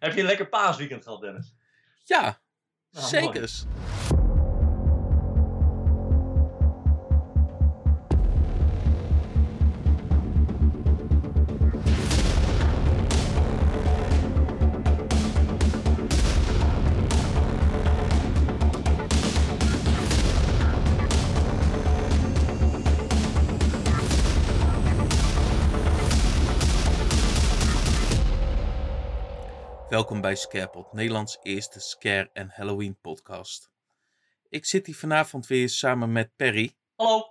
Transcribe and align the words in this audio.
Heb 0.00 0.12
je 0.14 0.20
een 0.20 0.26
lekker 0.26 0.48
paasweekend 0.48 1.04
gehad, 1.04 1.20
Dennis? 1.20 1.54
Ja, 2.04 2.40
Nou, 2.90 3.06
zeker. 3.06 3.50
Welkom 30.00 30.20
bij 30.20 30.36
Scarepot, 30.36 30.92
Nederlands 30.92 31.38
eerste 31.42 31.80
scare- 31.80 32.30
en 32.32 32.50
Halloween 32.54 33.00
podcast. 33.00 33.70
Ik 34.48 34.64
zit 34.64 34.86
hier 34.86 34.96
vanavond 34.96 35.46
weer 35.46 35.68
samen 35.68 36.12
met 36.12 36.36
Perry. 36.36 36.76
Hallo. 36.96 37.24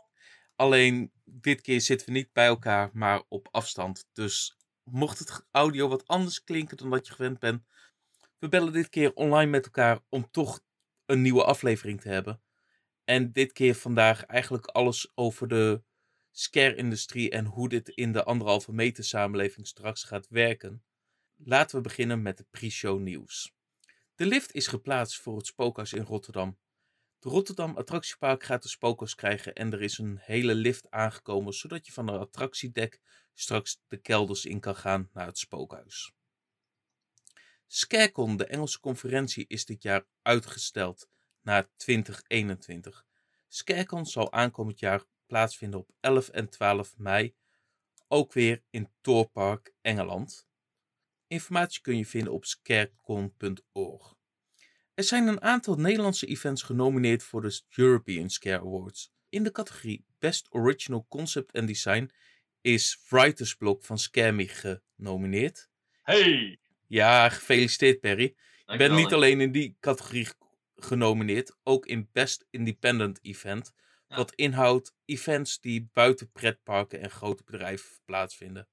Alleen 0.55 1.11
dit 1.25 1.61
keer 1.61 1.81
zitten 1.81 2.07
we 2.07 2.13
niet 2.13 2.33
bij 2.33 2.45
elkaar, 2.45 2.89
maar 2.93 3.23
op 3.27 3.47
afstand. 3.51 4.09
Dus 4.13 4.57
mocht 4.83 5.19
het 5.19 5.47
audio 5.51 5.87
wat 5.87 6.07
anders 6.07 6.43
klinken 6.43 6.77
dan 6.77 6.89
dat 6.89 7.07
je 7.07 7.13
gewend 7.13 7.39
bent, 7.39 7.63
we 8.39 8.49
bellen 8.49 8.73
dit 8.73 8.89
keer 8.89 9.13
online 9.13 9.51
met 9.51 9.65
elkaar 9.65 9.99
om 10.09 10.31
toch 10.31 10.59
een 11.05 11.21
nieuwe 11.21 11.43
aflevering 11.43 12.01
te 12.01 12.09
hebben. 12.09 12.41
En 13.03 13.31
dit 13.31 13.51
keer 13.51 13.75
vandaag 13.75 14.23
eigenlijk 14.25 14.65
alles 14.65 15.11
over 15.15 15.47
de 15.47 15.83
scare-industrie 16.31 17.29
en 17.29 17.45
hoe 17.45 17.69
dit 17.69 17.89
in 17.89 18.11
de 18.11 18.23
anderhalve 18.23 18.71
meter 18.73 19.03
samenleving 19.03 19.67
straks 19.67 20.03
gaat 20.03 20.27
werken. 20.27 20.83
Laten 21.43 21.75
we 21.75 21.81
beginnen 21.81 22.21
met 22.21 22.37
de 22.37 22.45
pre-show 22.51 22.99
nieuws. 22.99 23.53
De 24.15 24.25
lift 24.25 24.53
is 24.53 24.67
geplaatst 24.67 25.21
voor 25.21 25.37
het 25.37 25.45
spookhuis 25.45 25.93
in 25.93 26.03
Rotterdam. 26.03 26.59
De 27.19 27.29
Rotterdam 27.29 27.77
Attractiepark 27.77 28.43
gaat 28.43 28.63
de 28.63 28.69
spookhuis 28.69 29.15
krijgen 29.15 29.53
en 29.55 29.73
er 29.73 29.81
is 29.81 29.97
een 29.97 30.17
hele 30.21 30.55
lift 30.55 30.91
aangekomen 30.91 31.53
zodat 31.53 31.85
je 31.85 31.91
van 31.91 32.05
de 32.05 32.11
attractiedek 32.11 33.01
straks 33.33 33.81
de 33.87 33.97
kelders 33.97 34.45
in 34.45 34.59
kan 34.59 34.75
gaan 34.75 35.09
naar 35.13 35.25
het 35.25 35.37
spookhuis. 35.37 36.13
Scarecon, 37.67 38.37
de 38.37 38.45
Engelse 38.45 38.79
conferentie, 38.79 39.45
is 39.47 39.65
dit 39.65 39.83
jaar 39.83 40.05
uitgesteld 40.21 41.09
naar 41.41 41.69
2021. 41.75 43.05
Scarecon 43.47 44.05
zal 44.05 44.31
aankomend 44.31 44.79
jaar 44.79 45.03
plaatsvinden 45.25 45.79
op 45.79 45.89
11 45.99 46.29
en 46.29 46.49
12 46.49 46.97
mei, 46.97 47.35
ook 48.07 48.33
weer 48.33 48.63
in 48.69 48.91
Thorpark, 49.01 49.73
Engeland. 49.81 50.48
Informatie 51.29 51.81
kun 51.81 51.97
je 51.97 52.05
vinden 52.05 52.33
op 52.33 52.45
scarecon.org. 52.45 54.15
Er 54.93 55.03
zijn 55.03 55.27
een 55.27 55.41
aantal 55.41 55.75
Nederlandse 55.75 56.25
events 56.25 56.61
genomineerd 56.61 57.23
voor 57.23 57.41
de 57.41 57.61
European 57.75 58.29
Scare 58.29 58.59
Awards. 58.59 59.11
In 59.29 59.43
de 59.43 59.51
categorie 59.51 60.05
Best 60.19 60.47
Original 60.49 61.05
Concept 61.09 61.53
and 61.53 61.67
Design 61.67 62.11
is 62.61 63.05
Writers 63.09 63.55
Block 63.55 63.83
van 63.83 63.97
Scare 63.97 64.31
Me 64.31 64.47
genomineerd. 64.47 65.69
Hey. 66.01 66.59
Ja, 66.87 67.29
gefeliciteerd 67.29 67.99
Perry. 67.99 68.35
Je 68.65 68.77
bent 68.77 68.95
niet 68.95 69.13
alleen 69.13 69.41
in 69.41 69.51
die 69.51 69.77
categorie 69.79 70.27
genomineerd, 70.75 71.57
ook 71.63 71.85
in 71.85 72.09
Best 72.11 72.47
Independent 72.49 73.19
Event. 73.21 73.73
Ja. 74.07 74.15
Wat 74.15 74.33
inhoudt 74.35 74.95
events 75.05 75.59
die 75.59 75.89
buiten 75.93 76.31
pretparken 76.31 77.01
en 77.01 77.11
grote 77.11 77.43
bedrijven 77.43 77.89
plaatsvinden. 78.05 78.67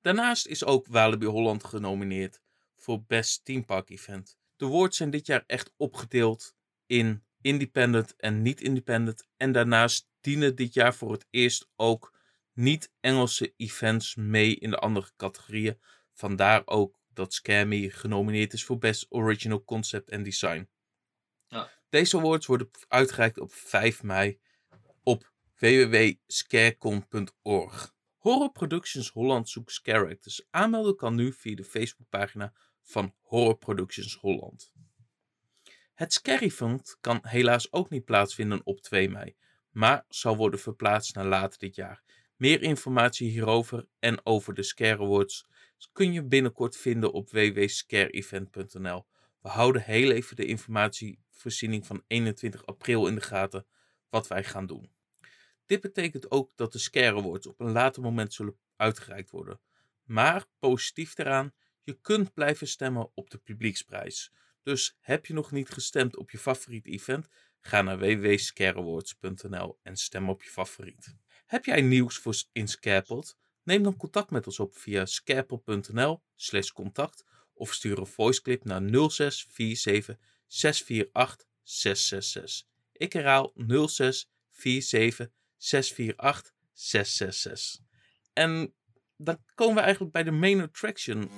Daarnaast 0.00 0.46
is 0.46 0.64
ook 0.64 0.86
Walibi 0.86 1.26
Holland 1.26 1.64
genomineerd 1.64 2.40
voor 2.76 3.02
Best 3.02 3.44
Theme 3.44 3.64
Park 3.64 3.90
Event. 3.90 4.38
De 4.56 4.64
awards 4.64 4.96
zijn 4.96 5.10
dit 5.10 5.26
jaar 5.26 5.44
echt 5.46 5.72
opgedeeld 5.76 6.56
in 6.86 7.24
independent 7.40 8.16
en 8.16 8.42
niet-independent. 8.42 9.26
En 9.36 9.52
daarnaast 9.52 10.08
dienen 10.20 10.56
dit 10.56 10.74
jaar 10.74 10.94
voor 10.94 11.12
het 11.12 11.26
eerst 11.30 11.68
ook 11.76 12.16
niet-Engelse 12.52 13.54
events 13.56 14.14
mee 14.14 14.56
in 14.56 14.70
de 14.70 14.78
andere 14.78 15.10
categorieën. 15.16 15.80
Vandaar 16.12 16.62
ook 16.64 17.00
dat 17.12 17.34
Scare 17.34 17.64
Me 17.64 17.90
genomineerd 17.90 18.52
is 18.52 18.64
voor 18.64 18.78
Best 18.78 19.06
Original 19.08 19.64
Concept 19.64 20.12
and 20.12 20.24
Design. 20.24 20.68
Ja. 21.46 21.70
Deze 21.88 22.16
awards 22.16 22.46
worden 22.46 22.70
uitgereikt 22.88 23.38
op 23.38 23.52
5 23.52 24.02
mei 24.02 24.40
op 25.02 25.32
www.scarecon.org. 25.58 27.96
Horror 28.28 28.52
Productions 28.52 29.10
Holland 29.10 29.48
zoekt 29.48 29.72
scare 29.72 30.08
actors. 30.08 30.46
Aanmelden 30.50 30.96
kan 30.96 31.14
nu 31.14 31.32
via 31.32 31.54
de 31.54 31.64
Facebookpagina 31.64 32.52
van 32.82 33.14
Horror 33.20 33.56
Productions 33.56 34.16
Holland. 34.16 34.72
Het 35.94 36.12
Scary 36.12 36.50
Fund 36.50 36.96
kan 37.00 37.18
helaas 37.22 37.72
ook 37.72 37.90
niet 37.90 38.04
plaatsvinden 38.04 38.60
op 38.66 38.80
2 38.80 39.10
mei, 39.10 39.36
maar 39.70 40.04
zal 40.08 40.36
worden 40.36 40.60
verplaatst 40.60 41.14
naar 41.14 41.24
later 41.26 41.58
dit 41.58 41.74
jaar. 41.74 42.02
Meer 42.36 42.62
informatie 42.62 43.30
hierover 43.30 43.88
en 43.98 44.26
over 44.26 44.54
de 44.54 44.62
Scare 44.62 45.02
Awards 45.02 45.46
kun 45.92 46.12
je 46.12 46.24
binnenkort 46.24 46.76
vinden 46.76 47.12
op 47.12 47.30
www.scareevent.nl. 47.30 49.06
We 49.42 49.48
houden 49.48 49.82
heel 49.82 50.10
even 50.10 50.36
de 50.36 50.44
informatievoorziening 50.46 51.86
van 51.86 52.02
21 52.06 52.66
april 52.66 53.06
in 53.06 53.14
de 53.14 53.20
gaten 53.20 53.66
wat 54.08 54.28
wij 54.28 54.44
gaan 54.44 54.66
doen. 54.66 54.96
Dit 55.68 55.80
betekent 55.80 56.30
ook 56.30 56.52
dat 56.56 56.72
de 56.72 56.78
Scare 56.78 57.16
Awards 57.16 57.46
op 57.46 57.60
een 57.60 57.72
later 57.72 58.02
moment 58.02 58.32
zullen 58.32 58.58
uitgereikt 58.76 59.30
worden. 59.30 59.60
Maar 60.04 60.46
positief 60.58 61.14
daaraan, 61.14 61.52
je 61.82 62.00
kunt 62.00 62.34
blijven 62.34 62.68
stemmen 62.68 63.10
op 63.14 63.30
de 63.30 63.38
publieksprijs. 63.38 64.32
Dus 64.62 64.96
heb 65.00 65.26
je 65.26 65.34
nog 65.34 65.50
niet 65.50 65.68
gestemd 65.68 66.16
op 66.16 66.30
je 66.30 66.38
favoriete 66.38 66.90
event? 66.90 67.28
Ga 67.60 67.82
naar 67.82 67.98
www.scareawards.nl 67.98 69.78
en 69.82 69.96
stem 69.96 70.28
op 70.28 70.42
je 70.42 70.50
favoriet. 70.50 71.16
Heb 71.46 71.64
jij 71.64 71.80
nieuws 71.80 72.18
voor 72.18 72.44
in? 72.52 72.68
Neem 73.62 73.82
dan 73.82 73.96
contact 73.96 74.30
met 74.30 74.46
ons 74.46 74.60
op 74.60 74.76
via 74.76 75.06
scarepot.nl 75.06 76.22
slash 76.36 76.70
contact 76.70 77.24
of 77.52 77.72
stuur 77.72 77.98
een 77.98 78.06
voiceclip 78.06 78.64
naar 78.64 78.80
0647 78.80 80.16
648 80.46 81.46
666. 81.62 82.66
Ik 82.92 83.12
herhaal 83.12 83.52
0647 83.54 85.30
648 85.58 86.52
666. 86.72 87.80
En 88.32 88.74
dan 89.16 89.38
komen 89.54 89.74
we 89.74 89.80
eigenlijk 89.80 90.12
bij 90.12 90.22
de 90.22 90.30
main 90.30 90.60
attraction. 90.60 91.30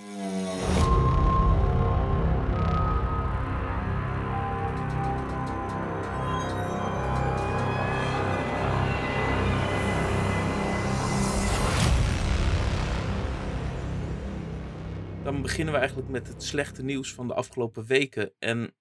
Dan 15.23 15.43
beginnen 15.43 15.75
we 15.75 15.81
eigenlijk 15.81 16.09
met 16.09 16.29
het 16.29 16.43
slechte 16.43 16.83
nieuws 16.83 17.15
van 17.15 17.29
de 17.29 17.35
afgelopen 17.35 17.87
weken. 17.87 18.33
En 18.39 18.75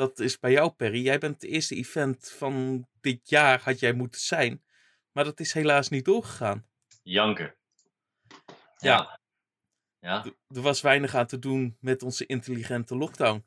dat 0.00 0.18
is 0.18 0.38
bij 0.38 0.50
jou, 0.50 0.70
Perry. 0.70 1.04
Jij 1.04 1.18
bent 1.18 1.42
het 1.42 1.50
eerste 1.50 1.74
event 1.74 2.30
van 2.30 2.86
dit 3.00 3.28
jaar, 3.28 3.60
had 3.60 3.80
jij 3.80 3.92
moeten 3.92 4.20
zijn. 4.20 4.62
Maar 5.12 5.24
dat 5.24 5.40
is 5.40 5.52
helaas 5.52 5.88
niet 5.88 6.04
doorgegaan. 6.04 6.66
Janken. 7.02 7.54
Ja. 8.76 9.20
Ja. 9.98 10.24
Er 10.48 10.62
was 10.62 10.80
weinig 10.80 11.14
aan 11.14 11.26
te 11.26 11.38
doen 11.38 11.76
met 11.80 12.02
onze 12.02 12.26
intelligente 12.26 12.96
lockdown. 12.96 13.44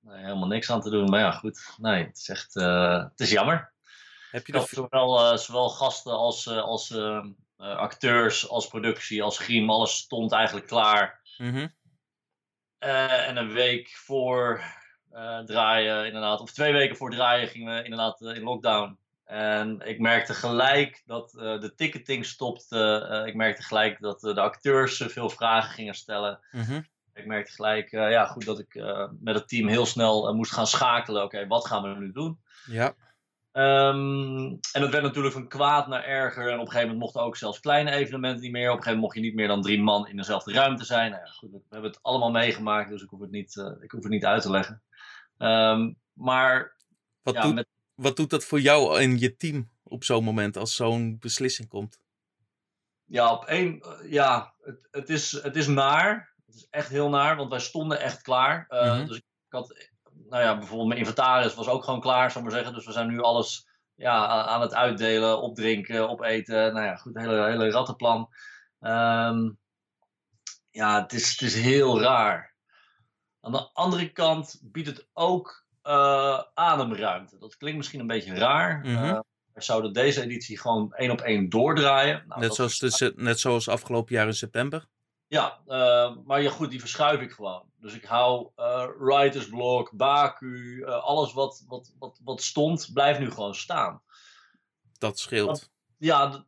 Nee, 0.00 0.18
helemaal 0.18 0.48
niks 0.48 0.70
aan 0.70 0.80
te 0.80 0.90
doen. 0.90 1.08
Maar 1.08 1.20
ja, 1.20 1.30
goed. 1.30 1.74
Nee, 1.76 2.04
het 2.04 2.16
is 2.16 2.28
echt... 2.28 2.56
eh, 2.56 3.02
het 3.02 3.20
is 3.20 3.30
jammer. 3.30 3.72
Heb 4.30 4.46
je 4.46 4.52
dat... 4.52 4.68
zowel, 4.68 5.30
eh, 5.30 5.36
zowel 5.36 5.68
gasten 5.68 6.12
als, 6.12 6.46
eh, 6.46 6.62
als 6.62 6.96
acteurs, 7.56 8.48
als 8.48 8.68
productie, 8.68 9.22
als 9.22 9.38
griem. 9.38 9.70
Alles 9.70 9.96
stond 9.96 10.32
eigenlijk 10.32 10.66
klaar. 10.66 11.22
Eh, 12.78 13.28
en 13.28 13.36
een 13.36 13.52
week 13.52 13.88
voor 13.88 14.64
eh, 15.14 15.38
draaien, 15.38 16.06
inderdaad, 16.06 16.40
of 16.40 16.52
twee 16.52 16.72
weken 16.72 16.96
voor 16.96 17.10
draaien, 17.10 17.48
gingen 17.48 17.74
we 17.74 17.82
inderdaad 17.82 18.20
eh, 18.20 18.34
in 18.34 18.42
lockdown. 18.42 18.98
En 19.24 19.80
ik 19.80 19.98
merkte 19.98 20.34
gelijk 20.34 21.02
dat 21.06 21.34
eh, 21.34 21.60
de 21.60 21.74
ticketing 21.74 22.26
stopte. 22.26 23.24
Ik 23.26 23.34
merkte 23.34 23.62
gelijk 23.62 24.00
dat 24.00 24.20
de 24.20 24.40
acteurs 24.40 25.02
veel 25.06 25.30
vragen 25.30 25.70
gingen 25.70 25.94
stellen. 25.94 26.40
Mhm. 26.50 26.80
Ik 27.14 27.26
merkte 27.26 27.52
gelijk, 27.52 27.90
ja, 27.90 28.26
goed 28.26 28.44
dat 28.44 28.58
ik 28.58 28.82
met 29.20 29.34
het 29.34 29.48
team 29.48 29.68
heel 29.68 29.86
snel 29.86 30.34
moest 30.34 30.52
gaan 30.52 30.66
schakelen. 30.66 31.22
Oké, 31.22 31.46
wat 31.46 31.66
gaan 31.66 31.82
we 31.82 31.98
nu 31.98 32.12
doen? 32.12 32.38
Ja. 32.66 32.94
Ehm, 33.52 34.46
en 34.72 34.82
het 34.82 34.90
werd 34.90 35.02
natuurlijk 35.02 35.34
van 35.34 35.48
kwaad 35.48 35.88
naar 35.88 36.04
erger. 36.04 36.48
En 36.48 36.54
op 36.54 36.60
een 36.60 36.66
gegeven 36.66 36.82
moment 36.82 36.98
mochten 36.98 37.22
ook 37.22 37.36
zelfs 37.36 37.60
kleine 37.60 37.90
evenementen 37.90 38.42
niet 38.42 38.52
meer. 38.52 38.70
Op 38.70 38.76
een 38.76 38.82
gegeven 38.82 39.00
moment 39.00 39.00
mocht 39.00 39.14
je 39.14 39.30
niet 39.30 39.34
meer 39.34 39.48
dan 39.48 39.62
drie 39.62 39.82
man 39.82 40.08
in 40.08 40.16
dezelfde 40.16 40.52
ruimte 40.52 40.84
zijn. 40.84 41.10
Nou 41.10 41.22
ja, 41.22 41.30
goed, 41.30 41.50
we 41.50 41.58
hebben 41.70 41.90
het 41.90 42.02
allemaal 42.02 42.30
meegemaakt, 42.30 42.90
dus 42.90 43.02
ik 43.02 43.08
hoef 43.08 43.20
het 43.20 43.30
niet, 43.30 43.56
ik 43.80 43.90
hoef 43.90 44.02
het 44.02 44.12
niet 44.12 44.24
uit 44.24 44.42
te 44.42 44.50
leggen. 44.50 44.82
Ehm, 45.38 45.92
maar 46.12 46.76
Wat, 47.22 47.34
ja, 47.34 47.42
doet, 47.42 47.54
met, 47.54 47.68
wat 47.94 48.16
doet 48.16 48.30
dat 48.30 48.44
voor 48.44 48.60
jou 48.60 49.00
en 49.00 49.18
je 49.18 49.36
team 49.36 49.70
op 49.82 50.04
zo'n 50.04 50.24
moment 50.24 50.56
als 50.56 50.74
zo'n 50.74 51.16
beslissing 51.20 51.68
komt? 51.68 52.02
ja, 53.04 53.32
op 53.32 53.44
één, 53.44 53.80
eh, 53.80 54.10
ja, 54.10 54.54
het, 54.62 54.88
het, 54.90 55.08
is, 55.08 55.32
het 55.32 55.56
is 55.56 55.66
naar. 55.66 56.32
Het 56.46 56.54
is 56.54 56.66
echt 56.70 56.88
heel 56.88 57.08
naar, 57.08 57.36
want 57.36 57.50
wij 57.50 57.58
stonden 57.60 58.00
echt 58.00 58.22
klaar. 58.22 58.66
Uh, 58.68 58.96
Mhm. 58.96 59.06
Dus 59.06 59.16
ik 59.16 59.24
had, 59.48 59.88
nou 60.28 60.42
ja, 60.42 60.56
bijvoorbeeld 60.58 60.88
mijn 60.88 61.00
inventaris 61.00 61.54
was 61.54 61.68
ook 61.68 61.84
gewoon 61.84 62.00
klaar, 62.00 62.30
zal 62.30 62.40
ik 62.40 62.46
maar 62.46 62.56
zeggen. 62.56 62.74
Dus 62.74 62.86
we 62.86 62.92
zijn 62.92 63.08
nu 63.08 63.20
alles 63.20 63.68
ja, 63.94 64.26
aan 64.26 64.60
het 64.60 64.74
uitdelen, 64.74 65.40
opdrinken, 65.42 66.08
opeten. 66.08 66.72
Nou 66.74 66.86
ja, 66.86 66.96
goed, 66.96 67.16
hele, 67.18 67.44
hele 67.44 67.70
rattenplan. 67.70 68.28
Ehm, 68.80 69.50
ja, 70.70 71.02
het 71.02 71.12
is, 71.12 71.30
het 71.30 71.40
is 71.42 71.54
heel 71.54 72.00
raar. 72.00 72.53
Aan 73.44 73.52
de 73.52 73.70
andere 73.72 74.12
kant 74.12 74.60
biedt 74.62 74.88
het 74.88 75.06
ook 75.12 75.66
eh, 75.82 76.42
ademruimte. 76.54 77.38
Dat 77.38 77.56
klinkt 77.56 77.76
misschien 77.78 78.00
een 78.00 78.06
beetje 78.06 78.34
raar. 78.34 78.78
Mhm. 78.78 79.04
Eh, 79.04 79.18
we 79.52 79.62
zouden 79.62 79.92
deze 79.92 80.22
editie 80.22 80.58
gewoon 80.58 80.92
één 80.92 81.10
op 81.10 81.20
één 81.20 81.48
doordraaien. 81.48 82.24
Nou, 82.28 82.40
net, 82.40 82.54
zoals 82.54 82.78
de, 82.78 83.12
net 83.16 83.40
zoals 83.40 83.68
afgelopen 83.68 84.14
jaar 84.14 84.26
in 84.26 84.34
september. 84.34 84.86
ja, 85.26 85.58
eh, 85.66 86.16
maar 86.24 86.42
ja, 86.42 86.50
goed, 86.50 86.70
die 86.70 86.80
verschuif 86.80 87.20
ik 87.20 87.32
gewoon. 87.32 87.62
Dus 87.80 87.94
ik 87.94 88.04
hou 88.04 88.50
eh 88.56 88.86
Writers 88.98 89.48
Block, 89.48 89.90
Baku, 89.96 90.84
alles 90.86 91.32
wat, 91.32 91.64
wat, 91.68 91.94
wat, 91.98 92.20
wat 92.24 92.42
stond, 92.42 92.90
blijft 92.92 93.20
nu 93.20 93.30
gewoon 93.30 93.54
staan. 93.54 94.02
Dat 94.98 95.18
scheelt. 95.18 95.70
Ja, 95.98 96.44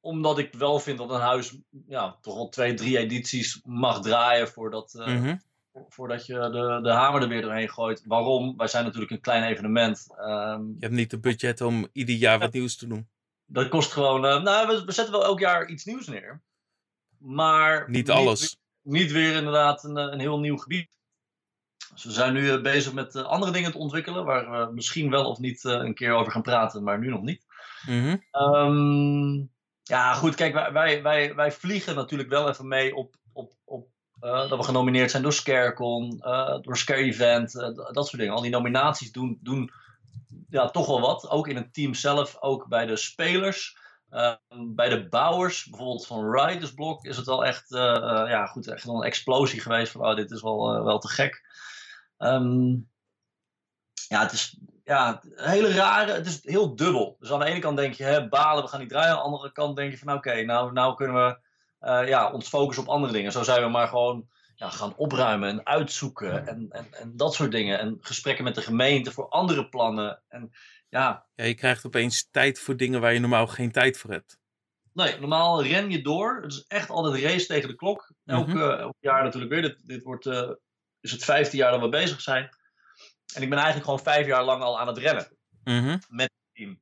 omdat 0.00 0.38
ik 0.38 0.54
wel 0.54 0.78
vind 0.78 0.98
dat 0.98 1.10
een 1.10 1.20
huis 1.20 1.56
ja, 1.86 2.18
toch 2.20 2.34
wel 2.34 2.48
twee, 2.48 2.74
drie 2.74 2.98
edities 2.98 3.60
mag 3.64 4.00
draaien 4.00 4.48
voordat, 4.48 4.92
Mhm. 4.94 5.36
Vo- 5.72 5.86
voordat 5.88 6.26
je 6.26 6.34
de, 6.34 6.78
de 6.82 6.90
hamer 6.92 7.22
er 7.22 7.28
weer 7.28 7.42
doorheen 7.42 7.68
gooit. 7.70 8.02
Waarom? 8.06 8.56
Wij 8.56 8.66
zijn 8.66 8.84
natuurlijk 8.84 9.10
een 9.12 9.20
klein 9.20 9.42
evenement. 9.42 10.06
Ehm, 10.18 10.62
Je 10.66 10.76
hebt 10.78 10.92
niet 10.92 11.10
de 11.10 11.18
budget 11.18 11.60
om 11.60 11.88
ieder 11.92 12.14
jaar 12.14 12.38
wat 12.38 12.52
nieuws 12.52 12.76
te 12.76 12.86
doen. 12.86 13.08
dat 13.46 13.68
kost 13.68 13.92
gewoon. 13.92 14.26
eh, 14.26 14.42
nou, 14.42 14.66
we, 14.66 14.84
we 14.84 14.92
zetten 14.92 15.14
wel 15.14 15.24
elk 15.24 15.38
jaar 15.40 15.68
iets 15.68 15.84
nieuws 15.84 16.06
neer. 16.06 16.42
Maar 17.18 17.90
Niet 17.90 18.10
alles. 18.10 18.58
niet 18.82 19.12
weer 19.12 19.34
inderdaad 19.36 19.84
een, 19.84 19.96
een 19.96 20.20
heel 20.20 20.38
nieuw 20.40 20.56
gebied. 20.56 20.96
Dus 21.92 22.04
we 22.04 22.10
zijn 22.10 22.32
nu 22.32 22.50
eh, 22.50 22.60
bezig 22.62 22.92
met 22.92 23.14
eh, 23.14 23.22
andere 23.22 23.52
dingen 23.52 23.72
te 23.72 23.78
ontwikkelen, 23.78 24.24
waar 24.24 24.66
we 24.66 24.72
misschien 24.74 25.10
wel 25.10 25.30
of 25.30 25.38
niet 25.38 25.64
een 25.64 25.94
keer 25.94 26.12
over 26.12 26.32
gaan 26.32 26.42
praten, 26.42 26.82
maar 26.82 26.98
nu 26.98 27.08
nog 27.08 27.22
niet. 27.22 27.46
Mhm. 27.86 28.16
Ehm, 28.30 29.36
ja, 29.82 30.12
goed, 30.14 30.34
kijk, 30.34 30.52
wij, 30.54 30.72
wij, 30.72 31.02
wij, 31.02 31.34
wij 31.34 31.52
vliegen 31.52 31.94
natuurlijk 31.94 32.28
wel 32.28 32.48
even 32.48 32.68
mee 32.68 32.94
op, 32.94 33.14
op, 33.32 33.52
op 33.64 33.88
eh, 34.20 34.48
dat 34.48 34.58
we 34.58 34.64
genomineerd 34.64 35.10
zijn 35.10 35.22
door 35.22 35.32
Scarecon, 35.32 36.20
eh, 36.20 36.58
door 36.60 36.76
Scare 36.76 37.00
Event, 37.00 37.54
eh, 37.54 37.74
dat 37.74 38.06
soort 38.06 38.18
dingen. 38.18 38.34
Al 38.34 38.42
die 38.42 38.50
nominaties 38.50 39.12
doen, 39.12 39.38
doen 39.42 39.70
ja, 40.48 40.68
toch 40.68 40.86
wel 40.86 41.00
wat. 41.00 41.30
Ook 41.30 41.48
in 41.48 41.56
het 41.56 41.74
team 41.74 41.94
zelf, 41.94 42.36
ook 42.40 42.68
bij 42.68 42.86
de 42.86 42.96
spelers. 42.96 43.76
Eh, 44.08 44.32
bij 44.66 44.88
de 44.88 45.08
bouwers, 45.08 45.64
bijvoorbeeld 45.64 46.06
van 46.06 46.32
Riders 46.32 46.74
Block, 46.74 47.04
is 47.04 47.16
het 47.16 47.26
wel 47.26 47.44
echt, 47.44 47.64
ja, 47.68 48.46
goed, 48.46 48.66
echt 48.66 48.86
een 48.86 49.02
explosie 49.02 49.60
geweest 49.60 49.92
van, 49.92 50.06
oh, 50.06 50.16
dit 50.16 50.30
is 50.30 50.42
wel, 50.42 50.84
wel 50.84 50.98
te 50.98 51.08
gek. 51.08 51.42
Ehm, 52.16 52.70
ja, 54.08 54.20
het 54.20 54.32
is 54.32 54.58
ja, 54.88 55.22
hele 55.34 55.72
rare, 55.72 56.12
het 56.12 56.26
is 56.26 56.40
heel 56.42 56.76
dubbel. 56.76 57.16
Dus 57.20 57.32
aan 57.32 57.38
de 57.38 57.44
ene 57.44 57.58
kant 57.58 57.76
denk 57.76 57.94
je, 57.94 58.04
hè, 58.04 58.28
balen, 58.28 58.62
we 58.62 58.68
gaan 58.68 58.80
niet 58.80 58.88
draaien. 58.88 59.10
Aan 59.10 59.16
de 59.16 59.22
andere 59.22 59.52
kant 59.52 59.76
denk 59.76 59.90
je 59.90 59.98
van, 59.98 60.12
oké, 60.12 60.42
nou, 60.42 60.72
nou 60.72 60.94
kunnen 60.94 61.26
we 61.26 61.38
eh, 61.78 62.08
ja, 62.08 62.32
ons 62.32 62.48
focussen 62.48 62.84
op 62.84 62.90
andere 62.90 63.12
dingen. 63.12 63.32
Zo 63.32 63.42
zijn 63.42 63.62
we 63.62 63.68
maar 63.68 63.88
gewoon 63.88 64.28
ja, 64.54 64.70
gaan 64.70 64.96
opruimen 64.96 65.48
en 65.48 65.66
uitzoeken 65.66 66.46
en, 66.46 66.66
en, 66.70 66.86
en 66.94 67.16
dat 67.16 67.34
soort 67.34 67.50
dingen. 67.52 67.78
En 67.78 67.96
gesprekken 68.00 68.44
met 68.44 68.54
de 68.54 68.62
gemeente 68.62 69.12
voor 69.12 69.28
andere 69.28 69.68
plannen. 69.68 70.22
En 70.28 70.50
ja, 70.88 71.26
Ja, 71.34 71.44
je 71.44 71.54
krijgt 71.54 71.86
opeens 71.86 72.28
tijd 72.30 72.60
voor 72.60 72.76
dingen 72.76 73.00
waar 73.00 73.12
je 73.12 73.20
normaal 73.20 73.46
geen 73.46 73.72
tijd 73.72 73.98
voor 73.98 74.10
hebt. 74.10 74.38
Nee, 74.92 75.18
normaal 75.18 75.62
ren 75.62 75.90
je 75.90 76.02
door. 76.02 76.40
Het 76.42 76.52
is 76.52 76.64
echt 76.68 76.90
altijd 76.90 77.22
race 77.22 77.46
tegen 77.46 77.68
de 77.68 77.74
klok. 77.74 78.12
Elk, 78.24 78.46
Mhm. 78.46 78.56
eh, 78.58 78.78
elk 78.78 78.96
jaar 79.00 79.22
natuurlijk 79.22 79.52
weer. 79.52 79.62
Dit, 79.62 79.78
dit 79.86 80.02
wordt, 80.02 80.26
eh, 80.26 80.50
is 81.00 81.10
het 81.10 81.24
vijfde 81.24 81.56
jaar 81.56 81.70
dat 81.72 81.80
we 81.80 81.88
bezig 81.88 82.20
zijn. 82.20 82.48
En 83.34 83.42
ik 83.42 83.48
ben 83.48 83.58
eigenlijk 83.58 83.84
gewoon 83.84 84.02
vijf 84.02 84.26
jaar 84.26 84.44
lang 84.44 84.62
al 84.62 84.80
aan 84.80 84.86
het 84.86 84.98
rennen 84.98 85.36
Mhm. 85.64 85.98
met 86.08 86.30
het 86.32 86.52
team. 86.52 86.80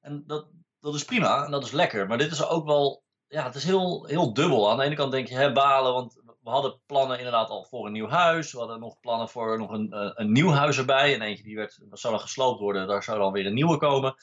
En 0.00 0.24
dat, 0.26 0.48
dat 0.80 0.94
is 0.94 1.04
prima 1.04 1.44
en 1.44 1.50
dat 1.50 1.64
is 1.64 1.70
lekker. 1.70 2.06
Maar 2.06 2.18
dit 2.18 2.32
is 2.32 2.46
ook 2.46 2.66
wel, 2.66 3.03
ja, 3.28 3.44
het 3.44 3.54
is 3.54 3.64
heel, 3.64 4.04
heel 4.06 4.32
dubbel. 4.34 4.70
Aan 4.70 4.76
de 4.76 4.84
ene 4.84 4.94
kant 4.94 5.12
denk 5.12 5.28
je, 5.28 5.34
hè, 5.34 5.52
balen, 5.52 5.92
want 5.92 6.14
we 6.42 6.50
hadden 6.50 6.80
plannen 6.86 7.16
inderdaad 7.18 7.48
al 7.48 7.64
voor 7.64 7.86
een 7.86 7.92
nieuw 7.92 8.08
huis. 8.08 8.52
We 8.52 8.58
hadden 8.58 8.80
nog 8.80 9.00
plannen 9.00 9.28
voor 9.28 9.58
nog 9.58 9.70
een, 9.70 9.92
eh, 9.92 10.10
een 10.14 10.32
nieuw 10.32 10.50
huis 10.50 10.78
erbij. 10.78 11.14
En 11.14 11.22
eentje 11.22 11.44
die 11.44 11.56
werd, 11.56 11.78
dat 11.90 12.00
zou 12.00 12.12
dan 12.14 12.22
gesloopt 12.22 12.60
worden, 12.60 12.86
daar 12.86 13.02
zou 13.02 13.18
dan 13.18 13.32
weer 13.32 13.46
een 13.46 13.54
nieuwe 13.54 13.76
komen. 13.76 14.14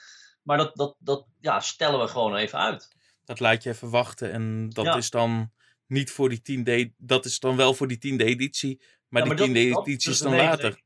Maar 0.42 0.58
dat, 0.58 0.76
dat, 0.76 0.96
dat 1.00 1.26
ja, 1.40 1.60
stellen 1.60 2.00
we 2.00 2.08
gewoon 2.08 2.36
even 2.36 2.60
uit. 2.60 2.96
Dat 3.26 3.40
laat 3.40 3.64
je 3.64 3.70
even 3.70 3.90
wachten. 3.90 4.32
En 4.32 4.70
dat 4.70 4.86
Ja. 4.86 4.96
is 4.96 5.10
dan 5.10 5.52
niet 5.88 6.12
voor 6.12 6.30
die 6.30 6.42
tiende... 6.42 6.94
Dat 6.98 7.26
is 7.26 7.40
dan 7.40 7.56
wel 7.56 7.74
voor 7.74 7.88
die 7.88 7.98
tiende 7.98 8.24
editie. 8.24 8.82
Maar 9.10 9.22
Ja, 9.22 9.28
die 9.28 9.38
dat- 9.38 9.46
tiende 9.46 9.70
dat 9.70 9.88
editie 9.88 10.10
dus 10.10 10.20
is 10.20 10.24
de 10.24 10.24
dan 10.38 10.46
later. 10.46 10.82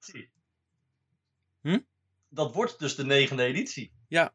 Hm? 1.62 1.80
Dat 2.30 2.54
wordt 2.54 2.80
dus 2.80 2.96
de 2.96 3.06
negende 3.06 3.44
editie. 3.44 3.92
Ja. 4.08 4.34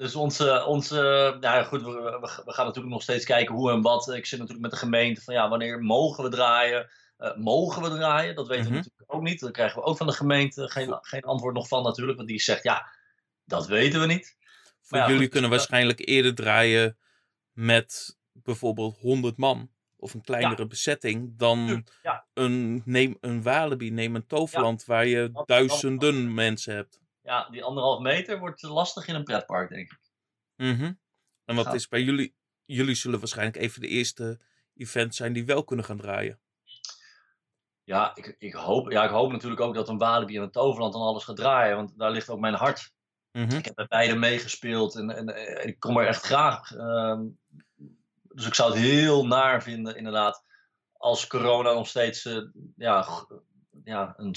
Dus 0.00 0.14
onze, 0.14 0.64
onze 0.64 1.36
ja 1.40 1.62
goed, 1.62 1.82
we, 1.82 1.90
we, 1.90 2.42
we 2.44 2.52
gaan 2.52 2.66
natuurlijk 2.66 2.92
nog 2.92 3.02
steeds 3.02 3.24
kijken 3.24 3.54
hoe 3.54 3.70
en 3.70 3.80
wat. 3.80 4.08
Ik 4.08 4.26
zit 4.26 4.38
natuurlijk 4.38 4.64
met 4.66 4.70
de 4.70 4.86
gemeente 4.86 5.20
van 5.20 5.34
ja, 5.34 5.48
wanneer 5.48 5.82
mogen 5.82 6.24
we 6.24 6.30
draaien? 6.30 6.90
Eh, 7.16 7.36
mogen 7.36 7.82
we 7.82 7.88
draaien? 7.88 8.34
Dat 8.34 8.46
weten 8.46 8.64
Mhm. 8.64 8.72
we 8.72 8.76
natuurlijk 8.76 9.14
ook 9.14 9.22
niet. 9.22 9.40
Dan 9.40 9.52
krijgen 9.52 9.78
we 9.80 9.86
ook 9.86 9.96
van 9.96 10.06
de 10.06 10.12
gemeente 10.12 10.68
geen, 10.68 10.98
geen 11.00 11.22
antwoord 11.22 11.54
nog 11.54 11.68
van 11.68 11.82
natuurlijk. 11.82 12.16
Want 12.16 12.28
die 12.28 12.40
zegt 12.40 12.62
ja, 12.62 12.92
dat 13.44 13.66
weten 13.66 14.00
we 14.00 14.06
niet. 14.06 14.36
Voor 14.82 14.98
ja, 14.98 15.06
jullie 15.06 15.22
goed, 15.22 15.30
kunnen 15.30 15.50
waarschijnlijk 15.50 16.08
eerder 16.08 16.34
draaien 16.34 16.98
met 17.52 18.18
bijvoorbeeld 18.32 18.98
100 18.98 19.36
man. 19.36 19.70
Of 19.96 20.14
een 20.14 20.22
kleinere 20.22 20.66
bezetting 20.66 21.38
dan 21.38 21.86
ja. 22.02 22.26
een, 22.34 22.82
neem 22.84 23.16
een 23.20 23.42
Walibi, 23.42 23.90
neem 23.90 24.14
een 24.14 24.26
Toverland 24.26 24.84
waar 24.84 25.06
je 25.06 25.42
duizenden 25.44 26.34
mensen 26.34 26.74
hebt. 26.74 27.00
Ja, 27.22 27.48
die 27.50 27.64
anderhalf 27.64 28.00
meter 28.00 28.38
wordt 28.38 28.62
lastig 28.62 29.06
in 29.06 29.14
een 29.14 29.24
pretpark, 29.24 29.68
denk 29.68 29.92
ik. 29.92 29.98
Mhm. 30.56 30.92
En 31.44 31.56
wat 31.56 31.74
is 31.74 31.88
bij 31.88 32.02
jullie? 32.02 32.34
Jullie 32.64 32.94
zullen 32.94 33.18
waarschijnlijk 33.18 33.56
even 33.56 33.80
de 33.80 33.88
eerste 33.88 34.40
events 34.74 35.16
zijn 35.16 35.32
die 35.32 35.44
wel 35.44 35.64
kunnen 35.64 35.84
gaan 35.84 35.96
draaien. 35.96 36.40
Ja, 37.84 38.14
ik, 38.14 38.36
ik, 38.38 38.52
hoop, 38.52 38.90
ja, 38.90 39.04
ik 39.04 39.10
hoop 39.10 39.32
natuurlijk 39.32 39.60
ook 39.60 39.74
dat 39.74 39.88
een 39.88 39.98
Walibi 39.98 40.36
en 40.36 40.42
een 40.42 40.50
Toverland 40.50 40.92
dan 40.92 41.02
alles 41.02 41.24
gaat 41.24 41.36
draaien. 41.36 41.76
Want 41.76 41.98
daar 41.98 42.10
ligt 42.10 42.28
ook 42.28 42.40
mijn 42.40 42.54
hart. 42.54 42.92
Mhm. 43.32 43.56
Ik 43.56 43.64
heb 43.64 43.74
bij 43.74 43.86
beide 43.86 44.14
meegespeeld 44.14 44.94
en, 44.94 45.10
en, 45.10 45.28
eh, 45.28 45.66
ik 45.66 45.80
kom 45.80 45.96
er 45.96 46.06
echt 46.06 46.24
graag. 46.24 46.72
ehm, 46.72 47.26
dus 48.22 48.46
ik 48.46 48.54
zou 48.54 48.72
het 48.72 48.80
heel 48.80 49.26
naar 49.26 49.62
vinden, 49.62 49.96
inderdaad, 49.96 50.44
als 50.92 51.26
corona 51.26 51.72
nog 51.72 51.88
steeds 51.88 52.24
eh, 52.24 52.42
ja, 52.76 53.06
ja, 53.84 54.14
een, 54.16 54.34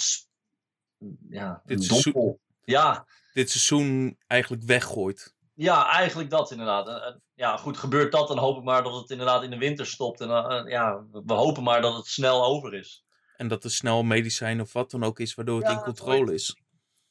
ja, 1.29 1.61
Dit 1.65 1.81
een 1.81 1.87
dompel. 1.87 2.39
Ja, 2.63 3.05
Dit 3.33 3.49
seizoen 3.49 4.17
eigenlijk 4.27 4.63
weggooit. 4.63 5.35
ja, 5.53 5.89
eigenlijk 5.89 6.29
dat 6.29 6.51
inderdaad. 6.51 6.87
En, 6.87 7.01
en, 7.03 7.21
ja, 7.33 7.57
goed, 7.57 7.77
gebeurt 7.77 8.11
dat, 8.11 8.27
dan 8.27 8.37
hoop 8.37 8.57
ik 8.57 8.63
maar 8.63 8.83
dat 8.83 8.93
het 8.95 9.09
inderdaad 9.09 9.43
in 9.43 9.49
de 9.49 9.57
winter 9.57 9.85
stopt. 9.85 10.21
En 10.21 10.29
eh, 10.29 10.57
eh, 10.59 10.67
ja, 10.69 11.05
we, 11.11 11.33
hopen 11.33 11.63
maar 11.63 11.81
dat 11.81 11.95
het 11.95 12.07
snel 12.07 12.43
over 12.45 12.73
is. 12.73 13.03
En 13.37 13.47
dat 13.47 13.63
er 13.63 13.71
snel 13.71 14.03
medicijn 14.03 14.61
of 14.61 14.73
wat 14.73 14.91
dan 14.91 15.03
ook 15.03 15.19
is, 15.19 15.33
waardoor 15.33 15.59
het 15.59 15.69
Ja, 15.69 15.77
in 15.77 15.83
controle 15.83 16.33
is. 16.33 16.57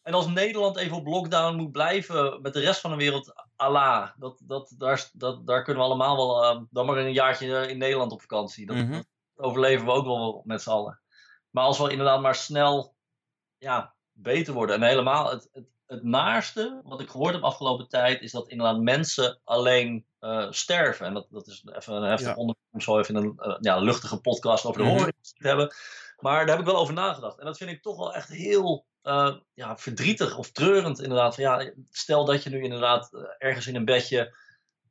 En 0.03 0.15
als 0.15 0.27
Nederland 0.27 0.77
even 0.77 0.97
op 0.97 1.07
lockdown 1.07 1.57
moet 1.57 1.73
blijven 1.73 2.41
met 2.43 2.53
de 2.53 2.61
rest 2.61 2.81
van 2.81 2.91
de 2.91 2.97
wereld, 2.97 3.33
Allah, 3.57 4.11
dat, 4.17 4.41
dat, 4.45 4.75
daar, 4.79 5.11
dat, 5.13 5.47
daar 5.47 5.63
kunnen 5.63 5.83
we 5.83 5.89
allemaal 5.89 6.17
wel, 6.17 6.45
eh, 6.45 6.61
dan 6.71 6.87
maar 6.87 6.97
een 6.97 7.13
jaartje 7.13 7.67
in 7.69 7.79
Nederland 7.79 8.13
op 8.13 8.21
vakantie. 8.21 8.67
Dat, 8.67 8.77
Mhm. 8.77 8.93
dat 8.93 9.07
overleven 9.35 9.87
we 9.87 9.93
ook 9.93 10.05
wel 10.05 10.43
met 10.45 10.63
z'n 10.63 10.71
allen. 10.71 11.01
Maar 11.51 11.65
als 11.65 11.79
we 11.79 11.91
inderdaad 11.91 12.21
maar 12.21 12.35
snel 12.35 12.95
ja, 13.59 13.95
beter 14.13 14.55
worden. 14.55 14.77
En 14.77 14.83
helemaal 14.83 15.31
het, 15.31 15.49
het, 15.53 15.67
het 15.87 16.03
naarste 16.03 16.81
wat 16.85 17.01
ik 17.01 17.09
gehoord 17.11 17.35
heb 17.35 17.43
afgelopen 17.43 17.89
tijd, 17.89 18.21
is 18.23 18.33
dat 18.33 18.49
inderdaad 18.49 18.81
mensen 18.81 19.41
alleen 19.45 20.07
eh, 20.19 20.47
sterven. 20.51 21.07
En 21.07 21.15
dat, 21.15 21.27
dat 21.31 21.47
is 21.47 21.65
even 21.73 21.95
een 21.95 22.03
heftig 22.03 22.29
Ja. 22.29 22.35
onderwerp 22.35 22.69
om 22.73 22.81
zo 22.81 22.99
even 22.99 23.15
een 23.15 23.33
eh, 23.39 23.57
ja, 23.61 23.79
luchtige 23.79 24.21
podcast 24.21 24.65
over 24.65 24.81
de 24.81 24.87
Mhm. 24.87 24.97
horror 24.97 25.13
te 25.23 25.49
hebben. 25.49 25.75
Maar 26.19 26.39
daar 26.47 26.57
heb 26.57 26.67
ik 26.67 26.73
wel 26.73 26.81
over 26.81 26.95
nagedacht. 26.95 27.39
En 27.39 27.45
dat 27.45 27.57
vind 27.57 27.71
ik 27.71 27.83
toch 27.83 27.97
wel 27.97 28.15
echt 28.15 28.29
heel 28.29 28.87
eh, 29.03 29.37
ja, 29.55 29.77
verdrietig 29.77 30.37
of 30.39 30.51
treurend 30.51 31.01
inderdaad. 31.01 31.35
Van, 31.35 31.45
ja, 31.45 31.73
stel 31.91 32.25
dat 32.25 32.43
je 32.43 32.51
nu 32.51 32.63
inderdaad 32.63 33.11
ergens 33.39 33.67
in 33.67 33.77
een 33.77 33.85
bedje... 33.85 34.35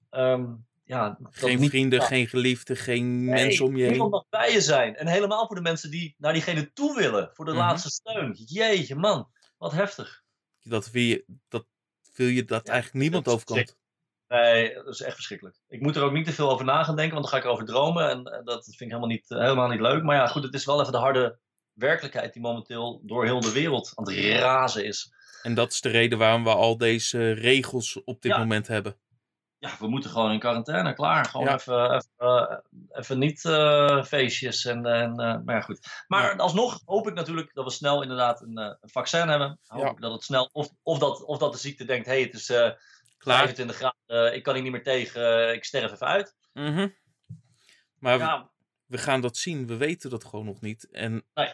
ehm, 0.10 0.54
ja, 0.84 1.18
Geen 1.32 1.60
niet- 1.60 1.70
vrienden, 1.70 2.00
ja, 2.00 2.06
geen 2.06 2.28
geliefden, 2.28 2.78
geen 2.78 3.26
nee, 3.26 3.44
mensen 3.44 3.66
om 3.66 3.76
je 3.78 3.90
Niemand 3.90 4.02
heen. 4.02 4.10
mag 4.30 4.42
bij 4.44 4.52
je 4.52 4.62
zijn. 4.62 4.96
En 4.96 5.08
helemaal 5.08 5.48
voor 5.48 5.56
de 5.56 5.62
mensen 5.62 5.92
die 5.92 6.16
naar 6.18 6.34
diegene 6.34 6.74
toe 6.74 6.96
willen. 6.96 7.30
Voor 7.34 7.46
de 7.46 7.52
Mhm. 7.52 7.60
laatste 7.60 7.90
steun. 7.90 8.34
Jeetje 8.46 8.96
man, 8.96 9.28
wat 9.58 9.72
heftig. 9.72 10.22
Dat 10.64 10.92
wil 10.92 11.02
je, 11.04 11.26
dat, 11.48 11.66
wil 12.16 12.28
je 12.28 12.46
dat 12.46 12.66
Ja, 12.68 12.72
eigenlijk 12.72 13.04
niemand 13.04 13.28
overkomt. 13.28 13.80
Nee, 14.28 14.74
dat 14.74 14.88
is 14.88 15.02
echt 15.02 15.16
verschrikkelijk. 15.16 15.58
Ik 15.68 15.82
moet 15.82 15.96
er 15.96 16.04
ook 16.04 16.12
niet 16.12 16.26
te 16.26 16.32
veel 16.32 16.50
over 16.52 16.66
na 16.66 16.84
gaan 16.84 16.96
denken, 16.96 17.14
want 17.14 17.24
dan 17.24 17.34
ga 17.34 17.40
ik 17.40 17.44
erover 17.52 17.66
dromen. 17.66 18.10
En 18.10 18.24
dat 18.44 18.64
vind 18.64 18.82
ik 18.82 18.88
helemaal 18.88 19.08
niet, 19.08 19.32
eh, 19.32 19.40
helemaal 19.40 19.68
niet 19.68 19.80
leuk. 19.80 20.04
Maar 20.04 20.16
ja, 20.16 20.28
goed, 20.28 20.44
het 20.44 20.54
is 20.54 20.66
wel 20.66 20.80
even 20.82 20.92
de 20.92 20.98
harde 20.98 21.40
werkelijkheid 21.74 22.34
die 22.34 22.42
momenteel 22.42 23.02
door 23.06 23.26
heel 23.26 23.40
de 23.40 23.52
wereld 23.52 23.92
aan 23.96 24.10
het 24.10 24.40
razen 24.40 24.86
is. 24.86 25.14
En 25.44 25.54
dat 25.54 25.72
is 25.72 25.82
de 25.82 25.90
reden 25.90 26.18
waarom 26.18 26.44
we 26.44 26.50
al 26.50 26.78
deze 26.78 27.32
regels 27.32 28.04
op 28.04 28.22
dit 28.22 28.32
Ja. 28.32 28.38
moment 28.38 28.68
hebben. 28.68 28.96
Ja, 29.62 29.76
we 29.80 29.88
moeten 29.88 30.10
gewoon 30.10 30.32
in 30.32 30.40
quarantaine, 30.40 30.94
klaar. 30.94 31.26
Gewoon 31.26 31.46
Ja. 31.48 31.54
even, 31.54 31.92
even, 31.96 32.10
eh, 32.18 32.58
even 32.90 33.20
niet 33.20 33.46
eh, 33.46 34.04
feestjes. 34.04 34.66
En, 34.66 34.86
en, 34.86 35.12
eh, 35.12 35.38
maar 35.46 35.56
ja, 35.56 35.62
goed. 35.62 36.04
Maar 36.08 36.24
Ja. 36.32 36.36
alsnog 36.38 36.82
hoop 36.86 37.08
ik 37.08 37.14
natuurlijk 37.14 37.54
dat 37.54 37.66
we 37.66 37.72
snel 37.72 38.02
inderdaad 38.02 38.42
een, 38.42 38.58
een 38.58 38.78
vaccin 38.82 39.28
hebben. 39.28 39.60
Hoop 39.66 39.92
ik 39.92 40.02
dat 40.02 40.12
het 40.14 40.24
snel, 40.24 40.50
of, 40.52 40.70
of, 40.84 41.00
dat, 41.00 41.24
of 41.24 41.38
dat 41.38 41.52
de 41.52 41.58
ziekte 41.58 41.86
denkt, 41.86 42.06
hé, 42.06 42.12
hey, 42.14 42.22
het 42.22 42.34
is 42.34 42.46
Klaar. 43.18 43.38
25 43.38 43.76
graden, 43.76 44.36
ik 44.36 44.44
kan 44.44 44.54
hier 44.54 44.64
niet 44.64 44.72
meer 44.72 44.84
tegen, 44.84 45.54
ik 45.54 45.64
sterf 45.66 45.92
even 45.92 46.08
uit. 46.08 46.36
Mhm. 46.54 46.90
Maar 48.00 48.50
we- 48.86 48.98
gaan 48.98 49.22
dat 49.22 49.38
zien. 49.38 49.68
We 49.68 49.78
weten 49.78 50.10
dat 50.10 50.24
gewoon 50.26 50.46
nog 50.46 50.62
niet. 50.62 50.90
En 50.92 51.26
Nee. 51.34 51.54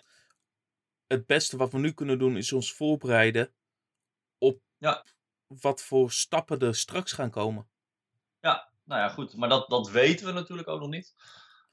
het 1.08 1.26
beste 1.26 1.58
wat 1.58 1.72
we 1.72 1.78
nu 1.80 1.92
kunnen 1.92 2.20
doen 2.20 2.38
is 2.38 2.54
ons 2.54 2.74
voorbereiden 2.74 3.54
op 4.38 4.62
Ja. 4.78 5.06
wat 5.48 5.82
voor 5.82 6.12
stappen 6.12 6.60
er 6.60 6.76
straks 6.76 7.12
gaan 7.12 7.30
komen. 7.30 7.70
Nou 8.86 9.02
ja, 9.02 9.10
goed. 9.10 9.36
Maar 9.36 9.50
dat, 9.50 9.70
dat 9.70 9.90
weten 9.90 10.26
we 10.26 10.32
natuurlijk 10.32 10.68
ook 10.68 10.80
nog 10.80 10.90
niet. 10.90 11.14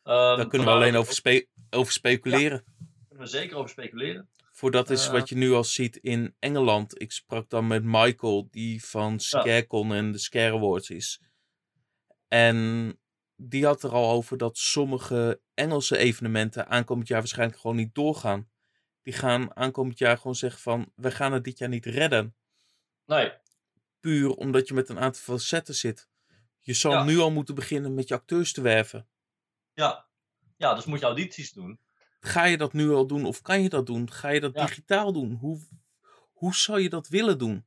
Ehm, 0.03 0.37
Daar 0.37 0.47
kunnen 0.49 0.69
we 0.69 0.75
alleen 0.75 0.97
over, 0.97 1.15
spe- 1.15 1.47
over 1.71 1.93
speculeren. 1.93 2.65
Daar 2.65 3.07
kunnen 3.09 3.25
we 3.27 3.33
zeker 3.33 3.57
over 3.57 3.71
speculeren. 3.71 4.29
Voor 4.53 4.71
dat 4.71 4.91
is 4.91 5.07
Eh. 5.07 5.13
wat 5.13 5.29
je 5.29 5.35
nu 5.37 5.53
al 5.53 5.65
ziet 5.65 5.97
in 5.97 6.37
Engeland. 6.39 7.01
Ik 7.01 7.13
sprak 7.13 7.49
dan 7.51 7.67
met 7.67 7.83
Michael, 7.85 8.49
die 8.51 8.85
van 8.85 9.21
Scarecon 9.21 9.93
en 9.95 10.13
de 10.13 10.19
Scare 10.19 10.55
Awards 10.55 10.91
is. 10.91 11.21
En 12.29 12.99
die 13.37 13.65
had 13.65 13.83
er 13.83 13.91
al 13.93 14.11
over 14.11 14.37
dat 14.37 14.57
sommige 14.59 15.41
Engelse 15.55 15.97
evenementen 15.97 16.67
aankomend 16.69 17.09
jaar 17.09 17.19
waarschijnlijk 17.19 17.61
gewoon 17.61 17.77
niet 17.77 17.95
doorgaan. 17.95 18.49
Die 19.03 19.13
gaan 19.15 19.57
aankomend 19.57 19.99
jaar 19.99 20.17
gewoon 20.17 20.35
zeggen 20.35 20.61
van, 20.61 20.93
we 20.95 21.11
gaan 21.11 21.33
het 21.33 21.45
dit 21.45 21.59
jaar 21.59 21.69
niet 21.69 21.87
redden. 21.87 22.37
Nee, 23.07 23.33
Puur 24.01 24.31
omdat 24.31 24.69
je 24.69 24.75
met 24.75 24.89
een 24.89 24.99
aantal 24.99 25.21
facetten 25.23 25.75
zit. 25.75 26.09
Je 26.65 26.75
zal 26.75 26.93
Ja. 26.93 27.05
nu 27.05 27.19
al 27.19 27.31
moeten 27.31 27.55
beginnen 27.55 27.95
met 27.95 28.09
je 28.09 28.15
acteurs 28.15 28.53
te 28.53 28.61
werven. 28.61 29.09
ja. 29.75 30.07
Ja, 30.57 30.75
dus 30.75 30.85
moet 30.85 30.99
je 31.01 31.05
audities 31.07 31.53
doen. 31.53 31.79
Ga 32.21 32.45
je 32.45 32.57
dat 32.57 32.73
nu 32.73 32.91
al 32.91 33.07
doen 33.07 33.25
of 33.25 33.43
kan 33.43 33.63
je 33.63 33.69
dat 33.69 33.87
doen? 33.87 34.11
Ga 34.11 34.29
je 34.29 34.41
dat 34.41 34.55
Ja. 34.55 34.67
digitaal 34.67 35.13
doen? 35.13 35.33
Hoe, 35.33 35.61
hoe 36.33 36.55
zou 36.55 36.81
je 36.81 36.89
dat 36.89 37.09
willen 37.09 37.39
doen? 37.39 37.67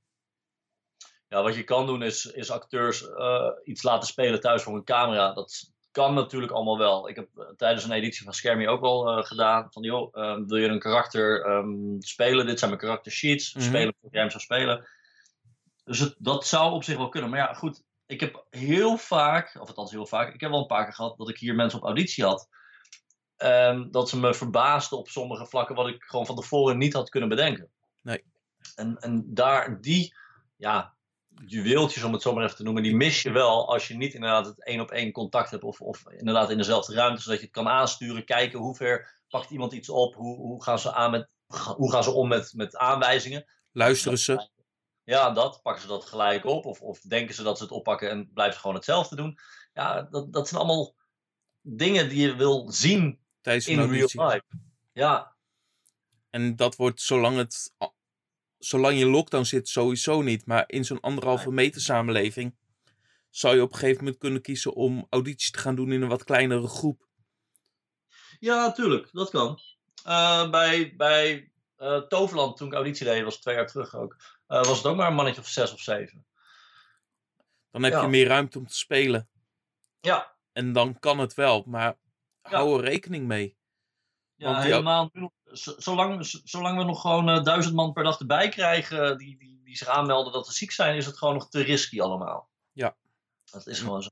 Ja, 1.27 1.44
wat 1.44 1.56
je 1.56 1.63
kan 1.63 1.86
doen 1.86 2.01
is, 2.04 2.25
is 2.25 2.51
acteurs 2.51 3.10
eh, 3.10 3.50
iets 3.63 3.84
laten 3.84 4.08
spelen 4.08 4.39
thuis 4.42 4.63
voor 4.63 4.75
een 4.75 4.84
camera. 4.84 5.34
Dat 5.34 5.72
kan 5.92 6.13
natuurlijk 6.13 6.51
allemaal 6.51 6.77
wel. 6.77 7.10
Ik 7.10 7.16
heb 7.16 7.30
eh, 7.38 7.46
tijdens 7.58 7.84
een 7.84 7.92
editie 7.92 8.24
van 8.24 8.34
Scarmy 8.34 8.68
ook 8.68 8.82
wel 8.82 9.18
eh, 9.18 9.25
gedaan. 9.25 9.68
Van 9.72 9.84
joh, 9.84 10.16
ehm, 10.18 10.46
wil 10.46 10.58
je 10.58 10.68
een 10.68 10.80
karakter 10.80 11.46
ehm, 11.46 12.00
spelen? 12.00 12.46
Dit 12.46 12.60
zijn 12.60 12.72
mijn 12.72 12.82
karakter 12.84 13.12
sheets. 13.12 13.54
Mhm. 13.54 13.63
Spelen 13.66 13.96
hoe 14.00 14.12
jij 14.12 14.22
hem 14.22 14.30
zou 14.30 14.44
spelen. 14.44 14.88
Dus 15.84 16.00
het, 16.00 16.16
dat 16.18 16.48
zou 16.48 16.72
op 16.74 16.84
zich 16.84 16.98
wel 16.98 17.10
kunnen. 17.10 17.30
Maar 17.30 17.39
ja, 17.39 17.54
goed. 17.54 17.84
Ik 18.07 18.19
heb 18.19 18.45
heel 18.49 18.97
vaak, 18.97 19.55
of 19.59 19.67
althans 19.67 19.91
heel 19.91 20.05
vaak, 20.05 20.33
ik 20.33 20.41
heb 20.41 20.49
wel 20.49 20.59
een 20.59 20.65
paar 20.65 20.83
keer 20.83 20.93
gehad 20.93 21.17
dat 21.17 21.29
ik 21.29 21.37
hier 21.37 21.55
mensen 21.55 21.79
op 21.79 21.85
auditie 21.85 22.23
had. 22.23 22.47
Ehm, 23.35 23.91
dat 23.91 24.09
ze 24.09 24.19
me 24.19 24.33
verbaasden 24.33 24.97
op 24.97 25.07
sommige 25.07 25.45
vlakken 25.45 25.75
wat 25.75 25.87
ik 25.87 26.03
gewoon 26.03 26.25
van 26.25 26.35
tevoren 26.35 26.77
niet 26.77 26.93
had 26.93 27.09
kunnen 27.09 27.29
bedenken. 27.29 27.69
Nee. 28.01 28.23
En, 28.75 28.97
en 28.97 29.23
daar, 29.33 29.81
die, 29.81 30.15
ja, 30.55 30.97
juweeltjes 31.45 32.03
om 32.03 32.13
het 32.13 32.21
zo 32.21 32.33
maar 32.33 32.43
even 32.43 32.55
te 32.55 32.63
noemen, 32.63 32.83
die 32.83 32.95
mis 32.95 33.21
je 33.21 33.31
wel 33.31 33.69
als 33.69 33.87
je 33.87 33.95
niet 33.95 34.13
inderdaad 34.13 34.45
het 34.45 34.65
één 34.65 34.79
op 34.79 34.91
één 34.91 35.11
contact 35.11 35.51
hebt 35.51 35.63
of, 35.63 35.81
of 35.81 36.03
inderdaad 36.09 36.49
in 36.49 36.57
dezelfde 36.57 36.93
ruimte, 36.93 37.21
zodat 37.21 37.39
je 37.39 37.45
het 37.45 37.53
kan 37.53 37.67
aansturen, 37.67 38.25
kijken 38.25 38.59
hoe 38.59 38.75
ver 38.75 39.21
pakt 39.29 39.49
iemand 39.49 39.73
iets 39.73 39.89
op, 39.89 40.15
hoe, 40.15 40.37
hoe 40.37 40.63
gaan 40.63 40.79
ze, 40.79 40.93
aan 40.93 41.11
met, 41.11 41.29
hoe 41.75 41.91
gaan 41.91 42.03
ze 42.03 42.11
om 42.11 42.27
met, 42.27 42.53
met 42.55 42.77
aanwijzingen. 42.77 43.45
Luisteren 43.71 44.17
ze? 44.17 44.49
Ja, 45.07 45.31
dat. 45.31 45.61
Pakken 45.61 45.81
ze 45.81 45.87
dat 45.87 46.05
gelijk 46.05 46.45
op? 46.45 46.65
Of, 46.65 46.81
of 46.81 46.99
denken 47.01 47.35
ze 47.35 47.43
dat 47.43 47.57
ze 47.57 47.63
het 47.63 47.71
oppakken 47.71 48.09
en 48.09 48.29
blijven 48.33 48.53
ze 48.53 48.59
gewoon 48.59 48.75
hetzelfde 48.75 49.15
doen? 49.15 49.39
Ja, 49.73 50.01
dat, 50.01 50.33
dat 50.33 50.47
zijn 50.47 50.61
allemaal 50.61 50.95
dingen 51.61 52.09
die 52.09 52.27
je 52.27 52.35
wil 52.35 52.71
zien 52.71 53.19
tijdens 53.41 53.67
een 53.67 53.79
in 53.79 53.89
real 53.89 54.29
life. 54.29 54.43
Ja, 54.93 55.35
En 56.29 56.55
dat 56.55 56.75
wordt 56.75 57.01
zolang 57.01 57.37
het. 57.37 57.73
Zolang 58.57 58.97
je 58.97 59.05
in 59.05 59.11
lockdown 59.11 59.43
zit, 59.43 59.67
sowieso 59.67 60.21
niet. 60.21 60.45
Maar 60.45 60.63
in 60.67 60.85
zo'n 60.85 60.99
anderhalve 60.99 61.51
meter 61.51 61.81
samenleving. 61.81 62.55
zou 63.29 63.55
je 63.55 63.61
op 63.61 63.71
een 63.71 63.77
gegeven 63.77 64.03
moment 64.03 64.17
kunnen 64.17 64.41
kiezen 64.41 64.73
om 64.73 65.07
audities 65.09 65.51
te 65.51 65.59
gaan 65.59 65.75
doen 65.75 65.91
in 65.91 66.01
een 66.01 66.09
wat 66.09 66.23
kleinere 66.23 66.67
groep. 66.67 67.07
ja 68.39 68.65
natuurlijk. 68.65 69.09
Dat 69.11 69.29
kan. 69.29 69.59
Eh, 70.03 70.49
bij 70.49 70.95
bij 70.95 71.51
eh, 71.75 72.01
Toverland, 72.01 72.57
toen 72.57 72.67
ik 72.67 72.73
auditie 72.73 73.05
deed, 73.05 73.23
was 73.23 73.39
twee 73.39 73.55
jaar 73.55 73.67
terug 73.67 73.95
ook, 73.95 74.15
eh, 74.48 74.63
was 74.63 74.77
het 74.77 74.86
ook 74.86 74.96
maar 74.96 75.08
een 75.08 75.16
mannetje 75.16 75.42
of 75.42 75.48
zes 75.48 75.74
of 75.74 75.80
zeven. 75.80 76.25
Dan 77.72 77.84
heb 77.84 77.94
Ja. 77.94 78.01
je 78.01 78.08
meer 78.08 78.27
ruimte 78.27 78.58
om 78.58 78.68
te 78.68 78.75
spelen. 78.77 79.30
Ja, 80.00 80.36
En 80.51 80.74
dan 80.74 81.00
kan 81.00 81.20
het 81.20 81.34
wel. 81.34 81.63
Maar 81.68 81.96
hou 82.42 82.77
er 82.77 82.84
rekening 82.89 83.27
mee. 83.27 83.58
ja 84.36 84.51
Want 84.51 84.63
helemaal. 84.63 85.12
Zolang, 85.77 86.25
zolang 86.44 86.77
we 86.77 86.84
nog 86.84 87.01
gewoon 87.01 87.30
eh, 87.30 87.44
duizend 87.44 87.75
man 87.75 87.94
per 87.94 88.04
dag 88.04 88.20
erbij 88.20 88.50
krijgen 88.50 89.18
die, 89.18 89.38
die, 89.38 89.62
die 89.63 89.77
zich 89.77 89.88
aanmelden 89.88 90.34
dat 90.34 90.48
ze 90.48 90.54
ziek 90.54 90.72
zijn, 90.72 90.96
is 90.96 91.06
het 91.06 91.18
gewoon 91.18 91.34
nog 91.34 91.50
te 91.50 91.62
risky 91.62 92.01
allemaal. 92.01 92.50
Ja. 92.72 92.98
Dat 93.46 93.68
is 93.68 93.80
gewoon 93.80 94.04
zo. 94.04 94.10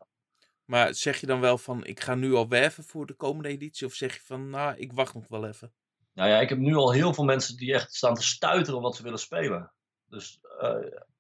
Maar 0.65 0.94
zeg 0.94 1.20
je 1.20 1.25
dan 1.27 1.39
wel 1.39 1.58
van: 1.58 1.86
ik 1.86 2.00
ga 2.00 2.15
nu 2.15 2.34
al 2.34 2.48
werven 2.48 2.84
voor 2.84 3.06
de 3.06 3.13
komende 3.13 3.50
editie? 3.50 3.88
Of 3.88 3.94
zeg 3.94 4.13
je 4.13 4.22
van: 4.24 4.50
nou, 4.50 4.75
ik 4.77 4.94
wacht 4.94 5.13
nog 5.13 5.27
wel 5.27 5.48
even? 5.48 5.74
Nou 6.13 6.30
ja, 6.30 6.39
ik 6.39 6.50
heb 6.50 6.58
nu 6.58 6.75
al 6.75 6.92
heel 6.92 7.13
veel 7.13 7.24
mensen 7.24 7.58
die 7.58 7.74
echt 7.74 7.94
staan 7.94 8.15
te 8.15 8.24
stuiteren 8.24 8.82
wat 8.82 8.96
ze 8.96 9.04
willen 9.04 9.20
spelen. 9.20 9.74
Dus 10.09 10.39
eh, 10.59 10.75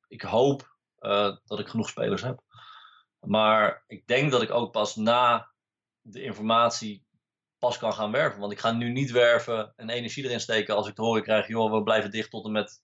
ik 0.07 0.21
hoop 0.21 0.75
eh, 0.99 1.35
dat 1.45 1.59
ik 1.59 1.67
genoeg 1.67 1.89
spelers 1.89 2.21
heb. 2.21 2.39
Maar 3.19 3.83
ik 3.87 4.07
denk 4.07 4.31
dat 4.31 4.41
ik 4.41 4.51
ook 4.51 4.71
pas 4.71 4.95
na 4.95 5.51
de 6.01 6.21
informatie 6.23 7.03
pas 7.59 7.77
kan 7.77 7.93
gaan 7.93 8.11
werven. 8.11 8.39
Want 8.39 8.51
ik 8.51 8.59
ga 8.59 8.71
nu 8.71 8.89
niet 8.91 9.11
werven 9.11 9.73
en 9.75 9.89
energie 9.89 10.23
erin 10.23 10.39
steken 10.39 10.75
als 10.75 10.87
ik 10.87 10.95
te 10.95 11.01
horen 11.01 11.23
krijg, 11.23 11.47
joh, 11.47 11.71
we 11.71 11.83
blijven 11.83 12.11
dicht 12.11 12.29
tot 12.29 12.45
en 12.45 12.51
met 12.51 12.81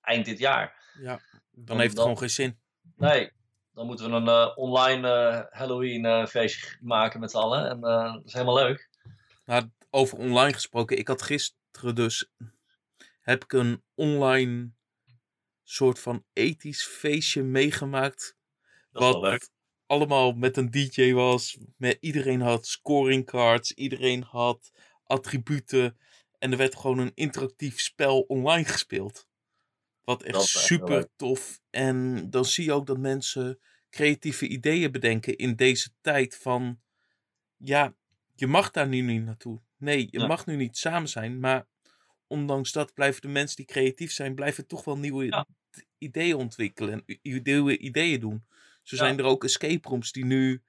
eind 0.00 0.24
dit 0.24 0.38
jaar. 0.38 0.92
Ja, 1.00 1.20
dan 1.50 1.64
Dan- 1.64 1.76
heeft 1.76 1.86
het 1.88 1.96
dan- 1.96 2.04
gewoon 2.04 2.18
geen 2.18 2.30
zin. 2.30 2.58
Nee, 2.96 3.32
dan 3.72 3.86
moeten 3.86 4.10
we 4.10 4.16
een 4.16 4.28
eh, 4.28 4.52
online 4.54 5.08
Halloween 5.50 6.04
eh, 6.04 6.26
feestje 6.26 6.76
maken 6.80 7.20
met 7.20 7.30
z'n 7.30 7.36
allen. 7.36 7.68
En 7.68 7.80
dat 7.80 8.24
is 8.24 8.32
helemaal 8.32 8.54
leuk. 8.54 8.88
Nou, 9.44 9.70
over 9.90 10.18
online 10.18 10.52
gesproken. 10.52 10.98
Ik 10.98 11.08
had 11.08 11.22
gisteren 11.22 11.94
dus. 11.94 12.30
Heb 13.20 13.44
ik 13.44 13.52
een 13.52 13.82
online 13.94 14.70
soort 15.64 15.98
van 15.98 16.24
ethisch 16.32 16.84
feestje 16.84 17.42
meegemaakt. 17.42 18.36
Wat 18.90 19.50
allemaal 19.86 20.32
met 20.32 20.56
een 20.56 20.70
DJ 20.70 21.12
was. 21.12 21.58
Met, 21.76 21.96
iedereen 22.00 22.40
had 22.40 22.66
scoring 22.66 23.26
cards. 23.26 23.72
Iedereen 23.72 24.22
had 24.22 24.70
attributen. 25.04 25.98
En 26.38 26.50
er 26.52 26.56
werd 26.58 26.76
gewoon 26.76 26.98
een 26.98 27.12
interactief 27.14 27.80
spel 27.80 28.20
online 28.20 28.64
gespeeld. 28.64 29.28
Wat 30.04 30.22
echt 30.22 30.34
Dat 30.34 30.46
super 30.46 31.08
tof. 31.16 31.60
En 31.70 32.30
dan 32.30 32.44
zie 32.44 32.64
je 32.64 32.72
ook 32.72 32.86
dat 32.86 32.98
mensen 32.98 33.58
creatieve 33.90 34.48
ideeën 34.48 34.92
bedenken 34.92 35.36
in 35.36 35.56
deze 35.56 35.90
tijd 36.00 36.36
van... 36.36 36.80
Ja, 37.56 37.94
je 38.34 38.46
mag 38.46 38.70
daar 38.70 38.88
nu 38.88 39.00
niet 39.00 39.22
naartoe. 39.24 39.62
Nee, 39.76 40.08
je 40.10 40.20
Ja. 40.20 40.26
mag 40.26 40.46
nu 40.46 40.56
niet 40.56 40.76
samen 40.76 41.08
zijn. 41.08 41.40
Maar 41.40 41.66
ondanks 42.26 42.72
dat 42.72 42.94
blijven 42.94 43.20
de 43.20 43.28
mensen 43.28 43.56
die 43.56 43.66
creatief 43.66 44.12
zijn... 44.12 44.34
blijven 44.34 44.66
toch 44.66 44.84
wel 44.84 44.98
nieuwe 44.98 45.24
Ja. 45.24 45.46
ideeën 45.98 46.36
ontwikkelen. 46.36 47.04
En 47.06 47.18
nieuwe 47.42 47.78
ideeën 47.78 48.20
doen. 48.20 48.46
Zo 48.82 48.96
zijn 48.96 49.18
er 49.18 49.24
ook 49.24 49.44
escape 49.44 49.88
rooms 49.88 50.12
die 50.12 50.24
nu... 50.24 50.62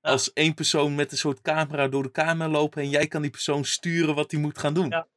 Als 0.00 0.32
één 0.32 0.54
persoon 0.54 0.94
met 0.94 1.12
een 1.12 1.18
soort 1.18 1.40
camera 1.40 1.88
door 1.88 2.02
de 2.02 2.10
kamer 2.10 2.48
lopen 2.48 2.82
en 2.82 2.90
jij 2.90 3.06
kan 3.06 3.22
die 3.22 3.30
persoon 3.30 3.64
sturen 3.64 4.14
wat 4.14 4.30
hij 4.30 4.40
moet 4.40 4.58
gaan 4.58 4.74
doen. 4.74 4.88
Ja. 4.88 5.08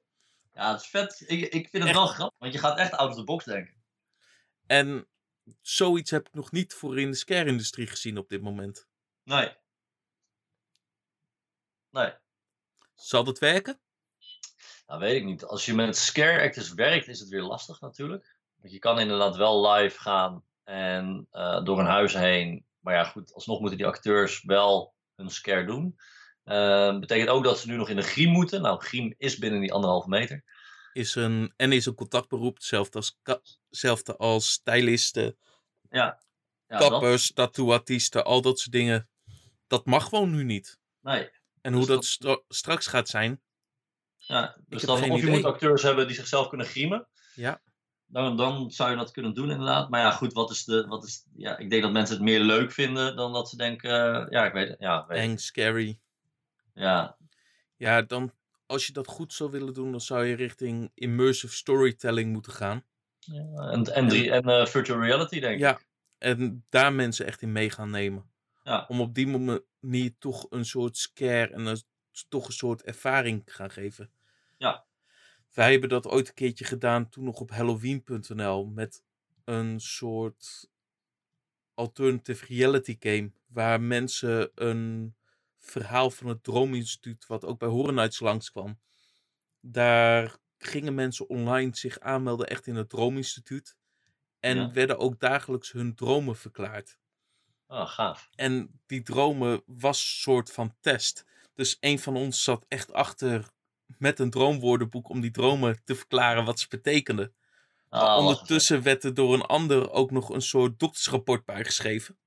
Ja, 0.54 0.72
het 0.72 0.82
is 0.82 0.88
vet. 0.88 1.24
Ik, 1.28 1.42
ik 1.42 1.70
vind 1.70 1.72
het 1.72 1.84
Echt. 1.84 1.94
wel 1.94 2.08
grappig, 2.08 2.40
want 2.40 2.54
je 2.54 2.60
gaat 2.60 2.78
echt 2.78 2.92
out 2.92 3.10
of 3.10 3.16
the 3.16 3.24
box 3.24 3.46
denken. 3.46 3.76
En 4.66 5.08
zoiets 5.62 6.12
heb 6.12 6.28
ik 6.28 6.34
nog 6.34 6.52
niet 6.52 6.74
voor 6.74 7.00
in 7.00 7.12
de 7.12 7.18
scare-industrie 7.18 7.88
gezien 7.88 8.18
op 8.18 8.30
dit 8.30 8.42
moment. 8.42 8.88
Nee. 9.24 9.56
Nee. 11.90 12.14
Zal 12.96 13.24
dat 13.24 13.40
werken? 13.40 13.80
Nou, 14.88 15.00
weet 15.00 15.16
ik 15.16 15.24
niet. 15.26 15.44
Als 15.44 15.66
je 15.66 15.74
met 15.74 15.98
scare 15.98 16.42
actors 16.42 16.74
werkt, 16.74 17.08
is 17.08 17.20
het 17.20 17.30
weer 17.30 17.42
lastig 17.42 17.82
natuurlijk. 17.82 18.36
Want 18.56 18.74
je 18.74 18.80
kan 18.80 19.00
inderdaad 19.00 19.36
wel 19.36 19.72
live 19.72 20.00
gaan 20.00 20.44
en 20.64 21.28
eh, 21.32 21.64
door 21.64 21.80
een 21.80 21.86
huis 21.86 22.14
heen. 22.14 22.66
Maar 22.80 22.94
ja, 22.94 23.04
goed, 23.04 23.34
alsnog 23.34 23.60
moeten 23.60 23.78
die 23.78 23.88
acteurs 23.88 24.44
wel 24.44 24.96
hun 25.16 25.30
scare 25.30 25.66
doen. 25.66 26.00
Eh, 26.44 27.00
betekent 27.00 27.30
ook 27.30 27.44
dat 27.44 27.60
ze 27.60 27.68
nu 27.68 27.76
nog 27.76 27.90
in 27.90 27.96
de 27.96 28.02
griem 28.02 28.30
moeten. 28.32 28.62
Nou, 28.62 28.80
griem 28.82 29.14
is 29.18 29.38
binnen 29.38 29.60
die 29.60 29.74
anderhalve 29.74 30.10
meter. 30.10 30.44
Is 30.94 31.16
een, 31.16 31.54
en 31.56 31.72
is 31.72 31.86
een 31.86 31.96
contactberoep, 31.96 32.56
hetzelfde 32.56 32.98
als, 32.98 33.20
hetzelfde 33.70 34.16
als 34.18 34.52
stylisten, 34.52 35.38
Ja, 35.90 36.22
ja 36.68 36.78
kappers, 36.78 37.34
tattooartiesten, 37.34 38.26
al 38.26 38.42
dat 38.42 38.60
soort 38.60 38.72
dingen. 38.72 39.10
Dat 39.68 39.86
mag 39.86 40.10
gewoon 40.10 40.32
nu 40.32 40.44
niet. 40.44 40.80
nee. 41.02 41.30
En 41.62 41.74
hoe 41.74 41.86
Dus 41.86 41.96
dat 41.96 42.06
stra- 42.06 42.42
straks 42.48 42.88
gaat 42.88 43.08
zijn, 43.10 43.42
Ja, 44.28 44.58
dus 44.68 44.82
dan, 44.82 45.10
of 45.12 45.22
je 45.22 45.30
moet 45.30 45.44
acteurs 45.44 45.82
hebben 45.84 46.08
die 46.08 46.16
zichzelf 46.16 46.48
kunnen 46.48 46.68
griemen. 46.68 47.08
Ja. 47.36 47.62
dan, 48.06 48.38
dan 48.38 48.72
zou 48.72 48.90
je 48.92 48.96
dat 48.98 49.12
kunnen 49.12 49.34
doen 49.34 49.50
inderdaad. 49.52 49.90
Maar 49.90 50.02
ja, 50.02 50.12
goed, 50.12 50.34
wat 50.34 50.52
is 50.52 50.64
de. 50.64 50.86
Wat 50.88 51.04
is, 51.06 51.26
ja, 51.36 51.58
ik 51.58 51.70
denk 51.70 51.82
dat 51.84 51.92
mensen 51.92 52.16
het 52.16 52.24
meer 52.24 52.40
leuk 52.40 52.72
vinden 52.72 53.16
dan 53.16 53.34
dat 53.34 53.50
ze 53.50 53.58
denken. 53.58 53.92
eh, 53.92 54.26
ja, 54.30 54.46
ik 54.46 54.54
weet 54.54 54.68
het. 54.68 54.80
Ja, 54.80 55.02
ik 55.02 55.08
weet 55.08 55.18
het. 55.18 55.28
Eng, 55.28 55.38
scary. 55.38 56.00
Ja, 56.74 57.18
Ja, 57.76 58.02
dan 58.02 58.32
als 58.66 58.86
je 58.88 58.94
dat 58.94 59.08
goed 59.08 59.34
zou 59.34 59.52
willen 59.52 59.74
doen, 59.74 59.92
dan 59.92 60.02
zou 60.02 60.26
je 60.26 60.36
richting 60.36 60.92
immersive 60.94 61.54
storytelling 61.54 62.32
moeten 62.32 62.52
gaan. 62.52 62.84
ja, 63.20 63.70
en, 63.72 63.84
en, 63.84 64.08
drie, 64.08 64.32
en 64.32 64.44
eh, 64.44 64.66
virtual 64.66 65.00
reality, 65.02 65.40
denk 65.40 65.54
ik. 65.54 65.60
Ja, 65.60 65.80
en 66.18 66.66
daar 66.70 66.94
mensen 66.94 67.26
echt 67.26 67.42
in 67.42 67.52
mee 67.52 67.70
gaan 67.70 67.90
nemen. 67.90 68.32
Ja. 68.64 68.86
Om 68.88 69.02
op 69.02 69.14
die 69.14 69.28
manier 69.28 70.16
toch 70.20 70.46
een 70.50 70.66
soort 70.66 70.98
scare 70.98 71.48
en 71.54 71.66
een, 71.66 71.82
toch 72.30 72.48
een 72.48 72.54
soort 72.54 72.82
ervaring 72.84 73.46
te 73.46 73.52
gaan 73.52 73.72
geven. 73.72 74.12
Ja. 74.58 74.86
Wij 75.54 75.72
hebben 75.72 75.90
dat 75.90 76.08
ooit 76.08 76.28
een 76.28 76.34
keertje 76.34 76.66
gedaan 76.66 77.10
toen 77.10 77.24
nog 77.24 77.40
op 77.40 77.52
Halloween.nl 77.52 78.66
met 78.66 79.04
een 79.44 79.80
soort 79.80 80.70
alternative 81.74 82.46
reality 82.46 82.96
game. 83.00 83.32
Waar 83.48 83.82
mensen 83.82 84.52
een 84.56 85.16
verhaal 85.58 86.10
van 86.10 86.28
het 86.28 86.44
Droominstituut, 86.44 87.28
wat 87.28 87.46
ook 87.46 87.60
bij 87.60 87.70
Horror 87.70 87.94
Nights 87.94 88.20
langskwam. 88.20 88.80
Daar 89.60 90.38
gingen 90.58 90.96
mensen 90.96 91.30
online 91.30 91.76
zich 91.76 92.00
aanmelden 92.00 92.48
echt 92.48 92.68
in 92.68 92.76
het 92.76 92.90
Droominstituut. 92.90 93.76
En 94.40 94.58
Ja. 94.58 94.72
werden 94.72 94.98
ook 94.98 95.20
dagelijks 95.20 95.72
hun 95.72 95.96
dromen 95.96 96.36
verklaard. 96.36 97.00
Oh, 97.68 97.88
gaaf. 97.88 98.30
En 98.36 98.80
die 98.86 99.02
dromen 99.04 99.64
was 99.66 100.00
een 100.00 100.22
soort 100.22 100.52
van 100.52 100.76
test. 100.80 101.26
Dus 101.54 101.78
een 101.80 102.00
van 102.00 102.16
ons 102.16 102.44
zat 102.44 102.66
echt 102.68 102.94
achter 102.94 103.50
met 103.98 104.20
een 104.20 104.30
droomwoordenboek 104.30 105.10
om 105.10 105.22
die 105.22 105.32
dromen 105.32 105.82
te 105.84 105.96
verklaren 105.96 106.46
wat 106.46 106.60
ze 106.60 106.68
betekenden. 106.70 107.36
Ah, 107.90 108.02
Maar 108.02 108.18
ondertussen 108.18 108.84
werd 108.84 109.04
er 109.04 109.14
door 109.14 109.34
een 109.34 109.42
ander 109.42 109.92
ook 109.92 110.12
nog 110.12 110.30
een 110.30 110.42
soort 110.42 110.80
doktersrapport 110.80 111.46
bijgeschreven. 111.46 112.18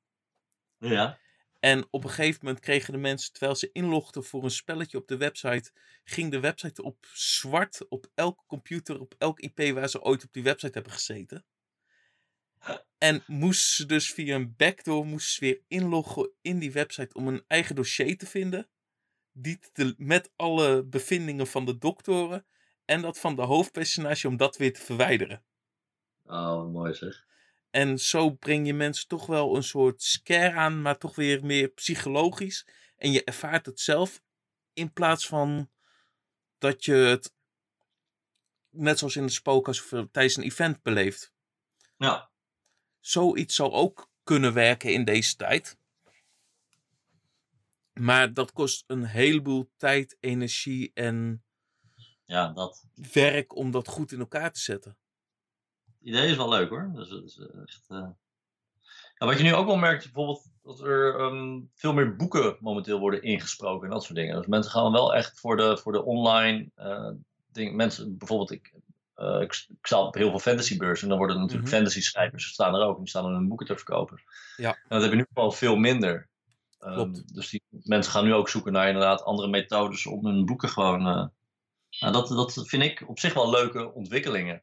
Ja. 0.78 1.18
En 1.60 1.86
op 1.90 2.04
een 2.04 2.10
gegeven 2.10 2.38
moment 2.42 2.64
kregen 2.64 2.92
de 2.92 2.98
mensen, 2.98 3.32
terwijl 3.32 3.54
ze 3.54 3.70
inlogden 3.72 4.24
voor 4.24 4.44
een 4.44 4.50
spelletje 4.50 4.98
op 4.98 5.08
de 5.08 5.16
website, 5.16 5.72
ging 6.04 6.30
de 6.30 6.40
website 6.40 6.82
op 6.82 7.06
zwart 7.12 7.88
op 7.88 8.10
elke 8.14 8.42
computer, 8.46 9.00
op 9.00 9.14
elk 9.18 9.40
IP 9.40 9.74
waar 9.74 9.88
ze 9.88 10.02
ooit 10.02 10.24
op 10.24 10.32
die 10.32 10.42
website 10.42 10.72
hebben 10.72 10.92
gezeten. 10.92 11.44
En 12.98 13.22
moesten 13.26 13.76
ze 13.76 13.86
dus 13.86 14.12
via 14.12 14.34
een 14.34 14.56
backdoor 14.56 15.06
moesten 15.06 15.32
ze 15.32 15.40
weer 15.40 15.62
inloggen 15.68 16.30
in 16.40 16.58
die 16.58 16.72
website 16.72 17.14
om 17.14 17.28
een 17.28 17.44
eigen 17.46 17.74
dossier 17.74 18.18
te 18.18 18.26
vinden. 18.26 18.68
Die 19.32 19.58
te- 19.72 19.94
met 19.98 20.30
alle 20.36 20.82
bevindingen 20.82 21.46
van 21.46 21.64
de 21.64 21.78
doktoren 21.78 22.44
en 22.84 23.00
dat 23.00 23.18
van 23.18 23.36
de 23.36 23.42
hoofdpersonage 23.42 24.28
om 24.28 24.36
dat 24.36 24.56
weer 24.56 24.72
te 24.72 24.80
verwijderen. 24.80 25.42
Oh, 26.26 26.56
wat 26.56 26.68
mooi 26.70 26.94
zeg. 26.94 27.26
En 27.70 27.98
zo 27.98 28.30
breng 28.30 28.66
je 28.66 28.74
mensen 28.74 29.08
toch 29.08 29.26
wel 29.26 29.56
een 29.56 29.62
soort 29.62 30.02
scare 30.02 30.52
aan, 30.52 30.82
maar 30.82 30.98
toch 30.98 31.14
weer 31.14 31.44
meer 31.44 31.68
psychologisch. 31.68 32.66
En 32.96 33.12
je 33.12 33.24
ervaart 33.24 33.66
het 33.66 33.80
zelf 33.80 34.22
in 34.72 34.92
plaats 34.92 35.26
van 35.26 35.70
dat 36.58 36.84
je 36.84 36.92
het 36.92 37.34
net 38.70 38.98
zoals 38.98 39.16
in 39.16 39.26
de 39.26 39.32
spookhuis 39.32 39.82
of 39.82 40.06
tijdens 40.12 40.36
een 40.36 40.42
event 40.42 40.82
beleeft. 40.82 41.32
Ja. 41.96 42.30
Zoiets 43.00 43.54
zou 43.54 43.70
ook 43.70 44.10
kunnen 44.24 44.52
werken 44.52 44.92
in 44.92 45.04
deze 45.04 45.36
tijd. 45.36 45.78
Maar 48.00 48.32
dat 48.34 48.52
kost 48.52 48.84
een 48.86 49.04
heleboel 49.04 49.70
tijd, 49.76 50.16
energie 50.20 50.90
en 50.94 51.44
Ja, 52.24 52.48
dat. 52.52 52.84
werk 53.12 53.56
om 53.56 53.70
dat 53.70 53.88
goed 53.88 54.12
in 54.12 54.18
elkaar 54.18 54.52
te 54.52 54.60
zetten. 54.60 54.96
Het 55.84 56.08
idee 56.08 56.30
is 56.30 56.36
wel 56.36 56.48
leuk 56.48 56.68
hoor. 56.68 56.90
Dus, 56.94 57.38
eh, 57.38 57.62
echt, 57.64 57.84
eh, 57.88 58.08
ja, 59.18 59.26
wat 59.26 59.36
je 59.36 59.42
nu 59.42 59.54
ook 59.54 59.66
wel 59.66 59.76
merkt, 59.76 60.04
is 60.04 60.10
bijvoorbeeld 60.10 60.52
dat 60.62 60.80
er 60.80 61.18
ehm, 61.18 61.60
veel 61.74 61.92
meer 61.92 62.16
boeken 62.16 62.56
momenteel 62.60 62.98
worden 62.98 63.22
ingesproken 63.22 63.86
en 63.86 63.92
dat 63.92 64.02
soort 64.04 64.18
dingen. 64.18 64.36
Dus 64.36 64.46
mensen 64.46 64.72
gaan 64.72 64.92
wel 64.92 65.14
echt 65.14 65.40
voor 65.40 65.56
de, 65.56 65.76
voor 65.78 65.92
de 65.92 66.04
online 66.04 66.70
eh 66.74 67.10
dingen. 67.52 67.76
Mensen, 67.76 68.18
bijvoorbeeld, 68.18 68.50
ik, 68.50 68.72
ik, 69.40 69.64
ik 69.68 69.86
sta 69.86 70.06
op 70.06 70.14
heel 70.14 70.30
veel 70.30 70.38
fantasybeurzen 70.38 71.02
en 71.02 71.08
dan 71.08 71.18
worden 71.18 71.36
er 71.36 71.42
natuurlijk 71.42 71.68
Mhm. 71.68 71.76
fantasy 71.78 72.00
schrijvers 72.02 72.44
staan 72.44 72.74
er 72.74 72.86
ook 72.86 72.94
en 72.96 73.00
die 73.00 73.08
staan 73.08 73.24
er 73.26 73.32
hun 73.32 73.48
boeken 73.48 73.66
te 73.66 73.76
verkopen. 73.76 74.22
Ja. 74.56 74.72
En 74.74 74.88
dat 74.88 75.02
heb 75.02 75.10
je 75.10 75.16
nu 75.16 75.26
wel 75.32 75.52
veel 75.52 75.76
minder. 75.76 76.28
Ehm, 76.80 76.94
Klopt. 76.94 77.34
dus 77.34 77.50
die 77.50 77.62
mensen 77.70 78.12
gaan 78.12 78.24
nu 78.24 78.34
ook 78.34 78.48
zoeken 78.48 78.72
naar 78.72 78.86
inderdaad 78.86 79.22
andere 79.22 79.48
methodes 79.48 80.06
om 80.06 80.26
hun 80.26 80.44
boeken 80.46 80.68
gewoon. 80.68 81.06
eh, 81.06 81.26
nou, 82.00 82.12
dat, 82.12 82.28
dat 82.28 82.68
vind 82.68 82.82
ik 82.82 83.08
op 83.08 83.18
zich 83.18 83.34
wel 83.34 83.50
leuke 83.50 83.92
ontwikkelingen. 83.92 84.62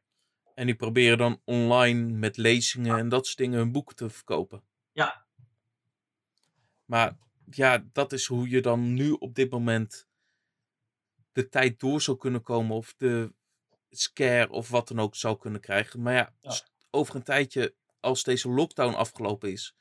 En 0.54 0.66
die 0.66 0.74
proberen 0.74 1.18
dan 1.18 1.40
online 1.44 2.12
met 2.12 2.36
lezingen 2.36 2.98
en 2.98 3.08
dat 3.08 3.26
soort 3.26 3.38
dingen 3.38 3.58
hun 3.58 3.72
boeken 3.72 3.96
te 3.96 4.10
verkopen. 4.10 4.62
Ja. 4.92 5.26
Maar 6.84 7.18
ja, 7.50 7.84
dat 7.92 8.12
is 8.12 8.26
hoe 8.26 8.48
je 8.48 8.60
dan 8.60 8.94
nu 8.94 9.10
op 9.10 9.34
dit 9.34 9.50
moment 9.50 10.06
de 11.32 11.48
tijd 11.48 11.80
door 11.80 12.00
zou 12.00 12.16
kunnen 12.16 12.42
komen 12.42 12.76
of 12.76 12.94
de 12.96 13.32
scare 13.90 14.50
of 14.50 14.68
wat 14.68 14.88
dan 14.88 15.00
ook 15.00 15.16
zou 15.16 15.38
kunnen 15.38 15.60
krijgen. 15.60 16.02
Maar 16.02 16.14
ja, 16.14 16.32
over 16.90 17.14
een 17.14 17.22
tijdje, 17.22 17.74
als 18.00 18.22
deze 18.22 18.48
lockdown 18.48 18.94
afgelopen 18.94 19.52
is, 19.52 19.74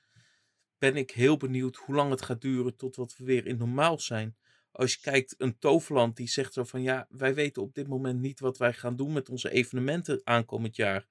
ben 0.78 0.96
ik 0.96 1.12
heel 1.12 1.38
benieuwd 1.38 1.76
hoe 1.76 1.96
lang 1.96 2.12
het 2.12 2.22
gaat 2.22 2.42
duren 2.42 2.76
tot 2.76 2.96
wat 2.96 3.16
we 3.18 3.24
weer 3.24 3.46
in 3.46 3.58
normaal 3.58 4.00
zijn. 4.00 4.38
Als 4.72 4.94
je 4.94 5.00
kijkt, 5.00 5.36
een 5.38 5.60
toverland 5.60 6.16
die 6.16 6.30
zegt 6.30 6.54
zo 6.54 6.64
van 6.64 6.82
ja, 6.82 7.08
wij 7.10 7.34
weten 7.34 7.62
op 7.62 7.74
dit 7.74 7.88
moment 7.88 8.20
niet 8.20 8.40
wat 8.40 8.58
wij 8.58 8.74
gaan 8.74 8.96
doen 8.96 9.14
met 9.14 9.30
onze 9.30 9.50
evenementen 9.50 10.22
aankomend 10.24 10.76
jaar. 10.76 11.08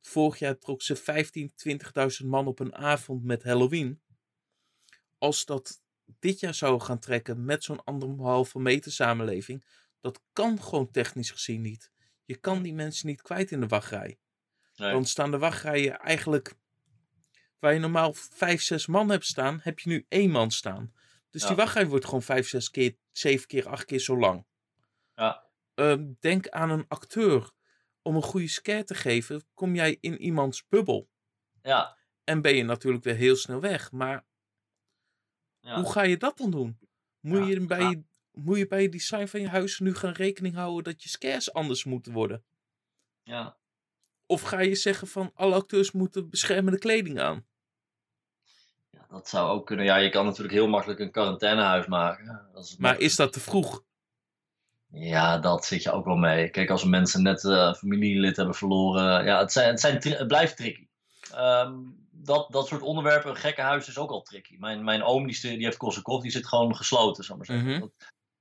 Vorig 0.00 0.38
jaar 0.38 0.58
trok 0.58 0.82
ze 0.82 0.96
15, 0.96 1.52
20.000 2.22 2.26
man 2.26 2.46
op 2.46 2.58
een 2.58 2.74
avond 2.74 3.24
met 3.24 3.42
Halloween. 3.42 4.00
Als 5.18 5.44
dat 5.44 5.82
dit 6.18 6.40
jaar 6.40 6.54
zou 6.54 6.80
gaan 6.80 6.98
trekken 6.98 7.44
met 7.44 7.64
zo'n 7.64 7.84
anderhalve 7.84 8.58
meter 8.58 8.92
samenleving, 8.92 9.64
dat 10.00 10.22
kan 10.32 10.62
gewoon 10.62 10.90
technisch 10.90 11.30
gezien 11.30 11.60
niet. 11.60 11.90
Je 12.24 12.36
kan 12.36 12.62
die 12.62 12.74
mensen 12.74 13.06
niet 13.06 13.22
kwijt 13.22 13.50
in 13.50 13.60
de 13.60 13.66
wachtrij. 13.66 14.18
Nee. 14.76 14.92
Dan 14.92 15.04
staan 15.04 15.30
de 15.30 15.38
wachtrijen 15.38 15.98
eigenlijk, 15.98 16.54
waar 17.58 17.72
je 17.72 17.78
normaal 17.78 18.12
5, 18.12 18.62
6 18.62 18.86
man 18.86 19.10
hebt 19.10 19.24
staan, 19.24 19.60
heb 19.62 19.78
je 19.78 19.88
nu 19.88 20.06
één 20.08 20.30
man 20.30 20.50
staan. 20.50 20.92
Dus 21.30 21.46
die 21.46 21.56
wachtrij 21.56 21.86
wordt 21.86 22.04
gewoon 22.04 22.22
5, 22.22 22.48
6 22.48 22.70
keer, 22.70 22.96
7 23.12 23.46
keer, 23.46 23.68
8 23.68 23.84
keer 23.84 23.98
zo 23.98 24.18
lang. 24.18 24.46
Ja. 25.14 25.46
Ehm, 25.74 26.12
denk 26.20 26.48
aan 26.48 26.70
een 26.70 26.84
acteur. 26.88 27.50
Om 28.02 28.16
een 28.16 28.22
goede 28.22 28.48
scare 28.48 28.84
te 28.84 28.94
geven, 28.94 29.46
kom 29.54 29.74
jij 29.74 29.98
in 30.00 30.18
iemands 30.20 30.66
bubbel. 30.68 31.10
Ja, 31.62 31.98
En 32.24 32.42
ben 32.42 32.56
je 32.56 32.62
natuurlijk 32.62 33.04
weer 33.04 33.14
heel 33.14 33.36
snel 33.36 33.60
weg. 33.60 33.92
Maar 33.92 34.26
ja. 35.60 35.80
hoe 35.80 35.92
ga 35.92 36.02
je 36.02 36.16
dat 36.16 36.38
dan 36.38 36.50
doen? 36.50 36.78
Moet, 37.20 37.46
je 37.48 37.66
bij 37.66 37.82
je, 37.82 38.04
moet 38.32 38.58
je 38.58 38.66
bij 38.66 38.82
je 38.82 38.88
design 38.88 39.26
van 39.26 39.40
je 39.40 39.48
huis 39.48 39.78
nu 39.78 39.94
gaan 39.94 40.12
rekening 40.12 40.54
houden 40.54 40.92
dat 40.92 41.02
je 41.02 41.08
scares 41.08 41.52
anders 41.52 41.84
moeten 41.84 42.12
worden? 42.12 42.44
ja. 43.22 43.57
Of 44.30 44.42
ga 44.42 44.60
je 44.60 44.74
zeggen 44.74 45.08
van 45.08 45.30
alle 45.34 45.54
acteurs 45.54 45.92
moeten 45.92 46.30
beschermende 46.30 46.78
kleding 46.78 47.20
aan? 47.20 47.46
Ja, 48.90 49.06
dat 49.10 49.28
zou 49.28 49.50
ook 49.50 49.66
kunnen. 49.66 49.84
Ja, 49.84 49.96
je 49.96 50.10
kan 50.10 50.24
natuurlijk 50.24 50.54
heel 50.54 50.68
makkelijk 50.68 51.00
een 51.00 51.10
quarantainehuis 51.10 51.86
maken. 51.86 52.24
Ja, 52.24 52.32
Maar 52.52 52.62
makkelijk. 52.78 52.98
is 53.00 53.16
dat 53.16 53.32
te 53.32 53.40
vroeg? 53.40 53.82
Ja, 54.90 55.38
dat 55.38 55.64
zit 55.64 55.82
je 55.82 55.90
ook 55.92 56.04
wel 56.04 56.16
mee. 56.16 56.48
Kijk, 56.50 56.70
als 56.70 56.84
mensen 56.84 57.22
net 57.22 57.44
een 57.44 57.74
familielid 57.74 58.36
hebben 58.36 58.54
verloren. 58.54 59.24
Ja, 59.24 59.38
het, 59.38 59.52
zijn, 59.52 59.68
het, 59.70 59.80
zijn, 59.80 59.98
het 60.02 60.26
blijft 60.26 60.56
tricky. 60.56 60.86
Ehm, 61.32 61.74
dat, 62.10 62.50
dat 62.50 62.66
soort 62.66 62.82
onderwerpen, 62.82 63.30
een 63.30 63.36
gekkenhuis 63.36 63.88
is 63.88 63.98
ook 63.98 64.10
al 64.10 64.22
tricky. 64.22 64.56
Mijn, 64.58 64.84
mijn 64.84 65.02
oom, 65.02 65.26
die, 65.26 65.40
die 65.40 65.64
heeft 65.64 65.76
Korsakoff, 65.76 66.22
die 66.22 66.30
zit 66.30 66.46
gewoon 66.46 66.76
gesloten, 66.76 67.24
zal 67.24 67.36
maar 67.36 67.46
zeggen. 67.46 67.66
Mhm. 67.66 67.80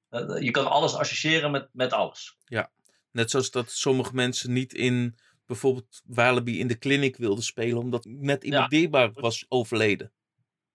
Dat- 0.10 0.32
eh, 0.36 0.41
je 0.41 0.52
kan 0.52 0.67
alles 0.67 0.95
associëren 0.95 1.52
met, 1.52 1.69
met 1.71 1.93
alles. 1.93 2.38
Net 3.12 3.32
zoals 3.32 3.52
dat 3.52 3.71
sommige 3.71 4.13
mensen 4.13 4.54
niet 4.54 4.73
in 4.73 5.17
bijvoorbeeld 5.47 6.01
Walibi 6.05 6.60
in 6.60 6.67
de 6.67 6.77
clinic 6.77 7.17
wilden 7.17 7.43
spelen, 7.43 7.77
omdat 7.77 8.05
net 8.05 8.43
iemand 8.43 8.71
Ja. 8.71 8.77
dierbaar 8.77 9.12
was 9.13 9.45
overleden. 9.47 10.12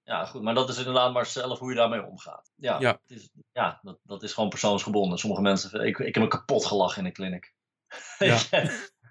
Ja, 0.04 0.24
goed, 0.26 0.42
maar 0.42 0.54
dat 0.54 0.68
is 0.68 0.78
inderdaad 0.78 1.12
maar 1.12 1.26
zelf 1.26 1.58
hoe 1.58 1.70
je 1.70 1.76
daarmee 1.76 2.04
omgaat. 2.06 2.52
Ja, 2.56 2.80
Ja. 2.80 3.00
Het 3.06 3.18
is, 3.18 3.28
ja 3.52 3.78
dat, 3.82 3.98
dat 4.02 4.22
is 4.22 4.32
gewoon 4.32 4.48
persoonsgebonden. 4.48 5.18
Sommige 5.18 5.42
mensen, 5.42 5.87
ik, 5.87 5.98
ik 5.98 6.14
heb 6.14 6.22
me 6.22 6.28
kapot 6.28 6.66
gelachen 6.66 6.98
in 6.98 7.04
de 7.04 7.12
clinic. 7.12 7.54
Ja. 8.18 8.38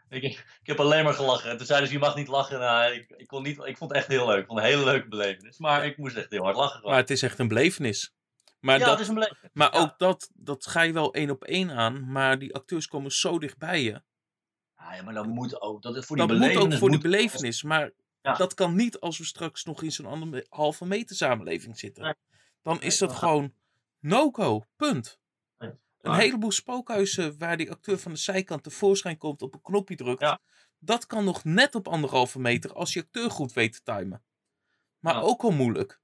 ik, 0.10 0.24
ik 0.24 0.46
heb 0.64 0.80
alleen 0.80 1.04
maar 1.04 1.14
gelachen. 1.14 1.50
En 1.50 1.58
toen 1.58 1.66
zeiden 1.66 1.88
ze, 1.88 1.94
je 1.94 2.00
mag 2.00 2.16
niet 2.16 2.28
lachen. 2.28 2.60
Nou, 2.60 2.94
ik, 2.94 3.10
ik, 3.18 3.28
kon 3.28 3.44
niet, 3.44 3.58
ik 3.66 3.78
vond 3.78 3.92
het 3.92 4.00
echt 4.00 4.08
heel 4.10 4.28
leuk. 4.28 4.40
Ik 4.40 4.46
vond 4.46 4.60
het 4.60 4.68
een 4.68 4.74
hele 4.76 4.92
leuke 4.92 5.08
belevenis. 5.08 5.58
Maar 5.58 5.86
ik 5.86 5.98
moest 5.98 6.16
echt 6.16 6.32
heel 6.32 6.44
hard 6.44 6.56
lachen. 6.56 6.76
gewoon. 6.76 6.92
Maar 6.92 7.00
het 7.00 7.10
is 7.10 7.22
echt 7.22 7.40
een 7.40 7.48
belevenis. 7.48 8.14
Maar, 8.60 8.80
ja, 8.80 8.86
dat, 8.86 9.00
is 9.00 9.08
een 9.08 9.14
belevenis. 9.14 9.50
maar 9.54 9.74
ook 9.74 10.00
dat, 10.00 10.30
dat 10.34 10.68
ga 10.68 10.82
je 10.82 10.94
wel 10.94 11.14
één 11.14 11.30
op 11.30 11.44
één 11.44 11.72
aan, 11.72 12.12
maar 12.12 12.40
die 12.40 12.54
acteurs 12.56 12.88
komen 12.88 13.12
zo 13.12 13.40
dichtbij 13.40 13.82
je. 13.82 14.02
Ja, 14.82 14.94
ja, 14.96 15.04
maar 15.04 15.14
dat 15.14 15.26
moet 15.26 15.62
ook. 15.62 15.82
Dat 15.82 15.96
is 15.96 16.06
voor 16.06 16.18
die 16.18 16.28
Dat 16.28 16.38
moet 16.38 16.56
ook 16.58 16.74
voor 16.74 16.90
die 16.90 17.00
belevenis, 17.00 17.64
maar 17.64 17.92
Ja. 18.22 18.34
dat 18.34 18.54
kan 18.54 18.76
niet 18.76 19.00
als 19.00 19.18
we 19.18 19.26
straks 19.26 19.64
nog 19.64 19.84
in 19.84 19.92
zo'n 19.92 20.06
andere 20.06 20.46
halve 20.50 20.86
meter 20.86 21.16
samenleving 21.16 21.80
zitten. 21.80 22.04
Nee. 22.04 22.14
Dan 22.62 22.82
is 22.82 22.98
dat 22.98 23.12
gewoon 23.12 23.54
no-go, 24.00 24.66
punt. 24.76 25.20
Nee, 25.58 25.72
Een 26.02 26.14
heleboel 26.14 26.52
spookhuizen 26.52 27.38
waar 27.38 27.58
die 27.58 27.72
acteur 27.72 28.00
van 28.00 28.12
de 28.12 28.18
zijkant 28.18 28.64
tevoorschijn 28.64 29.18
komt, 29.18 29.42
op 29.42 29.54
een 29.54 29.62
knopje 29.62 29.96
drukt. 29.96 30.22
Ja. 30.22 30.40
Dat 30.80 31.06
kan 31.06 31.24
nog 31.24 31.44
net 31.44 31.76
op 31.76 31.88
anderhalve 31.88 32.40
meter 32.40 32.74
als 32.74 32.94
je 32.94 33.00
acteur 33.02 33.32
goed 33.32 33.54
weet 33.54 33.74
te 33.74 33.82
timen. 33.84 34.24
Maar 35.00 35.14
Ja. 35.14 35.20
ook 35.22 35.42
al 35.44 35.52
moeilijk. 35.52 36.00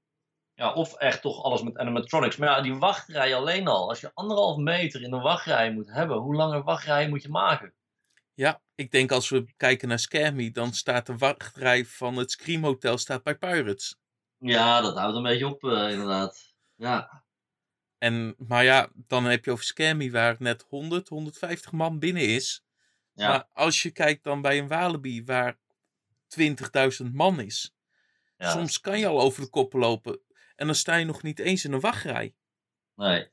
Ja, 0.54 0.72
of 0.72 0.94
echt 0.94 1.22
toch 1.22 1.42
alles 1.42 1.62
met 1.62 1.76
animatronics. 1.76 2.36
Maar 2.36 2.48
ja, 2.48 2.60
die 2.60 2.74
wachtrij 2.74 3.34
alleen 3.34 3.68
al. 3.68 3.88
Als 3.88 4.00
je 4.00 4.10
anderhalf 4.14 4.56
meter 4.56 5.02
in 5.02 5.12
een 5.12 5.22
wachtrij 5.22 5.72
moet 5.72 5.92
hebben, 5.92 6.16
hoe 6.18 6.34
lange 6.34 6.62
wachtrij 6.62 7.08
moet 7.08 7.22
je 7.22 7.28
maken? 7.28 7.74
Ja, 8.38 8.62
ik 8.74 8.90
denk 8.90 9.10
als 9.12 9.28
we 9.28 9.44
kijken 9.56 9.88
naar 9.88 9.98
Scammy, 9.98 10.50
dan 10.50 10.72
staat 10.72 11.06
de 11.06 11.16
wachtrij 11.16 11.84
van 11.84 12.16
het 12.16 12.30
Scream 12.30 12.64
Hotel 12.64 12.98
staat 12.98 13.22
bij 13.22 13.38
Pirates. 13.38 13.96
Ja, 14.38 14.80
dat 14.80 14.96
houdt 14.96 15.16
een 15.16 15.22
beetje 15.22 15.46
op, 15.46 15.64
eh, 15.64 15.90
inderdaad. 15.90 16.54
Ja. 16.74 17.24
En, 17.98 18.34
maar 18.38 18.64
ja, 18.64 18.90
dan 18.94 19.24
heb 19.24 19.44
je 19.44 19.50
over 19.50 19.64
Scammy 19.64 20.10
waar 20.10 20.36
net 20.38 20.64
100, 20.68 21.08
150 21.08 21.72
man 21.72 21.98
binnen 21.98 22.22
is. 22.28 22.64
Ja. 23.12 23.28
Maar 23.28 23.48
als 23.52 23.82
je 23.82 23.90
kijkt 23.90 24.24
dan 24.24 24.42
bij 24.42 24.58
een 24.58 24.68
Walibi 24.68 25.24
waar 25.24 25.58
20.000 26.26 27.12
man 27.12 27.40
is. 27.40 27.74
ja. 28.36 28.50
Soms 28.50 28.80
kan 28.80 28.98
je 28.98 29.06
al 29.06 29.20
over 29.20 29.42
de 29.42 29.50
koppen 29.50 29.80
lopen. 29.80 30.20
En 30.56 30.66
dan 30.66 30.74
sta 30.74 30.96
je 30.96 31.04
nog 31.04 31.22
niet 31.22 31.38
eens 31.38 31.64
in 31.64 31.72
een 31.72 31.80
wachtrij. 31.80 32.34
Nee. 32.94 33.30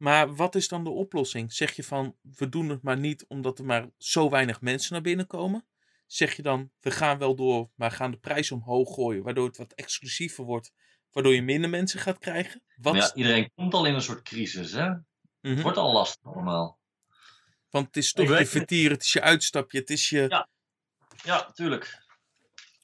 Maar 0.00 0.34
wat 0.34 0.54
is 0.54 0.68
dan 0.68 0.84
de 0.84 0.90
oplossing? 0.90 1.52
Zeg 1.52 1.72
je 1.72 1.84
van, 1.84 2.16
we 2.22 2.48
doen 2.48 2.68
het 2.68 2.82
maar 2.82 2.98
niet 2.98 3.24
omdat 3.28 3.58
er 3.58 3.64
maar 3.64 3.88
zo 3.98 4.30
weinig 4.30 4.60
mensen 4.60 4.92
naar 4.92 5.02
binnen 5.02 5.26
komen? 5.26 5.66
Zeg 6.06 6.36
je 6.36 6.42
dan, 6.42 6.70
we 6.80 6.90
gaan 6.90 7.18
wel 7.18 7.34
door, 7.34 7.70
maar 7.74 7.90
gaan 7.90 8.10
de 8.10 8.16
prijs 8.16 8.50
omhoog 8.50 8.94
gooien, 8.94 9.22
waardoor 9.22 9.46
het 9.46 9.56
wat 9.56 9.72
exclusiever 9.72 10.44
wordt, 10.44 10.72
waardoor 11.10 11.34
je 11.34 11.42
minder 11.42 11.70
mensen 11.70 12.00
gaat 12.00 12.18
krijgen? 12.18 12.62
Wat? 12.76 12.94
Ja, 12.94 13.14
iedereen 13.14 13.50
komt 13.54 13.74
al 13.74 13.84
in 13.86 13.94
een 13.94 14.02
soort 14.02 14.22
crisis, 14.22 14.72
hè? 14.72 14.88
Het 14.88 15.02
Mhm. 15.40 15.62
wordt 15.62 15.78
al 15.78 15.92
lastig 15.92 16.32
allemaal. 16.32 16.78
Want 17.70 17.86
het 17.86 17.96
is 17.96 18.12
toch 18.12 18.38
je 18.38 18.46
vertier, 18.46 18.90
het 18.90 19.02
is 19.02 19.12
je 19.12 19.20
uitstapje, 19.20 19.78
het 19.78 19.90
is 19.90 20.08
je... 20.08 20.26
Ja. 20.28 20.48
Ja, 21.22 21.50
tuurlijk. 21.52 21.98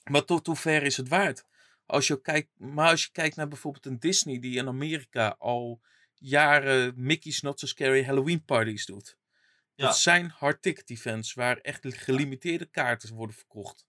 Maar 0.05 0.25
tot 0.25 0.47
hoe 0.47 0.57
ver 0.57 0.83
is 0.83 0.97
het 0.97 1.09
waard? 1.09 1.45
Als 1.87 2.07
je 2.07 2.21
kijkt, 2.21 2.49
maar 2.57 2.91
als 2.91 3.05
je 3.05 3.11
kijkt 3.13 3.37
naar 3.37 3.49
bijvoorbeeld 3.49 3.87
een 3.87 3.99
Disney 4.01 4.39
die 4.39 4.57
in 4.57 4.69
Amerika 4.69 5.37
al 5.39 5.81
jaren 6.19 6.93
Mickey's 6.97 7.41
Not 7.41 7.61
So 7.61 7.67
Scary 7.67 8.05
Halloween 8.05 8.45
parties 8.45 8.87
doet. 8.87 9.19
Ja. 9.75 9.87
Dat 9.87 9.99
zijn 9.99 10.31
hard 10.31 10.63
ticket 10.63 10.91
events 10.91 11.35
waar 11.35 11.59
echt 11.59 11.85
gelimiteerde 11.89 12.67
kaarten 12.67 13.15
worden 13.15 13.37
verkocht. 13.37 13.87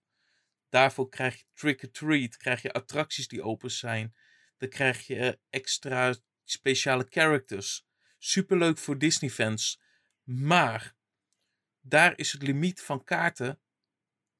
Daarvoor 0.68 1.08
krijg 1.08 1.38
je 1.38 1.44
trick 1.54 1.82
or 1.82 1.90
treat, 1.90 2.36
krijg 2.36 2.62
je 2.62 2.72
attracties 2.72 3.28
die 3.28 3.42
open 3.42 3.70
zijn. 3.70 4.14
Dan 4.56 4.68
krijg 4.68 5.06
je 5.06 5.16
eh, 5.16 5.32
extra 5.50 6.14
speciale 6.44 7.06
characters. 7.08 7.86
Superleuk 8.18 8.78
voor 8.78 8.98
Disney 8.98 9.30
fans. 9.30 9.80
Maar 10.22 10.96
daar 11.80 12.18
is 12.18 12.32
het 12.32 12.42
limiet 12.42 12.82
van 12.82 13.04
kaarten 13.04 13.60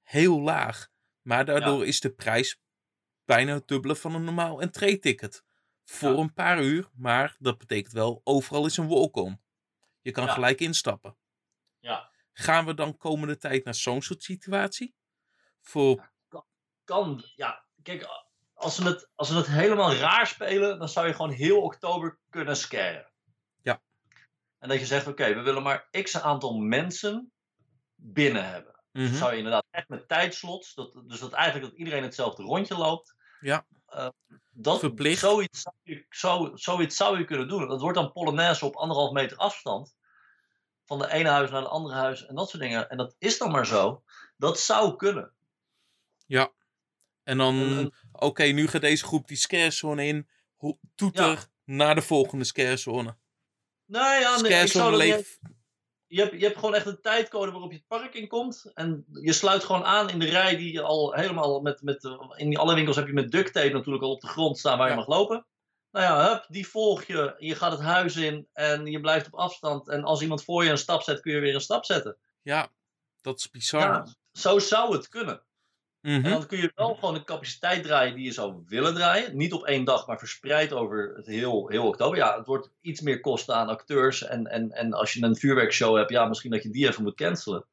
heel 0.02 0.40
laag. 0.40 0.90
Maar 1.22 1.44
daardoor 1.44 1.86
is 1.86 2.00
de 2.00 2.10
prijs 2.10 2.60
bijna 3.24 3.54
het 3.54 3.68
dubbele 3.68 3.96
van 3.96 4.14
een 4.14 4.24
normaal 4.24 4.60
entree-ticket. 4.60 5.44
Voor 5.90 6.12
Ja. 6.12 6.16
een 6.18 6.32
paar 6.32 6.62
uur, 6.62 6.88
maar 6.94 7.36
dat 7.38 7.58
betekent 7.58 7.92
wel 7.92 8.20
overal 8.24 8.66
is 8.66 8.76
een 8.76 8.88
walk-on. 8.88 9.40
Je 10.00 10.10
kan 10.10 10.24
Ja. 10.24 10.32
gelijk 10.32 10.60
instappen. 10.60 11.16
Ja. 11.78 12.10
Gaan 12.32 12.66
we 12.66 12.74
dan 12.74 12.96
komende 12.96 13.36
tijd 13.38 13.64
naar 13.64 13.74
zo'n 13.74 14.02
soort 14.02 14.22
situatie? 14.22 14.94
Voor, 15.60 16.10
Kan, 16.84 17.22
ja. 17.36 17.64
Kijk, 17.82 18.08
als 18.54 18.74
ze, 18.74 18.82
het, 18.84 19.10
als 19.14 19.28
ze 19.28 19.34
het 19.36 19.46
helemaal 19.46 19.94
raar 19.94 20.26
spelen, 20.26 20.78
dan 20.78 20.88
zou 20.88 21.06
je 21.06 21.14
gewoon 21.14 21.30
heel 21.30 21.62
oktober 21.62 22.18
kunnen 22.30 22.56
scaren. 22.56 23.12
Ja. 23.62 23.82
En 24.58 24.68
dat 24.68 24.78
je 24.78 24.86
zegt, 24.86 25.06
oké, 25.06 25.34
we 25.34 25.40
willen 25.40 25.62
maar 25.62 25.88
x 25.90 26.20
aantal 26.20 26.58
mensen 26.58 27.32
binnen 27.94 28.50
hebben. 28.50 28.82
Mhm. 28.92 29.14
zou 29.14 29.30
je 29.30 29.36
inderdaad 29.36 29.66
echt 29.70 29.88
met 29.88 30.08
tijdslots, 30.08 30.74
dat, 30.74 31.02
dus 31.06 31.20
dat 31.20 31.32
eigenlijk 31.32 31.70
dat 31.70 31.78
iedereen 31.78 32.02
hetzelfde 32.02 32.42
rondje 32.42 32.76
loopt. 32.76 33.14
Ja. 33.40 33.66
Eh, 33.88 34.08
dat, 34.50 34.78
Verplicht. 34.78 35.20
Zoiets 35.20 35.62
zou, 35.62 35.74
je, 35.82 36.06
zo, 36.10 36.50
zoiets 36.54 36.96
zou 36.96 37.18
je 37.18 37.24
kunnen 37.24 37.48
doen. 37.48 37.68
Dat 37.68 37.80
wordt 37.80 37.96
dan 37.98 38.12
Polonaise 38.12 38.64
op 38.64 38.76
anderhalf 38.76 39.12
meter 39.12 39.36
afstand. 39.36 39.96
Van 40.84 40.98
de 40.98 41.12
ene 41.12 41.28
huis 41.28 41.50
naar 41.50 41.60
het 41.60 41.70
andere 41.70 41.94
huis 41.94 42.26
en 42.26 42.34
dat 42.34 42.48
soort 42.50 42.62
dingen. 42.62 42.88
En 42.88 42.96
dat 42.96 43.14
is 43.18 43.38
dan 43.38 43.50
maar 43.50 43.66
zo. 43.66 44.02
Dat 44.36 44.60
zou 44.60 44.96
kunnen. 44.96 45.32
ja. 46.26 46.56
En 47.22 47.38
dan, 47.38 47.92
oké, 48.12 48.42
nu 48.42 48.66
gaat 48.68 48.80
deze 48.80 49.04
groep 49.04 49.28
die 49.28 49.36
scarezone 49.36 50.06
in. 50.06 50.28
Toeter 50.94 51.48
naar 51.64 51.94
de 51.94 52.02
volgende 52.02 52.44
scarezone. 52.44 53.16
Nou 53.84 54.20
ja, 54.20 54.40
nee, 54.40 54.62
ik 54.62 54.68
zou 54.68 54.90
dat 54.90 55.00
niet-. 55.00 55.38
Je, 56.08 56.20
hebt, 56.20 56.32
je 56.32 56.44
hebt 56.44 56.58
gewoon 56.58 56.74
echt 56.74 56.86
een 56.86 57.00
tijdcode 57.00 57.50
waarop 57.50 57.70
je 57.70 57.76
het 57.76 57.86
park 57.86 58.14
in 58.14 58.28
komt. 58.28 58.70
En 58.74 59.04
je 59.12 59.32
sluit 59.32 59.64
gewoon 59.64 59.84
aan 59.84 60.10
in 60.10 60.18
de 60.18 60.26
rij 60.26 60.56
die 60.56 60.72
je 60.72 60.82
al 60.82 61.12
helemaal 61.12 61.60
met. 61.60 61.82
met 61.82 62.04
in 62.36 62.56
alle 62.56 62.74
winkels 62.74 62.96
heb 62.96 63.06
je 63.06 63.12
met 63.12 63.30
duct 63.30 63.52
tape 63.52 63.72
natuurlijk 63.72 64.04
al 64.04 64.10
op 64.10 64.20
de 64.20 64.26
grond 64.26 64.58
staan 64.58 64.78
waar 64.78 64.86
Ja. 64.86 64.92
je 64.92 64.98
mag 64.98 65.08
lopen. 65.08 65.46
Nou 65.90 66.04
ja, 66.04 66.28
hup, 66.28 66.44
die 66.48 66.68
volg 66.68 67.04
je. 67.04 67.34
Je 67.38 67.54
gaat 67.54 67.72
het 67.72 67.80
huis 67.80 68.16
in 68.16 68.48
en 68.52 68.86
je 68.86 69.00
blijft 69.00 69.26
op 69.26 69.34
afstand. 69.34 69.88
En 69.88 70.04
als 70.04 70.22
iemand 70.22 70.44
voor 70.44 70.64
je 70.64 70.70
een 70.70 70.78
stap 70.78 71.02
zet, 71.02 71.20
kun 71.20 71.32
je 71.32 71.40
weer 71.40 71.54
een 71.54 71.60
stap 71.60 71.84
zetten. 71.84 72.16
Ja, 72.42 72.68
dat 73.20 73.38
is 73.38 73.50
bizar. 73.50 73.80
Ja, 73.80 74.06
zo 74.32 74.58
zou 74.58 74.92
het 74.96 75.08
kunnen. 75.08 75.42
Mhm. 76.00 76.24
En 76.24 76.30
dan 76.30 76.46
kun 76.46 76.58
je 76.58 76.72
wel 76.74 76.94
gewoon 76.94 77.14
de 77.14 77.24
capaciteit 77.24 77.82
draaien 77.82 78.14
die 78.14 78.24
je 78.24 78.32
zou 78.32 78.62
willen 78.66 78.94
draaien. 78.94 79.36
Niet 79.36 79.52
op 79.52 79.64
één 79.64 79.84
dag, 79.84 80.06
maar 80.06 80.18
verspreid 80.18 80.72
over 80.72 81.12
het 81.16 81.26
heel, 81.26 81.68
heel 81.68 81.86
oktober. 81.86 82.18
Ja, 82.18 82.36
het 82.36 82.46
wordt 82.46 82.70
iets 82.80 83.00
meer 83.00 83.20
kosten 83.20 83.54
aan 83.54 83.68
acteurs. 83.68 84.22
En, 84.22 84.46
en, 84.46 84.70
en 84.70 84.92
als 84.92 85.12
je 85.12 85.22
een 85.22 85.36
vuurwerkshow 85.36 85.96
hebt, 85.96 86.10
ja, 86.10 86.24
misschien 86.24 86.50
dat 86.50 86.62
je 86.62 86.70
die 86.70 86.88
even 86.88 87.02
moet 87.02 87.16
cancelen. 87.16 87.66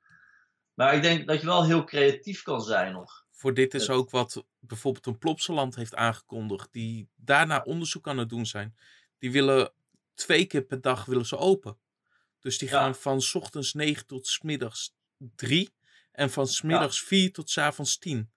Maar 0.74 0.96
ik 0.96 1.02
denk 1.02 1.28
dat 1.28 1.40
je 1.40 1.46
wel 1.46 1.66
heel 1.66 1.84
creatief 1.84 2.42
kan 2.42 2.62
zijn 2.62 2.94
nog. 2.94 3.26
Voor 3.32 3.54
dit 3.54 3.74
is 3.74 3.90
ook 3.90 4.10
wat 4.10 4.46
bijvoorbeeld 4.60 5.06
een 5.06 5.18
Plopsaland 5.18 5.76
heeft 5.76 5.96
aangekondigd. 5.96 6.68
Die 6.72 7.10
daarna 7.16 7.62
onderzoek 7.64 8.08
aan 8.08 8.18
het 8.18 8.30
doen 8.30 8.46
zijn. 8.46 8.76
Die 9.18 9.32
willen 9.32 9.72
twee 10.14 10.46
keer 10.46 10.62
per 10.62 10.82
dag 10.82 11.06
willen 11.06 11.26
ze 11.26 11.38
open. 11.38 11.78
Dus 12.40 12.58
die 12.58 12.70
Ja. 12.70 12.80
gaan 12.80 12.96
van 12.96 13.22
's 13.22 13.36
ochtends 13.36 13.74
9 13.74 14.06
tot 14.08 14.28
's 14.28 14.42
middags 14.42 14.96
3. 15.36 15.74
En 16.16 16.30
van 16.30 16.48
's 16.48 16.62
middags 16.62 17.02
4 17.04 17.32
tot 17.32 17.50
's 17.50 17.58
avonds 17.58 17.98
10. 17.98 18.32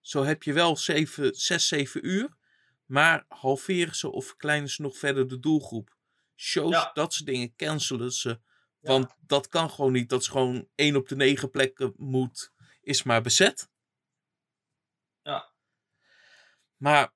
Zo 0.00 0.24
heb 0.24 0.42
je 0.42 0.52
wel 0.52 0.76
7, 0.76 1.34
6, 1.34 1.68
7 1.68 2.06
uur. 2.06 2.36
Maar 2.86 3.24
halveren 3.28 3.94
ze 3.96 4.10
of 4.10 4.26
verkleinen 4.26 4.68
ze 4.68 4.82
nog 4.82 4.96
verder 4.98 5.28
de 5.28 5.38
doelgroep. 5.38 5.96
Shows, 6.36 6.72
Ja. 6.74 6.90
dat 6.92 7.12
soort 7.12 7.26
dingen 7.26 7.54
cancelen 7.56 8.12
ze. 8.12 8.40
Want 8.80 9.14
dat 9.20 9.48
kan 9.48 9.70
gewoon 9.70 9.92
niet. 9.92 10.08
Dat 10.08 10.20
is 10.20 10.28
gewoon 10.28 10.68
1 10.74 10.96
op 10.96 11.08
de 11.08 11.16
9 11.16 11.50
plekken 11.50 11.92
moet, 11.96 12.52
is 12.80 13.02
maar 13.02 13.22
bezet. 13.22 13.70
Ja. 15.22 15.52
Maar 16.76 17.12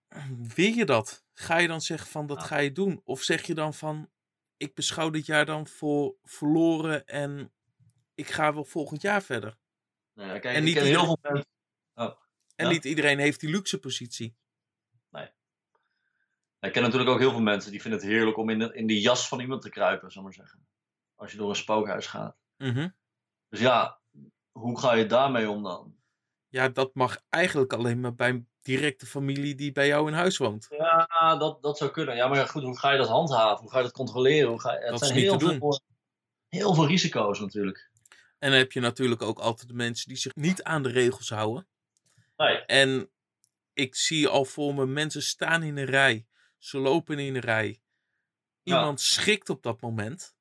wil 0.47 0.73
je 0.73 0.85
dat? 0.85 1.25
Ga 1.33 1.59
je 1.59 1.69
dan 1.69 1.81
zeggen 1.81 2.09
van 2.09 2.27
dat 2.27 2.41
Ja. 2.41 2.47
ga 2.47 2.59
je 2.59 2.73
doen? 2.73 3.01
Of 3.05 3.23
zeg 3.23 3.47
je 3.47 3.55
dan 3.55 3.75
van 3.75 4.11
ik 4.57 4.75
beschouw 4.75 5.11
dit 5.11 5.27
jaar 5.27 5.47
dan 5.47 5.67
voor 5.67 6.17
verloren 6.23 7.07
en 7.07 7.53
ik 8.15 8.31
ga 8.31 8.55
wel 8.55 8.65
volgend 8.65 9.03
jaar 9.03 9.23
verder? 9.23 9.59
Nou 10.15 10.39
kijk, 10.39 10.57
En 10.57 10.65
niet 10.65 10.75
ken 10.75 10.83
heel 10.85 10.93
iedereen- 10.93 11.17
veel 11.23 11.33
mensen. 11.33 11.47
En 12.57 12.67
Ja. 12.67 12.73
niet 12.73 12.85
iedereen 12.85 13.19
heeft 13.19 13.41
die 13.41 13.51
luxe 13.51 13.79
positie. 13.79 14.37
Ik 16.61 16.73
ken 16.73 16.83
natuurlijk 16.83 17.11
ook 17.11 17.19
heel 17.19 17.31
veel 17.31 17.41
mensen 17.41 17.71
die 17.71 17.81
vinden 17.81 18.01
het 18.01 18.09
heerlijk 18.09 18.37
om 18.37 18.51
in 18.51 18.59
de, 18.59 18.75
in 18.75 18.87
de 18.87 19.01
jas 19.01 19.29
van 19.29 19.41
iemand 19.41 19.63
te 19.63 19.69
kruipen, 19.71 20.11
zal 20.13 20.21
ik 20.23 20.27
maar 20.29 20.37
zeggen. 20.47 20.67
Als 21.15 21.31
je 21.33 21.37
door 21.39 21.49
een 21.49 21.57
spookhuis 21.57 22.07
gaat. 22.07 22.37
Mhm. 22.57 22.89
Dus 23.49 23.61
ja, 23.61 24.01
hoe 24.53 24.79
ga 24.81 24.93
je 24.95 25.07
daarmee 25.07 25.51
om 25.51 25.63
dan? 25.63 25.97
Ja, 26.49 26.69
dat 26.69 26.95
mag 26.95 27.23
eigenlijk 27.29 27.73
alleen 27.73 28.01
maar 28.01 28.15
bij 28.15 28.29
een 28.29 28.49
directe 28.61 29.07
familie 29.07 29.55
die 29.55 29.73
bij 29.73 29.87
jou 29.87 30.09
in 30.09 30.15
huis 30.15 30.37
woont. 30.37 30.67
Ja, 30.71 31.37
dat, 31.37 31.63
dat 31.63 31.79
zou 31.79 31.91
kunnen. 31.91 32.17
Ja, 32.17 32.29
maar 32.29 32.39
ja, 32.39 32.47
goed, 32.47 32.63
hoe 32.63 32.79
ga 32.79 32.91
je 32.91 32.99
dat 32.99 33.09
handhaven? 33.09 33.61
Hoe 33.63 33.71
ga 33.71 33.77
je 33.79 33.85
dat 33.85 33.93
controleren? 33.93 34.49
Hoe 34.49 34.61
ga 34.61 34.73
je, 34.73 34.79
het 34.81 34.89
Dat 34.91 34.99
zijn 34.99 35.11
is 35.11 35.17
niet 35.17 35.25
heel 35.31 35.39
te 35.39 35.45
doen. 35.45 35.59
veel, 35.59 35.81
heel 36.49 36.75
veel 36.75 36.87
risico's 36.87 37.41
natuurlijk. 37.41 37.91
En 38.43 38.51
dan 38.51 38.59
heb 38.59 38.73
je 38.73 38.81
natuurlijk 38.81 39.23
ook 39.23 39.39
altijd 39.39 39.69
de 39.69 39.75
mensen 39.75 40.09
die 40.09 40.17
zich 40.17 40.35
niet 40.35 40.63
aan 40.63 40.83
de 40.83 40.89
regels 40.89 41.29
houden. 41.29 41.69
Nee. 42.37 42.65
En 42.65 43.11
ik 43.73 43.95
zie 43.95 44.29
al 44.29 44.45
voor 44.45 44.75
me 44.75 44.87
mensen 44.87 45.23
staan 45.23 45.63
in 45.63 45.77
een 45.77 45.85
rij. 45.85 46.27
Ze 46.59 46.79
lopen 46.79 47.19
in 47.19 47.35
een 47.35 47.41
rij. 47.41 47.81
Ja. 48.63 48.77
Iemand 48.77 49.01
schrikt 49.01 49.49
op 49.49 49.63
dat 49.63 49.81
moment. 49.81 50.37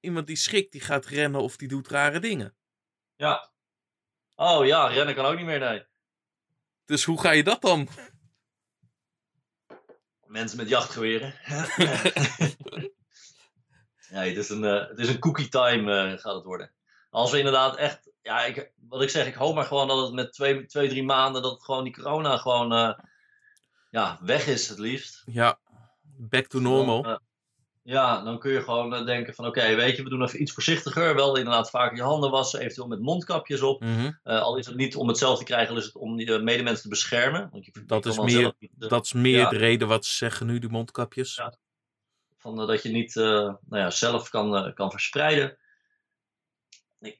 Iemand 0.00 0.26
die 0.26 0.36
schrikt, 0.36 0.72
die 0.72 0.80
gaat 0.80 1.06
rennen 1.06 1.40
of 1.40 1.56
die 1.56 1.68
doet 1.68 1.88
rare 1.88 2.18
dingen. 2.18 2.56
Ja. 3.16 3.52
Oh 4.34 4.66
ja, 4.66 4.86
rennen 4.86 5.14
kan 5.14 5.24
ook 5.24 5.36
niet 5.36 5.46
meer, 5.46 5.58
nee. 5.58 5.86
Dus 6.84 7.04
hoe 7.04 7.20
ga 7.20 7.30
je 7.30 7.44
dat 7.44 7.60
dan? 7.60 7.88
Mensen 10.24 10.56
met 10.56 10.68
jachtgeweren. 10.68 11.34
nee, 14.10 14.28
het 14.28 14.36
is 14.36 14.48
een, 14.48 14.64
eh, 14.64 14.88
het 14.88 14.98
is 14.98 15.08
een 15.08 15.18
cookie 15.18 15.48
time 15.48 16.12
eh, 16.12 16.18
gaat 16.18 16.34
het 16.34 16.44
worden. 16.44 16.74
Als 17.10 17.30
we 17.30 17.38
inderdaad 17.38 17.76
echt, 17.76 18.10
ja, 18.22 18.44
ik, 18.44 18.72
wat 18.88 19.02
ik 19.02 19.10
zeg, 19.10 19.26
ik 19.26 19.34
hoop 19.34 19.54
maar 19.54 19.64
gewoon 19.64 19.88
dat 19.88 20.04
het 20.06 20.12
met 20.14 20.32
twee, 20.32 20.66
twee 20.66 20.88
drie 20.88 21.04
maanden, 21.04 21.42
dat 21.42 21.62
gewoon 21.62 21.84
die 21.84 21.92
corona 21.92 22.36
gewoon, 22.36 22.72
eh, 22.72 22.98
ja, 23.90 24.18
weg 24.22 24.46
is 24.46 24.68
het 24.68 24.78
liefst. 24.78 25.22
Ja, 25.26 25.58
back 26.18 26.46
to 26.46 26.58
normal. 26.60 27.02
Dan, 27.02 27.12
eh, 27.12 27.18
Ja, 27.82 28.22
dan 28.22 28.38
kun 28.38 28.52
je 28.52 28.62
gewoon 28.62 28.94
eh, 28.94 29.06
denken 29.06 29.34
van 29.34 29.46
oké, 29.46 29.74
weet 29.74 29.96
je, 29.96 30.02
we 30.02 30.08
doen 30.08 30.22
even 30.22 30.42
iets 30.42 30.52
voorzichtiger. 30.52 31.14
Wel 31.14 31.36
inderdaad 31.36 31.70
vaker 31.70 31.96
je 31.96 32.02
handen 32.02 32.30
wassen, 32.30 32.60
eventueel 32.60 32.86
met 32.88 33.00
mondkapjes 33.00 33.62
op. 33.62 33.80
Mhm. 33.80 34.10
Al 34.22 34.56
is 34.56 34.66
het 34.66 34.76
niet 34.76 34.96
om 34.96 35.08
het 35.08 35.18
zelf 35.18 35.38
te 35.38 35.44
krijgen, 35.44 35.76
is 35.76 35.84
het 35.84 35.94
om 35.96 36.18
je 36.18 36.38
medemensen 36.38 36.82
te 36.82 36.88
beschermen. 36.88 37.48
Want 37.52 37.64
je, 37.64 37.84
Dat 37.86 38.06
is 38.06 38.18
meer- 38.18 38.30
zelf 38.30 38.54
Dat 38.70 39.04
is 39.04 39.12
meer 39.12 39.38
ja. 39.38 39.48
de 39.48 39.56
reden 39.56 39.88
wat 39.88 40.04
ze 40.04 40.14
zeggen 40.14 40.46
nu, 40.46 40.58
die 40.58 40.70
mondkapjes. 40.70 41.34
Ja. 41.36 41.54
van, 42.36 42.56
dat 42.66 42.82
je 42.82 42.88
niet 42.88 43.14
nou 43.14 43.58
ja, 43.68 43.90
zelf 43.90 44.30
kan, 44.30 44.74
kan 44.74 44.90
verspreiden. 44.90 45.58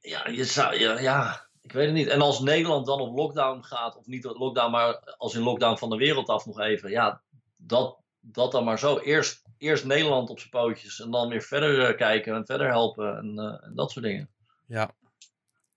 Ja, 0.01 0.27
je 0.27 0.45
zou, 0.45 0.79
ja, 0.79 0.99
ja, 0.99 1.47
ik 1.61 1.71
weet 1.71 1.85
het 1.85 1.93
niet. 1.95 2.07
En 2.07 2.21
als 2.21 2.39
Nederland 2.39 2.85
dan 2.85 2.99
op 2.99 3.15
lockdown 3.17 3.61
gaat, 3.61 3.95
of 3.97 4.05
niet 4.05 4.25
op 4.25 4.37
lockdown, 4.37 4.71
maar 4.71 4.93
als 5.17 5.35
in 5.35 5.41
lockdown 5.41 5.77
van 5.77 5.89
de 5.89 5.97
wereld 5.97 6.27
af 6.27 6.45
nog 6.45 6.59
even. 6.59 6.89
Ja, 6.89 7.21
dat, 7.55 7.99
dat 8.19 8.51
dan 8.51 8.63
maar 8.63 8.79
zo. 8.79 8.97
Eerst, 8.99 9.43
eerst 9.57 9.85
Nederland 9.85 10.29
op 10.29 10.37
zijn 10.39 10.49
pootjes 10.49 10.99
en 10.99 11.11
dan 11.11 11.29
weer 11.29 11.41
verder 11.41 11.89
eh, 11.89 11.97
kijken 11.97 12.35
en 12.35 12.45
verder 12.45 12.67
helpen 12.67 13.17
en, 13.17 13.39
eh, 13.39 13.65
en 13.67 13.75
dat 13.75 13.91
soort 13.91 14.05
dingen. 14.05 14.29
Ja. 14.67 14.91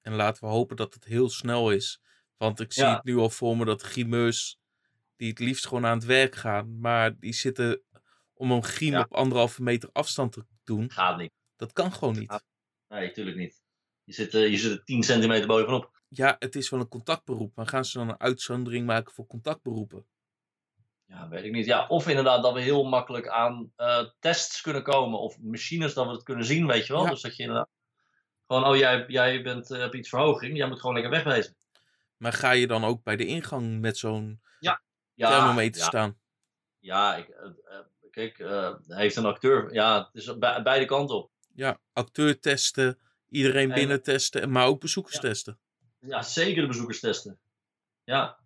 En 0.02 0.14
laten 0.14 0.44
we 0.44 0.50
hopen 0.50 0.76
dat 0.76 0.94
het 0.94 1.04
heel 1.04 1.28
snel 1.30 1.70
is. 1.70 2.02
Want 2.36 2.60
ik 2.60 2.72
zie 2.72 2.82
Ja. 2.84 2.94
het 2.94 3.04
nu 3.04 3.16
al 3.16 3.30
voor 3.30 3.56
me 3.56 3.64
dat 3.64 3.82
grimeurs 3.82 4.58
die 5.16 5.28
het 5.28 5.38
liefst 5.38 5.66
gewoon 5.66 5.86
aan 5.86 5.96
het 5.96 6.06
werk 6.06 6.34
gaan, 6.34 6.80
maar 6.80 7.18
die 7.18 7.34
zitten 7.34 7.82
om 8.34 8.50
een 8.50 8.64
griem 8.64 8.92
Ja. 8.92 9.00
op 9.00 9.14
anderhalve 9.14 9.62
meter 9.62 9.88
afstand 9.92 10.32
te 10.32 10.44
doen. 10.64 10.90
Gaat 10.90 11.18
niet. 11.18 11.32
Dat 11.56 11.72
kan 11.72 11.92
gewoon 11.92 12.18
niet. 12.18 12.42
Nee, 12.88 13.10
tuurlijk 13.10 13.36
niet. 13.36 13.62
Je 14.04 14.12
zit, 14.12 14.34
eh, 14.34 14.48
je 14.50 14.56
zit 14.56 14.70
er 14.72 14.84
10 14.84 15.02
centimeter 15.02 15.46
bovenop. 15.46 15.92
Ja, 16.08 16.36
het 16.38 16.54
is 16.56 16.70
wel 16.70 16.80
een 16.80 16.88
contactberoep, 16.88 17.56
maar 17.56 17.66
gaan 17.66 17.84
ze 17.84 17.98
dan 17.98 18.08
een 18.08 18.20
uitzondering 18.20 18.86
maken 18.86 19.12
voor 19.12 19.26
contactberoepen? 19.26 20.06
Ja, 21.06 21.28
weet 21.28 21.44
ik 21.44 21.52
niet. 21.52 21.66
Ja, 21.66 21.86
of 21.86 22.08
inderdaad 22.08 22.42
dat 22.42 22.52
we 22.52 22.60
heel 22.60 22.84
makkelijk 22.84 23.28
aan 23.28 23.72
eh, 23.76 24.04
tests 24.18 24.60
kunnen 24.60 24.82
komen. 24.82 25.18
Of 25.18 25.38
machines 25.40 25.94
dat 25.94 26.06
we 26.06 26.12
het 26.12 26.22
kunnen 26.22 26.44
zien, 26.44 26.66
weet 26.66 26.86
je 26.86 26.92
wel. 26.92 27.02
Ja. 27.04 27.10
Dus 27.10 27.20
dat 27.20 27.36
je 27.36 27.42
inderdaad... 27.42 27.68
Gewoon, 28.46 28.64
oh, 28.64 28.76
jij, 28.76 29.04
jij 29.06 29.42
bent, 29.42 29.70
eh, 29.70 29.78
hebt 29.78 29.94
iets 29.94 30.08
verhoging. 30.08 30.56
Jij 30.56 30.68
moet 30.68 30.80
gewoon 30.80 30.94
lekker 30.94 31.12
wegwezen. 31.12 31.56
Maar 32.16 32.32
ga 32.32 32.50
je 32.50 32.66
dan 32.66 32.84
ook 32.84 33.02
bij 33.02 33.16
de 33.16 33.26
ingang 33.26 33.80
met 33.80 33.98
zo'n 33.98 34.40
Ja, 34.60 34.82
thermometer 35.14 35.80
ja, 35.80 35.86
staan? 35.86 36.18
ja 36.78 37.16
ik, 37.16 37.28
eh, 37.28 37.78
kijk, 38.10 38.38
heeft 38.86 39.16
een 39.16 39.24
acteur. 39.26 39.72
Ja, 39.74 39.96
het 40.12 40.22
is 40.22 40.38
be- 40.38 40.60
beide 40.62 40.84
kanten 40.84 41.16
op. 41.16 41.30
Ja, 41.54 41.80
acteur 41.92 42.40
testen, 42.40 42.98
iedereen 43.34 43.68
En- 43.68 43.74
binnen 43.74 44.02
testen, 44.02 44.50
maar 44.50 44.66
ook 44.66 44.80
bezoekers 44.80 45.14
Ja. 45.14 45.20
testen. 45.20 45.58
Ja, 46.00 46.22
zeker 46.22 46.62
de 46.62 46.68
bezoekers 46.68 47.00
testen. 47.00 47.38
Ja. 48.04 48.38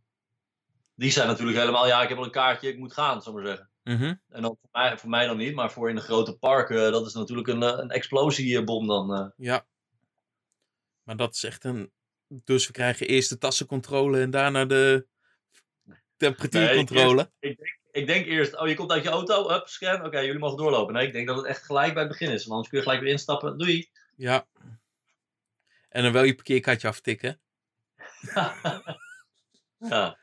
Die 0.95 1.11
zijn 1.11 1.27
natuurlijk 1.29 1.59
helemaal, 1.59 1.87
ja, 1.87 2.03
ik 2.03 2.09
heb 2.09 2.19
al 2.19 2.25
een 2.25 2.31
kaartje, 2.31 2.69
ik 2.69 2.79
moet 2.79 2.93
gaan, 2.93 3.23
zou 3.23 3.37
ik 3.39 3.43
maar 3.43 3.51
zeggen. 3.57 3.71
Mhm. 3.83 4.15
En 4.29 4.43
dan 4.43 4.57
voor 4.61 4.69
mij, 4.73 4.99
voor 4.99 5.09
mij 5.11 5.27
dan 5.27 5.37
niet, 5.37 5.55
maar 5.55 5.73
voor 5.73 5.89
in 5.89 5.95
de 5.95 6.01
grote 6.01 6.37
parken, 6.37 6.93
dat 6.93 7.07
is 7.07 7.13
natuurlijk 7.13 7.49
een, 7.49 7.63
eh, 7.63 7.75
een 7.79 7.91
explosiebom 7.91 8.87
dan. 8.87 9.15
eh. 9.15 9.27
Ja. 9.37 9.67
Maar 11.03 11.17
dat 11.17 11.35
is 11.35 11.45
echt 11.45 11.65
een. 11.65 11.93
Dus 12.45 12.67
we 12.67 12.73
krijgen 12.73 13.07
eerst 13.07 13.29
de 13.29 13.39
tassencontrole 13.39 14.21
en 14.21 14.31
daarna 14.31 14.65
de 14.65 15.07
temperatuurcontrole. 16.17 17.31
Ik 17.39 17.57
denk, 17.59 17.79
ik 17.91 18.07
denk 18.07 18.27
eerst, 18.27 18.57
oh 18.61 18.69
je 18.69 18.75
komt 18.75 18.91
uit 18.91 19.03
je 19.03 19.09
auto, 19.09 19.51
up, 19.51 19.67
scan, 19.69 20.05
oké, 20.05 20.19
jullie 20.19 20.39
mogen 20.39 20.57
doorlopen. 20.59 20.95
Nee, 20.95 21.07
ik 21.07 21.13
denk 21.13 21.27
dat 21.27 21.37
het 21.37 21.47
echt 21.47 21.65
gelijk 21.65 21.93
bij 21.95 22.03
het 22.03 22.11
begin 22.13 22.31
is, 22.33 22.41
want 22.47 22.51
anders 22.51 22.69
kun 22.69 22.79
je 22.79 22.85
gelijk 22.85 23.01
weer 23.03 23.11
instappen. 23.13 23.59
Doei. 23.59 23.89
Ja. 24.17 24.47
En 25.89 26.03
dan 26.03 26.13
wel 26.13 26.23
je 26.23 26.35
parkeerkaartje 26.35 26.89
aftikken. 26.89 27.41
ja. 29.79 30.19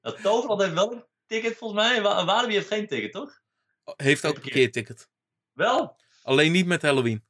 Dat 0.00 0.22
Toverland 0.22 0.60
heeft 0.60 0.74
wel 0.74 0.92
een 0.92 1.04
ticket 1.26 1.56
volgens 1.56 1.80
mij, 1.80 2.02
Wa- 2.02 2.24
Walibi 2.24 2.52
heeft 2.54 2.68
geen 2.68 2.86
ticket, 2.86 3.12
toch? 3.12 3.40
Heeft 3.96 4.24
ook 4.24 4.34
een 4.34 4.40
Parkeer- 4.40 4.52
parkeerticket. 4.52 5.08
Wel? 5.52 5.96
Alleen 6.22 6.52
niet 6.52 6.66
met 6.66 6.82
Halloween. 6.82 7.24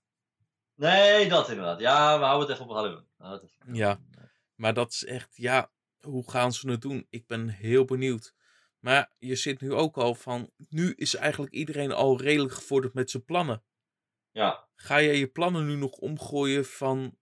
Nee, 0.74 1.28
dat 1.28 1.48
inderdaad. 1.48 1.80
Ja, 1.80 2.18
we 2.18 2.24
houden 2.24 2.48
het 2.48 2.56
even 2.58 2.70
op 2.70 2.76
Halloween. 2.76 3.06
Even- 3.18 3.74
Ja. 3.76 4.00
Maar 4.54 4.74
dat 4.74 4.92
is 4.92 5.04
echt, 5.04 5.36
ja, 5.36 5.70
hoe 6.00 6.30
gaan 6.30 6.52
ze 6.52 6.70
het 6.70 6.80
doen? 6.80 7.06
Ik 7.10 7.26
ben 7.26 7.48
heel 7.48 7.84
benieuwd. 7.84 8.34
Maar 8.78 9.12
je 9.18 9.34
zit 9.36 9.60
nu 9.60 9.72
ook 9.72 9.96
al 9.96 10.14
van, 10.14 10.50
nu 10.68 10.92
is 10.96 11.14
eigenlijk 11.14 11.52
iedereen 11.52 11.92
al 11.92 12.20
redelijk 12.20 12.54
gevorderd 12.54 12.94
met 12.94 13.10
zijn 13.10 13.24
plannen. 13.24 13.64
Ja, 14.30 14.68
Ga 14.74 15.02
jij 15.02 15.16
je 15.16 15.26
plannen 15.26 15.66
nu 15.66 15.74
nog 15.74 15.92
omgooien 15.92 16.64
van, 16.64 17.18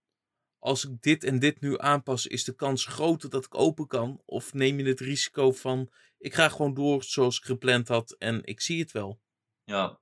als 0.59 0.85
ik 0.85 1.01
dit 1.01 1.23
en 1.23 1.39
dit 1.39 1.61
nu 1.61 1.77
aanpas, 1.77 2.27
is 2.27 2.43
de 2.43 2.55
kans 2.55 2.85
groter 2.85 3.29
dat 3.29 3.45
ik 3.45 3.55
open 3.55 3.87
kan? 3.87 4.21
Of 4.25 4.53
neem 4.53 4.79
je 4.79 4.85
het 4.85 4.99
risico 4.99 5.51
van, 5.51 5.91
ik 6.17 6.33
ga 6.33 6.49
gewoon 6.49 6.73
door 6.73 7.03
zoals 7.03 7.37
ik 7.37 7.43
gepland 7.43 7.87
had 7.87 8.11
en 8.11 8.43
ik 8.43 8.61
zie 8.61 8.79
het 8.79 8.91
wel? 8.91 9.21
ja. 9.63 9.99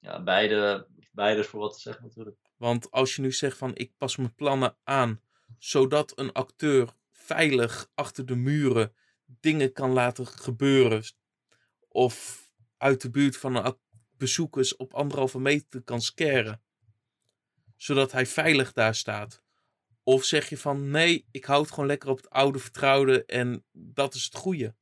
Ja, 0.00 0.22
beide, 0.22 0.88
beide 1.12 1.40
is 1.40 1.46
voor 1.46 1.60
wat 1.60 1.72
te 1.72 1.80
zeggen 1.80 2.02
natuurlijk. 2.02 2.36
Want 2.56 2.90
als 2.90 3.16
je 3.16 3.22
nu 3.22 3.32
zegt 3.32 3.56
van 3.56 3.74
ik 3.74 3.92
pas 3.96 4.16
mijn 4.16 4.34
plannen 4.34 4.76
aan, 4.84 5.20
zodat 5.58 6.18
een 6.18 6.32
acteur 6.32 6.94
veilig 7.10 7.90
achter 7.94 8.26
de 8.26 8.36
muren 8.36 8.94
dingen 9.40 9.72
kan 9.72 9.92
laten 9.92 10.26
gebeuren. 10.26 11.02
Of 11.88 12.46
uit 12.76 13.00
de 13.00 13.10
buurt 13.10 13.36
van 13.36 13.56
een 13.56 13.78
bezoekers 14.16 14.76
op 14.76 14.94
anderhalve 14.94 15.38
meter 15.38 15.82
kan 15.82 16.00
scaren. 16.00 16.62
Zodat 17.78 18.12
hij 18.12 18.26
veilig 18.26 18.72
daar 18.72 18.94
staat. 18.94 19.42
Of 20.02 20.24
zeg 20.24 20.48
je 20.48 20.58
van 20.58 20.90
nee, 20.90 21.26
ik 21.30 21.44
houd 21.44 21.64
het 21.64 21.70
gewoon 21.70 21.88
lekker 21.88 22.08
op 22.08 22.16
het 22.16 22.30
oude 22.30 22.58
vertrouwde 22.58 23.24
en 23.24 23.64
dat 23.72 24.14
is 24.14 24.24
het 24.24 24.34
goede. 24.34 24.74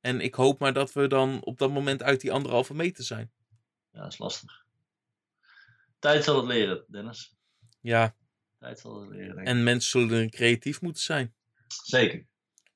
En 0.00 0.20
ik 0.20 0.34
hoop 0.34 0.58
maar 0.58 0.72
dat 0.72 0.92
we 0.92 1.06
dan 1.06 1.44
op 1.44 1.58
dat 1.58 1.70
moment 1.70 2.02
uit 2.02 2.20
die 2.20 2.32
anderhalve 2.32 2.74
meter 2.74 3.04
zijn. 3.04 3.32
Ja, 3.90 4.02
dat 4.02 4.12
is 4.12 4.18
lastig. 4.18 4.64
Tijd 5.98 6.24
zal 6.24 6.36
het 6.36 6.46
leren, 6.46 6.84
Dennis. 6.88 7.34
Ja, 7.80 8.16
Tijd 8.58 8.78
zal 8.78 9.00
het 9.00 9.10
leren, 9.10 9.44
en 9.44 9.62
mensen 9.62 9.90
zullen 9.90 10.30
creatief 10.30 10.80
moeten 10.80 11.02
zijn. 11.02 11.34
Zeker. 11.84 12.26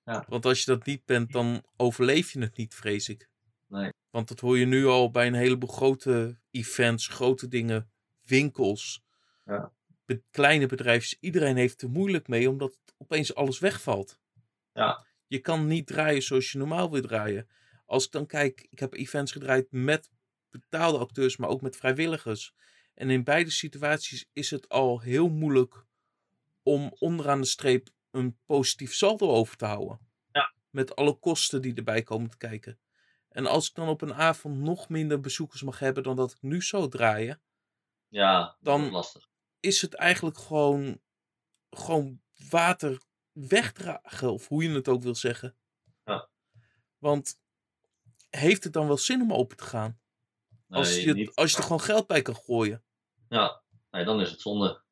Want 0.04 0.44
als 0.44 0.58
je 0.58 0.70
dat 0.70 0.84
niet 0.84 1.04
bent, 1.04 1.32
dan 1.32 1.64
overleef 1.76 2.32
je 2.32 2.40
het 2.40 2.56
niet, 2.56 2.74
vrees 2.74 3.08
ik. 3.08 3.28
Nee. 3.66 3.92
Want 4.10 4.28
dat 4.28 4.40
hoor 4.40 4.58
je 4.58 4.66
nu 4.66 4.86
al 4.86 5.10
bij 5.10 5.26
een 5.26 5.34
heleboel 5.34 5.68
grote 5.68 6.38
events, 6.50 7.06
grote 7.06 7.48
dingen, 7.48 7.90
winkels, 8.30 9.02
Ja. 9.44 9.72
be- 10.04 10.22
kleine 10.30 10.66
bedrijfjes. 10.66 11.16
Iedereen 11.20 11.56
heeft 11.56 11.82
er 11.82 11.90
moeilijk 11.90 12.28
mee, 12.28 12.48
omdat 12.48 12.78
opeens 12.98 13.34
alles 13.34 13.58
wegvalt. 13.58 14.18
Ja. 14.72 15.06
Je 15.26 15.38
kan 15.38 15.66
niet 15.66 15.86
draaien 15.86 16.22
zoals 16.22 16.52
je 16.52 16.58
normaal 16.58 16.90
wil 16.90 17.00
draaien. 17.02 17.48
Als 17.86 18.04
ik 18.04 18.10
dan 18.12 18.26
kijk, 18.26 18.66
ik 18.70 18.78
heb 18.78 18.94
events 18.94 19.32
gedraaid 19.32 19.66
met 19.70 20.10
betaalde 20.50 20.98
acteurs, 20.98 21.36
maar 21.36 21.48
ook 21.48 21.60
met 21.60 21.76
vrijwilligers. 21.76 22.54
En 22.94 23.10
in 23.10 23.24
beide 23.24 23.50
situaties 23.50 24.28
is 24.32 24.50
het 24.50 24.68
al 24.68 25.00
heel 25.00 25.28
moeilijk 25.28 25.84
om 26.62 26.92
onderaan 26.98 27.40
de 27.40 27.46
streep 27.46 27.88
een 28.10 28.38
positief 28.46 28.94
saldo 28.94 29.28
over 29.28 29.56
te 29.56 29.64
houden. 29.64 29.98
Ja. 30.32 30.54
Met 30.70 30.96
alle 30.96 31.14
kosten 31.14 31.62
die 31.62 31.74
erbij 31.74 32.02
komen 32.02 32.30
te 32.30 32.36
kijken. 32.36 32.78
En 33.28 33.46
als 33.46 33.68
ik 33.68 33.74
dan 33.74 33.88
op 33.88 34.00
een 34.02 34.14
avond 34.14 34.58
nog 34.58 34.88
minder 34.88 35.20
bezoekers 35.20 35.62
mag 35.62 35.78
hebben 35.78 36.02
dan 36.02 36.16
dat 36.16 36.30
ik 36.30 36.42
nu 36.42 36.62
zou 36.62 36.88
draaien, 36.88 37.40
Ja, 38.10 38.56
Dan- 38.60 38.90
lastig. 38.90 39.28
is 39.60 39.82
het 39.82 39.94
eigenlijk 39.94 40.38
gewoon, 40.38 41.00
gewoon 41.70 42.20
water 42.48 43.02
wegdragen, 43.32 44.32
of 44.32 44.48
hoe 44.48 44.62
je 44.62 44.70
het 44.70 44.88
ook 44.88 45.02
wil 45.02 45.14
zeggen. 45.14 45.56
Ja. 46.04 46.28
Want 46.98 47.40
heeft 48.30 48.64
het 48.64 48.72
dan 48.72 48.86
wel 48.86 48.96
zin 48.98 49.22
om 49.22 49.32
open 49.32 49.56
te 49.56 49.64
gaan? 49.64 50.00
Als, 50.68 51.02
je, 51.02 51.14
niet. 51.14 51.34
als 51.34 51.50
je 51.50 51.56
er 51.56 51.62
gewoon 51.62 51.80
geld 51.80 52.06
bij 52.06 52.22
kan 52.22 52.36
gooien. 52.36 52.84
Ja, 53.28 53.62
nee, 53.90 54.04
dan 54.04 54.20
is 54.20 54.30
het 54.30 54.40
zonde. 54.40 54.82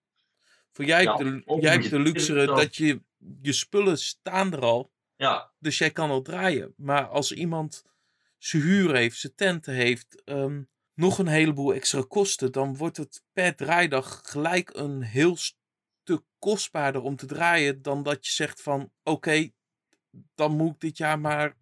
Voor 0.72 0.84
jij 0.84 1.02
Ja, 1.02 1.16
hebt 1.16 1.30
de, 1.46 1.60
jij 1.60 1.72
hebt 1.72 1.90
de 1.90 1.96
het 1.96 2.06
luxe 2.06 2.24
zelf- 2.44 2.58
dat 2.58 2.76
je, 2.76 3.02
je 3.42 3.52
spullen 3.52 3.98
staan 3.98 4.52
er 4.52 4.60
al. 4.60 4.92
Ja, 5.16 5.52
Dus 5.58 5.78
jij 5.78 5.90
kan 5.90 6.10
al 6.10 6.22
draaien. 6.22 6.74
Maar 6.76 7.08
als 7.08 7.32
iemand 7.32 7.84
zijn 8.38 8.62
huur 8.62 8.94
heeft, 8.94 9.18
zijn 9.18 9.34
tenten 9.34 9.74
heeft, 9.74 10.22
ehm, 10.24 10.62
nog 10.98 11.18
een 11.18 11.26
heleboel 11.26 11.74
extra 11.74 12.04
kosten, 12.08 12.52
dan 12.52 12.76
wordt 12.76 12.96
het 12.96 13.22
per 13.32 13.56
draaidag 13.56 14.20
gelijk 14.24 14.70
een 14.74 15.02
heel 15.02 15.36
stuk 15.36 16.22
kostbaarder 16.38 17.02
om 17.02 17.16
te 17.16 17.26
draaien 17.26 17.82
dan 17.82 18.02
dat 18.02 18.26
je 18.26 18.32
zegt 18.32 18.62
van 18.62 18.92
oké, 19.02 19.50
dan 20.34 20.56
moet 20.56 20.74
ik 20.74 20.80
dit 20.80 20.96
jaar 20.96 21.20
maar 21.20 21.56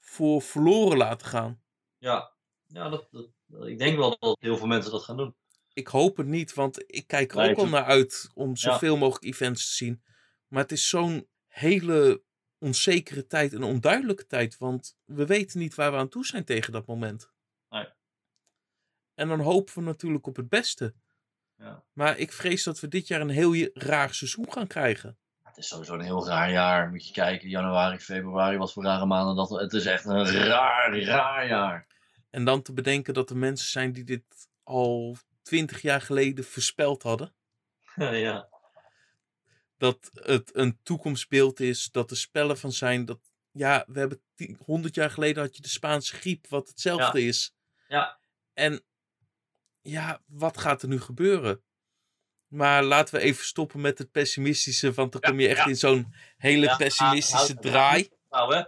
voor 0.00 0.42
verloren 0.42 0.96
laten 0.96 1.26
gaan. 1.26 1.62
ja. 1.98 2.32
ja 2.66 2.88
dat, 2.88 3.08
dat, 3.10 3.28
ik 3.66 3.78
denk 3.78 3.96
wel 3.96 4.16
dat 4.18 4.36
heel 4.40 4.56
veel 4.56 4.66
mensen 4.66 4.92
dat 4.92 5.02
gaan 5.02 5.16
doen. 5.16 5.34
Ik 5.72 5.86
hoop 5.86 6.16
het 6.16 6.26
niet, 6.26 6.54
want 6.54 6.84
ik 6.86 7.06
kijk 7.06 7.32
er 7.32 7.38
Nee, 7.38 7.50
ook 7.50 7.56
al 7.56 7.68
naar 7.68 7.84
uit 7.84 8.30
om 8.34 8.56
zoveel 8.56 8.96
mogelijk 8.96 9.24
events 9.24 9.68
te 9.68 9.74
zien. 9.74 10.02
Maar 10.48 10.62
het 10.62 10.72
is 10.72 10.88
zo'n 10.88 11.28
hele 11.46 12.22
onzekere 12.58 13.26
tijd 13.26 13.52
en 13.52 13.62
onduidelijke 13.62 14.26
tijd, 14.26 14.58
want 14.58 14.96
we 15.04 15.26
weten 15.26 15.58
niet 15.58 15.74
waar 15.74 15.90
we 15.90 15.98
aan 15.98 16.08
toe 16.08 16.26
zijn 16.26 16.44
tegen 16.44 16.72
dat 16.72 16.86
moment. 16.86 17.33
En 19.14 19.28
dan 19.28 19.40
hopen 19.40 19.74
we 19.74 19.80
natuurlijk 19.80 20.26
op 20.26 20.36
het 20.36 20.48
beste. 20.48 20.94
Ja. 21.58 21.82
Maar 21.92 22.18
ik 22.18 22.32
vrees 22.32 22.62
dat 22.62 22.80
we 22.80 22.88
dit 22.88 23.08
jaar 23.08 23.20
een 23.20 23.28
heel 23.28 23.68
raar 23.74 24.14
seizoen 24.14 24.52
gaan 24.52 24.66
krijgen. 24.66 25.18
Het 25.42 25.56
is 25.56 25.68
sowieso 25.68 25.94
een 25.94 26.00
heel 26.00 26.26
raar 26.26 26.50
jaar. 26.50 26.90
Moet 26.90 27.06
je 27.06 27.12
kijken, 27.12 27.48
januari, 27.48 27.98
februari, 27.98 28.56
wat 28.56 28.72
voor 28.72 28.84
rare 28.84 29.06
maanden 29.06 29.36
dat. 29.36 29.50
Het 29.50 29.72
is 29.72 29.86
echt 29.86 30.04
een 30.04 30.26
raar, 30.26 30.98
raar 31.00 31.46
jaar. 31.46 31.86
En 32.30 32.44
dan 32.44 32.62
te 32.62 32.72
bedenken 32.72 33.14
dat 33.14 33.30
er 33.30 33.36
mensen 33.36 33.68
zijn 33.68 33.92
die 33.92 34.04
dit 34.04 34.48
al 34.62 35.16
twintig 35.42 35.82
jaar 35.82 36.00
geleden 36.00 36.44
voorspeld 36.44 37.02
hadden. 37.02 37.34
ja. 38.26 38.48
Dat 39.78 40.10
het 40.12 40.56
een 40.56 40.78
toekomstbeeld 40.82 41.60
is, 41.60 41.90
dat 41.90 42.10
er 42.10 42.16
spellen 42.16 42.58
van 42.58 42.72
zijn. 42.72 43.04
Dat, 43.04 43.20
ja, 43.50 43.84
we 43.86 43.98
hebben 43.98 44.20
100 44.64 44.94
jaar 44.94 45.10
geleden 45.10 45.42
had 45.42 45.56
je 45.56 45.62
de 45.62 45.68
Spaanse 45.68 46.14
griep, 46.14 46.48
wat 46.48 46.68
hetzelfde 46.68 47.22
is. 47.22 47.54
Ja. 47.88 48.18
En 48.52 48.82
ja, 49.84 50.22
wat 50.26 50.58
gaat 50.58 50.82
er 50.82 50.88
nu 50.88 51.00
gebeuren? 51.00 51.62
Maar 52.46 52.82
laten 52.82 53.14
we 53.14 53.20
even 53.20 53.44
stoppen 53.44 53.80
met 53.80 53.98
het 53.98 54.10
pessimistische, 54.10 54.92
want 54.92 55.12
dan 55.12 55.20
Ja, 55.24 55.28
kom 55.28 55.40
je 55.40 55.48
echt 55.48 55.58
ja. 55.58 55.66
in 55.66 55.76
zo'n 55.76 56.14
hele 56.36 56.66
Ja, 56.66 56.76
pessimistische 56.76 57.54
draai. 57.54 58.08
Nou, 58.30 58.54
hè? 58.54 58.62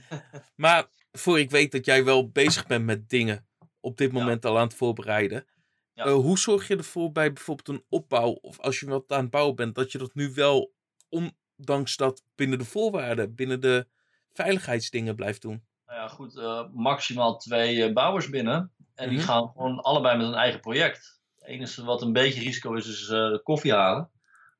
Maar 0.56 0.88
voor 1.12 1.38
ik 1.38 1.50
weet 1.50 1.72
dat 1.72 1.84
jij 1.84 2.04
wel 2.04 2.30
bezig 2.30 2.66
bent 2.66 2.84
met 2.84 3.08
dingen 3.08 3.46
op 3.80 3.96
dit 3.96 4.12
moment 4.12 4.44
al 4.44 4.58
aan 4.58 4.66
het 4.66 4.74
voorbereiden. 4.74 5.46
Eh, 5.94 6.12
hoe 6.12 6.38
zorg 6.38 6.68
je 6.68 6.76
ervoor 6.76 7.12
bij 7.12 7.32
bijvoorbeeld 7.32 7.68
een 7.68 7.84
opbouw, 7.88 8.30
of 8.30 8.60
als 8.60 8.80
je 8.80 8.86
wat 8.86 9.12
aan 9.12 9.20
het 9.20 9.30
bouwen 9.30 9.54
bent, 9.54 9.74
dat 9.74 9.92
je 9.92 9.98
dat 9.98 10.14
nu 10.14 10.32
wel, 10.34 10.74
ondanks 11.08 11.96
dat 11.96 12.24
binnen 12.34 12.58
de 12.58 12.64
voorwaarden, 12.64 13.34
binnen 13.34 13.60
de 13.60 13.86
veiligheidsdingen 14.32 15.14
blijft 15.14 15.42
doen? 15.42 15.64
Nou 15.86 15.98
ja, 15.98 16.08
goed, 16.08 16.36
eh, 16.36 16.64
maximaal 16.72 17.38
twee 17.38 17.84
eh, 17.84 17.92
bouwers 17.92 18.28
binnen. 18.28 18.72
En 18.94 19.08
die 19.08 19.18
Mhm. 19.18 19.26
gaan 19.26 19.48
gewoon 19.48 19.80
allebei 19.80 20.16
met 20.16 20.26
een 20.26 20.34
eigen 20.34 20.60
project. 20.60 21.20
Het 21.38 21.48
enige 21.48 21.84
wat 21.84 22.02
een 22.02 22.12
beetje 22.12 22.40
risico 22.42 22.72
is, 22.74 22.86
is 22.86 23.08
eh, 23.08 23.38
koffie 23.42 23.72
halen. 23.74 24.10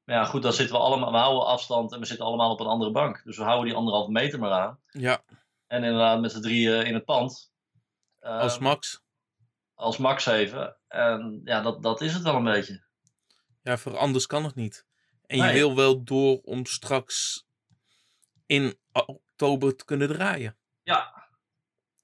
Maar 0.04 0.16
ja, 0.16 0.24
goed, 0.24 0.42
dan 0.42 0.52
zitten 0.52 0.76
we 0.76 0.82
allemaal, 0.82 1.10
we 1.12 1.18
houden 1.18 1.46
afstand 1.46 1.92
en 1.92 2.00
we 2.00 2.06
zitten 2.06 2.26
allemaal 2.26 2.50
op 2.50 2.60
een 2.60 2.66
andere 2.66 2.90
bank. 2.90 3.22
Dus 3.24 3.36
we 3.36 3.42
houden 3.42 3.66
die 3.66 3.74
anderhalve 3.76 4.10
meter 4.10 4.38
maar 4.38 4.50
aan. 4.52 4.80
Ja, 4.90 5.22
En 5.66 5.84
inderdaad 5.84 6.20
met 6.20 6.32
z'n 6.32 6.40
drieën 6.40 6.86
in 6.86 6.94
het 6.94 7.04
pand. 7.04 7.50
als 8.20 8.54
Ehm, 8.54 8.62
Max. 8.62 9.02
als 9.74 9.98
max 9.98 10.26
even. 10.26 10.76
En 10.88 11.40
ja, 11.44 11.60
dat, 11.60 11.82
dat 11.82 12.00
is 12.00 12.14
het 12.14 12.22
wel 12.22 12.34
een 12.34 12.44
beetje. 12.44 12.84
Ja, 13.62 13.76
voor 13.78 13.96
anders 13.96 14.26
kan 14.26 14.44
het 14.44 14.54
niet. 14.54 14.86
En 15.26 15.36
je 15.36 15.52
wil 15.52 15.76
wel 15.76 16.02
door 16.04 16.40
om 16.42 16.66
straks 16.66 17.46
in 18.46 18.78
oktober 18.92 19.76
te 19.76 19.84
kunnen 19.84 20.08
draaien. 20.08 20.56
Ja, 20.82 21.28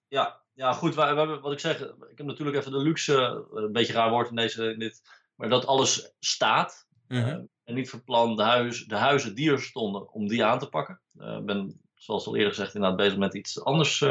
ja, 0.08 0.42
ja 0.58 0.72
goed. 0.72 0.94
We 0.94 1.00
hebben, 1.02 1.40
wat 1.40 1.52
ik 1.52 1.58
zeg, 1.58 1.80
ik 1.80 2.18
heb 2.18 2.26
natuurlijk 2.26 2.56
even 2.56 2.72
de 2.72 2.78
luxe, 2.78 3.14
eh, 3.16 3.62
een 3.62 3.72
beetje 3.72 3.92
raar 3.92 4.10
woord 4.10 4.28
in, 4.28 4.36
deze, 4.36 4.72
in 4.72 4.78
dit, 4.78 5.02
maar 5.34 5.48
dat 5.48 5.66
alles 5.66 6.14
staat. 6.20 6.86
Mhm. 7.08 7.28
Eh, 7.28 7.38
en 7.64 7.74
niet 7.74 7.90
van 7.90 8.04
plan 8.04 8.36
de, 8.36 8.42
huis, 8.42 8.84
de 8.84 8.96
huizen 8.96 9.34
die 9.34 9.50
er 9.50 9.62
stonden, 9.62 10.12
om 10.12 10.28
die 10.28 10.44
aan 10.44 10.58
te 10.58 10.68
pakken. 10.68 11.00
Eh, 11.18 11.36
Ik 11.36 11.44
ben, 11.44 11.80
zoals 11.94 12.26
al 12.26 12.36
eerder 12.36 12.50
gezegd, 12.50 12.74
inderdaad 12.74 12.98
bezig 12.98 13.18
met 13.18 13.34
iets 13.34 13.64
anders. 13.64 14.02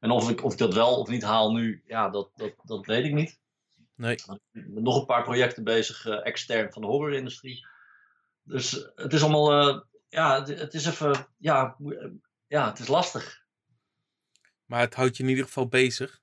en 0.00 0.10
of 0.10 0.30
ik, 0.30 0.44
of 0.44 0.52
ik 0.52 0.58
dat 0.58 0.74
wel 0.74 0.96
of 1.00 1.08
niet 1.08 1.22
haal 1.22 1.52
nu, 1.52 1.82
ja, 1.86 2.08
dat, 2.08 2.30
dat, 2.34 2.54
dat 2.62 2.86
weet 2.86 3.04
ik 3.04 3.12
niet. 3.12 3.40
Nee. 3.94 4.12
Ik 4.52 4.74
ben 4.74 4.82
nog 4.82 4.98
een 4.98 5.06
paar 5.06 5.22
projecten 5.22 5.64
bezig, 5.64 6.06
extern 6.06 6.72
van 6.72 6.82
de 6.82 6.88
horrorindustrie. 6.88 7.66
Dus 8.42 8.90
het 8.94 9.12
is 9.12 9.22
allemaal, 9.22 9.84
ja, 10.08 10.38
het, 10.38 10.48
het 10.60 10.74
is 10.74 10.86
even, 10.86 11.26
ja, 11.38 11.76
ja, 12.46 12.68
het 12.68 12.78
is 12.78 12.88
lastig. 12.88 13.46
Maar 14.68 14.80
het 14.80 14.94
houdt 14.94 15.16
je 15.16 15.22
in 15.22 15.28
ieder 15.28 15.44
geval 15.44 15.68
bezig. 15.68 16.20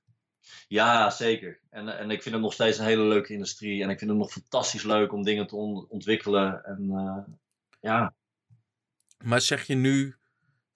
Ja, 0.68 1.10
zeker. 1.10 1.60
En, 1.70 1.98
en 1.98 2.10
ik 2.10 2.22
vind 2.22 2.34
het 2.34 2.44
nog 2.44 2.52
steeds 2.52 2.78
een 2.78 2.84
hele 2.84 3.02
leuke 3.02 3.32
industrie. 3.32 3.82
En 3.82 3.90
ik 3.90 3.98
vind 3.98 4.10
het 4.10 4.18
nog 4.20 4.30
fantastisch 4.32 4.82
leuk 4.82 5.12
om 5.12 5.22
dingen 5.22 5.46
te 5.46 5.56
on- 5.56 5.86
ontwikkelen. 5.88 6.64
En 6.64 6.90
eh, 6.90 7.34
ja, 7.80 8.14
Maar 9.24 9.40
zeg 9.40 9.66
je 9.66 9.74
nu 9.74 10.16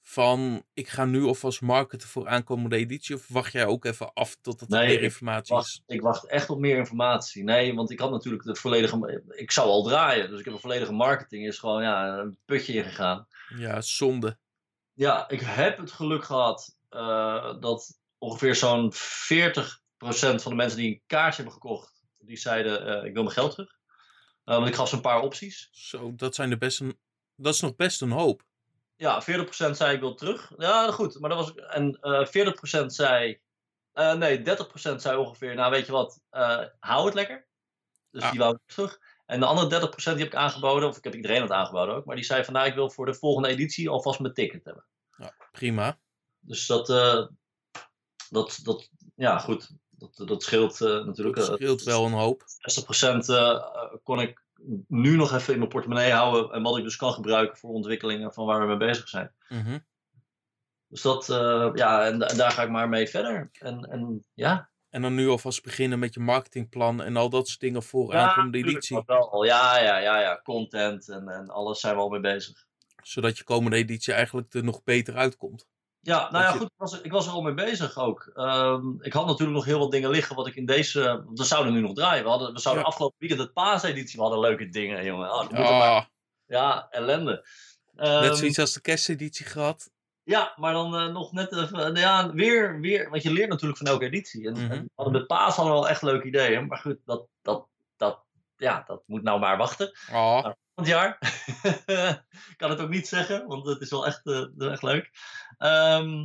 van, 0.03 0.65
ik 0.75 0.89
ga 0.89 1.05
nu 1.05 1.23
alvast 1.23 1.61
marketen 1.61 2.09
voor 2.09 2.29
aankomende 2.29 2.77
editie? 2.77 3.15
Of 3.15 3.29
wacht 3.29 3.53
jij 3.53 3.67
ook 3.67 3.85
even 3.85 4.13
af 4.13 4.37
totdat 4.41 4.73
er 4.73 4.79
Nee, 4.79 4.87
meer 4.87 4.97
ik 4.97 5.03
informatie 5.03 5.43
is? 5.57 5.63
wacht, 5.63 5.83
ik 5.87 6.01
wacht 6.01 6.27
echt 6.27 6.51
op 6.51 6.59
meer 6.59 6.77
informatie. 6.77 7.45
Nee, 7.45 7.75
want 7.75 7.91
ik 7.91 7.99
had 8.01 8.11
natuurlijk 8.11 8.45
de 8.45 8.55
volledige. 8.57 9.23
Ik 9.29 9.51
zou 9.51 9.69
al 9.69 9.83
draaien. 9.83 10.31
Dus 10.31 10.39
ik 10.39 10.45
heb 10.45 10.55
een 10.55 10.61
volledige 10.61 10.93
marketing. 10.93 11.47
Is 11.47 11.59
gewoon 11.59 11.83
ja, 11.83 12.19
een 12.19 12.39
putje 12.45 12.73
ingegaan. 12.75 13.27
Ja, 13.57 13.81
zonde. 13.81 14.39
Ja, 14.93 15.29
ik 15.29 15.41
heb 15.41 15.79
het 15.79 15.91
geluk 15.93 16.25
gehad 16.25 16.79
eh, 16.91 17.61
dat 17.61 18.01
ongeveer 18.19 18.55
zo'n 18.55 18.93
40% 18.93 18.97
van 20.43 20.51
de 20.51 20.55
mensen 20.55 20.79
die 20.79 20.89
een 20.93 21.03
kaartje 21.07 21.43
hebben 21.43 21.61
gekocht. 21.61 22.03
Die 22.19 22.37
zeiden: 22.37 22.87
eh, 22.87 23.05
Ik 23.05 23.13
wil 23.13 23.23
mijn 23.23 23.35
geld 23.35 23.51
terug. 23.51 23.79
Eh, 24.45 24.55
want 24.57 24.69
ik 24.69 24.75
gaf 24.75 24.89
ze 24.89 24.95
een 24.95 25.01
paar 25.01 25.21
opties. 25.21 25.69
Zo, 25.73 26.15
dat 26.15 26.35
zijn 26.35 26.51
er 26.51 26.59
best 26.59 26.81
een, 26.81 26.99
dat 27.35 27.55
is 27.55 27.61
nog 27.61 27.77
best 27.77 28.01
een 28.03 28.11
hoop. 28.11 28.43
Ja, 28.97 29.23
40% 29.23 29.71
zei 29.71 29.95
ik 29.95 30.01
wil 30.01 30.15
terug. 30.15 30.53
Ja, 30.57 30.91
goed. 30.91 31.21
Maar 31.21 31.31
dat 31.31 31.39
was, 31.39 31.55
en 31.55 31.99
eh 32.01 32.83
40% 32.83 32.87
zei. 32.87 33.41
nee, 33.93 34.39
30% 34.39 34.43
zei 34.97 35.17
ongeveer. 35.17 35.55
Nou, 35.55 35.71
weet 35.71 35.87
je 35.87 35.93
wat, 35.93 36.21
hou 36.79 37.05
het 37.05 37.15
lekker. 37.15 37.49
Dus 38.11 38.31
die 38.31 38.39
wou 38.39 38.55
ik 38.55 38.75
terug. 38.75 38.99
En 39.27 39.41
de 39.41 39.47
andere 39.47 39.89
30% 39.91 39.95
die 39.95 40.25
heb 40.25 40.33
ik 40.33 40.35
aangeboden, 40.35 40.89
of 40.89 40.97
ik 40.97 41.05
heb 41.05 41.15
iedereen 41.15 41.43
het 41.43 41.51
aangeboden 41.51 41.95
ook. 41.95 42.05
Maar 42.05 42.17
die 42.17 42.25
zei 42.25 42.45
van 42.45 42.55
nou, 42.55 42.67
ik 42.67 42.75
wil 42.75 42.91
voor 42.91 43.07
de 43.07 43.15
volgende 43.15 43.49
editie 43.49 43.89
alvast 43.89 44.21
mijn 44.21 44.35
ticket 44.35 44.65
hebben. 44.65 44.87
Prima. 45.53 45.99
Dus 46.41 46.67
dat, 46.67 46.91
eh, 46.91 47.27
dat, 48.31 48.61
dat 48.63 48.91
ja, 49.15 49.39
goed. 49.39 49.71
Dat, 50.01 50.29
dat 50.29 50.43
scheelt 50.43 50.81
eh, 50.81 51.05
natuurlijk. 51.05 51.37
Dat 51.37 51.49
eh, 51.49 51.55
scheelt 51.55 51.83
wel 51.83 52.07
een 52.07 52.13
hoop. 52.13 52.43
60% 52.43 53.27
eh, 53.27 53.65
kon 54.03 54.21
ik 54.21 54.43
nu 54.89 55.17
nog 55.17 55.33
even 55.33 55.53
in 55.53 55.59
mijn 55.59 55.71
portemonnee 55.71 56.13
houden. 56.13 56.51
En 56.53 56.63
wat 56.63 56.79
ik 56.79 56.85
dus 56.85 56.97
kan 56.97 57.13
gebruiken 57.13 57.59
voor 57.59 57.71
ontwikkelingen 57.71 58.33
van 58.33 58.47
waar 58.47 58.61
we 58.61 58.67
mee 58.67 58.77
bezig 58.77 59.09
zijn. 59.09 59.35
Mhm. 59.49 59.79
Dus 60.87 61.03
dat, 61.03 61.27
ja, 61.75 62.05
en, 62.05 62.23
en 62.23 62.37
daar 62.37 62.51
ga 62.51 62.63
ik 62.63 62.71
maar 62.71 62.89
mee 62.89 63.09
verder. 63.09 63.51
En, 63.53 63.85
en 63.85 64.25
ja. 64.35 64.71
En 64.89 65.03
dan 65.03 65.15
nu 65.15 65.29
alvast 65.29 65.63
beginnen 65.63 65.99
met 65.99 66.15
je 66.15 66.21
marketingplan 66.21 67.03
en 67.03 67.17
al 67.17 67.31
dat 67.31 67.49
soort 67.49 67.61
dingen 67.61 67.83
voor 67.83 68.13
ja, 68.13 68.29
aankomende 68.29 68.59
editie. 68.59 69.03
wel. 69.07 69.45
Ja, 69.45 69.79
ja, 69.79 69.99
ja, 69.99 70.21
ja. 70.21 70.41
Content 70.43 71.09
en, 71.09 71.29
en 71.29 71.49
alles 71.49 71.81
zijn 71.81 71.95
we 71.95 72.01
al 72.01 72.09
mee 72.09 72.21
bezig. 72.21 72.67
Zodat 73.03 73.39
je 73.39 73.45
komende 73.45 73.77
editie 73.77 74.13
eigenlijk 74.13 74.55
er 74.55 74.65
nog 74.65 74.83
beter 74.83 75.17
uitkomt. 75.17 75.69
Ja, 76.03 76.31
nou 76.31 76.45
ja, 76.45 76.51
goed. 76.51 76.63
Ik 76.63 76.71
was, 76.77 77.01
ik 77.01 77.13
was 77.13 77.27
er 77.27 77.33
al 77.33 77.43
mee 77.43 77.55
bezig 77.55 77.99
ook. 77.99 78.31
Ehm, 78.35 78.83
ik 79.01 79.13
had 79.13 79.27
natuurlijk 79.27 79.57
nog 79.57 79.65
heel 79.65 79.79
wat 79.79 79.91
dingen 79.91 80.11
liggen 80.11 80.37
wat 80.37 80.47
ik 80.47 80.55
in 80.57 80.67
deze... 80.67 81.25
We 81.35 81.45
zouden 81.45 81.73
nu 81.73 81.81
nog 81.81 81.95
draaien. 81.95 82.23
We, 82.25 82.29
hadden, 82.31 82.53
we 82.53 82.61
zouden 82.61 82.85
Ja. 82.85 82.89
afgelopen 82.91 83.17
weekend 83.19 83.41
het 83.41 83.53
paaseditie. 83.53 84.17
We 84.17 84.23
hadden 84.23 84.41
leuke 84.41 84.69
dingen, 84.69 85.05
jongen. 85.05 85.33
Oh, 85.33 85.51
maar- 85.51 86.09
ja, 86.47 86.87
ellende. 86.91 87.47
net 87.95 88.09
Ehm, 88.25 88.35
zoiets 88.35 88.59
als 88.59 88.73
de 88.73 88.81
kersteditie 88.81 89.47
gehad. 89.47 89.91
Ja, 90.23 90.53
maar 90.57 90.73
dan 90.73 90.97
eh, 90.97 91.07
nog 91.07 91.33
net 91.33 91.53
even, 91.57 91.95
ja, 91.95 92.33
weer, 92.33 92.81
weer, 92.81 93.11
want 93.11 93.23
je 93.23 93.33
leert 93.33 93.49
natuurlijk 93.49 93.79
van 93.79 93.87
elke 93.87 94.05
editie. 94.05 94.47
En, 94.47 94.53
Mhm. 94.53 94.71
en 94.73 94.91
hadden 94.95 95.15
met 95.15 95.27
Paas 95.27 95.57
hadden 95.57 95.75
we 95.75 95.81
wel 95.81 95.89
echt 95.89 96.03
leuke 96.03 96.27
ideeën, 96.27 96.67
maar 96.67 96.79
goed, 96.79 96.99
dat, 97.05 97.27
dat, 97.43 97.67
dat, 97.97 98.25
ja, 98.57 98.83
dat 98.87 99.03
moet 99.07 99.23
nou 99.23 99.41
maar 99.41 99.57
wachten. 99.57 99.93
Ah, 100.11 100.51
Volgend 100.75 100.97
jaar. 100.97 101.19
Ik 102.51 102.55
kan 102.57 102.71
het 102.71 102.81
ook 102.81 102.89
niet 102.89 103.09
zeggen, 103.09 103.47
want 103.47 103.67
het 103.67 103.81
is 103.81 103.91
wel 103.91 104.07
echt, 104.07 104.27
eh, 104.27 104.71
echt 104.73 104.83
leuk. 104.83 105.11
Ehm, 105.61 106.19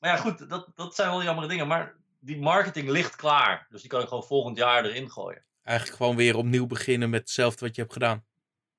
maar 0.00 0.10
ja, 0.10 0.16
goed, 0.16 0.48
dat, 0.48 0.68
dat 0.74 0.94
zijn 0.94 1.10
wel 1.10 1.22
jammere 1.22 1.48
dingen, 1.48 1.66
maar 1.66 1.96
die 2.20 2.38
marketing 2.38 2.88
ligt 2.88 3.16
klaar. 3.16 3.66
Dus 3.68 3.80
die 3.80 3.90
kan 3.90 4.00
ik 4.00 4.08
gewoon 4.08 4.24
volgend 4.24 4.56
jaar 4.56 4.84
erin 4.84 5.10
gooien. 5.10 5.44
eigenlijk 5.62 5.96
gewoon 5.98 6.16
weer 6.16 6.36
opnieuw 6.36 6.66
beginnen 6.66 7.10
met 7.10 7.20
hetzelfde 7.20 7.66
wat 7.66 7.74
je 7.74 7.80
hebt 7.80 7.92
gedaan. 7.92 8.24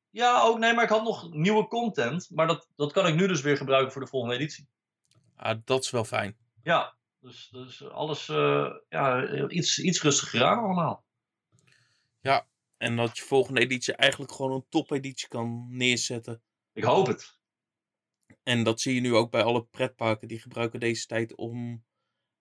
Ja, 0.10 0.42
ook 0.42 0.60
nee, 0.60 0.74
maar 0.74 0.84
ik 0.84 0.90
had 0.90 1.04
nog 1.04 1.34
nieuwe 1.34 1.68
content, 1.68 2.30
maar 2.30 2.48
dat, 2.48 2.70
dat 2.76 2.92
kan 2.92 3.08
ik 3.08 3.16
nu 3.16 3.28
dus 3.28 3.42
weer 3.42 3.58
gebruiken 3.58 3.92
voor 3.92 4.02
de 4.02 4.08
volgende 4.08 4.36
editie. 4.36 4.68
Ah, 5.36 5.58
dat 5.66 5.84
is 5.84 5.90
wel 5.90 6.04
fijn. 6.04 6.38
Ja, 6.64 6.96
dus, 7.20 7.50
dus 7.52 7.90
alles 7.90 8.30
eh, 8.30 8.70
ja, 8.90 9.30
iets, 9.48 9.80
iets 9.80 10.02
rustiger 10.02 10.44
aan 10.44 10.64
allemaal. 10.64 11.06
En 12.78 12.96
dat 12.96 13.18
je 13.18 13.24
volgende 13.24 13.60
editie 13.60 13.94
eigenlijk 13.94 14.32
gewoon 14.32 14.52
een 14.52 14.66
topeditie 14.70 15.28
kan 15.28 15.68
neerzetten. 15.70 16.42
Ik 16.74 16.84
hoop 16.84 17.08
het. 17.08 17.37
En 18.48 18.64
dat 18.64 18.82
zie 18.82 18.94
je 18.96 19.02
nu 19.02 19.16
ook 19.16 19.32
bij 19.32 19.44
alle 19.44 19.64
pretparken. 19.66 20.28
Die 20.28 20.40
gebruiken 20.40 20.80
deze 20.80 21.06
tijd 21.06 21.36
om 21.36 21.86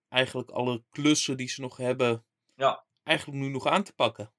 eigenlijk 0.08 0.50
alle 0.50 0.82
klussen 0.90 1.36
die 1.36 1.48
ze 1.48 1.60
nog 1.60 1.76
hebben, 1.76 2.24
Ja. 2.56 2.84
eigenlijk 3.02 3.38
nu 3.38 3.48
nog 3.48 3.66
aan 3.66 3.82
te 3.82 3.92
pakken. 3.92 4.32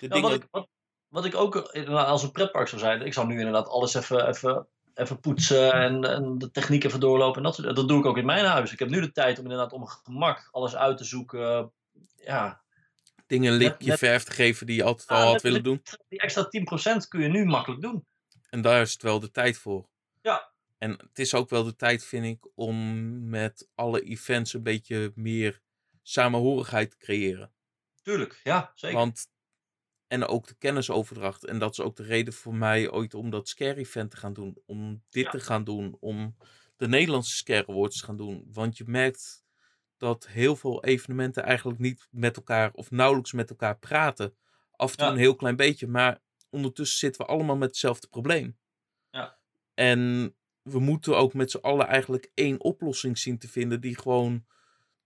De 0.00 0.06
Ja, 0.06 0.08
dingen, 0.08 0.30
wat, 0.30 0.32
ik, 0.42 0.48
wat, 0.50 0.68
wat 1.08 1.24
ik 1.24 1.34
ook 1.34 1.56
inderdaad 1.72 2.06
als 2.06 2.22
een 2.22 2.30
pretpark 2.32 2.68
zou 2.68 2.80
zijn, 2.80 3.02
ik 3.02 3.12
zou 3.12 3.26
nu 3.26 3.38
inderdaad 3.38 3.68
alles 3.68 3.94
even, 3.94 4.28
even, 4.28 4.66
even 4.94 5.20
poetsen 5.20 5.72
en, 5.72 6.04
en 6.04 6.38
de 6.38 6.50
techniek 6.50 6.84
even 6.84 7.00
doorlopen. 7.00 7.36
En 7.36 7.42
dat, 7.42 7.54
soort- 7.54 7.76
dat 7.76 7.88
doe 7.88 7.98
ik 7.98 8.06
ook 8.06 8.16
in 8.18 8.26
mijn 8.26 8.44
huis. 8.44 8.72
Ik 8.72 8.78
heb 8.78 8.88
nu 8.88 9.00
de 9.00 9.12
tijd 9.12 9.38
om 9.38 9.44
inderdaad 9.44 9.72
om 9.72 9.86
gemak 9.86 10.48
alles 10.50 10.76
uit 10.76 10.96
te 10.96 11.04
zoeken. 11.04 11.72
Ja, 12.16 12.62
dingen 13.26 13.52
een 13.52 13.58
lipje 13.58 13.88
net- 13.88 13.98
verf 13.98 14.22
te 14.24 14.32
geven 14.32 14.66
die 14.66 14.76
je 14.76 14.84
altijd 14.84 15.08
al 15.08 15.22
had 15.24 15.32
net- 15.32 15.42
willen 15.42 15.62
doen. 15.62 15.82
die 16.08 16.20
extra 16.20 16.48
10% 16.48 17.08
kun 17.08 17.20
je 17.20 17.28
nu 17.28 17.44
makkelijk 17.44 17.82
doen. 17.82 18.06
En 18.50 18.60
daar 18.62 18.80
is 18.80 18.92
het 18.92 19.02
wel 19.02 19.20
de 19.20 19.30
tijd 19.30 19.58
voor. 19.58 19.88
Ja. 20.22 20.49
En 20.80 20.90
het 20.90 21.18
is 21.18 21.34
ook 21.34 21.48
wel 21.50 21.64
de 21.64 21.76
tijd, 21.76 22.04
vind 22.04 22.24
ik, 22.24 22.48
om 22.54 23.28
met 23.28 23.68
alle 23.74 24.02
events 24.02 24.52
een 24.54 24.62
beetje 24.62 25.12
meer 25.14 25.60
samenhorigheid 26.02 26.90
te 26.90 26.96
creëren. 26.96 27.52
Tuurlijk, 28.02 28.40
ja, 28.44 28.72
zeker. 28.74 28.96
Want, 28.98 29.28
en 30.06 30.24
ook 30.26 30.46
de 30.46 30.54
kennisoverdracht. 30.54 31.44
En 31.44 31.58
dat 31.58 31.70
is 31.72 31.80
ook 31.80 31.96
de 31.96 32.02
reden 32.02 32.32
voor 32.32 32.54
mij 32.54 32.90
ooit 32.90 33.14
om 33.14 33.30
dat 33.30 33.48
Scare 33.48 33.74
event 33.76 34.10
te 34.10 34.16
gaan 34.16 34.32
doen. 34.32 34.62
Om 34.66 35.02
dit 35.08 35.24
Ja. 35.24 35.30
te 35.30 35.40
gaan 35.40 35.64
doen. 35.64 35.96
Om 36.00 36.36
de 36.76 36.88
Nederlandse 36.88 37.34
Scare 37.36 37.66
Awards 37.66 37.98
te 37.98 38.04
gaan 38.04 38.16
doen. 38.16 38.44
Want 38.52 38.76
je 38.78 38.84
merkt 38.86 39.44
dat 39.96 40.26
heel 40.26 40.56
veel 40.56 40.84
evenementen 40.84 41.42
eigenlijk 41.42 41.78
niet 41.78 42.06
met 42.10 42.36
elkaar 42.36 42.72
of 42.72 42.90
nauwelijks 42.90 43.32
met 43.32 43.50
elkaar 43.50 43.78
praten. 43.78 44.36
Af 44.70 44.90
en 44.90 44.96
toe 44.96 45.06
Ja. 45.06 45.12
een 45.12 45.18
heel 45.18 45.36
klein 45.36 45.56
beetje, 45.56 45.86
maar 45.86 46.20
ondertussen 46.50 46.98
zitten 46.98 47.20
we 47.20 47.32
allemaal 47.32 47.56
met 47.56 47.68
hetzelfde 47.68 48.06
probleem. 48.08 48.58
Ja. 49.10 49.38
En 49.74 50.34
we 50.62 50.78
moeten 50.78 51.16
ook 51.16 51.34
met 51.34 51.50
z'n 51.50 51.56
allen 51.56 51.86
eigenlijk 51.86 52.30
één 52.34 52.60
oplossing 52.60 53.18
zien 53.18 53.38
te 53.38 53.48
vinden 53.48 53.80
die 53.80 53.98
gewoon 53.98 54.44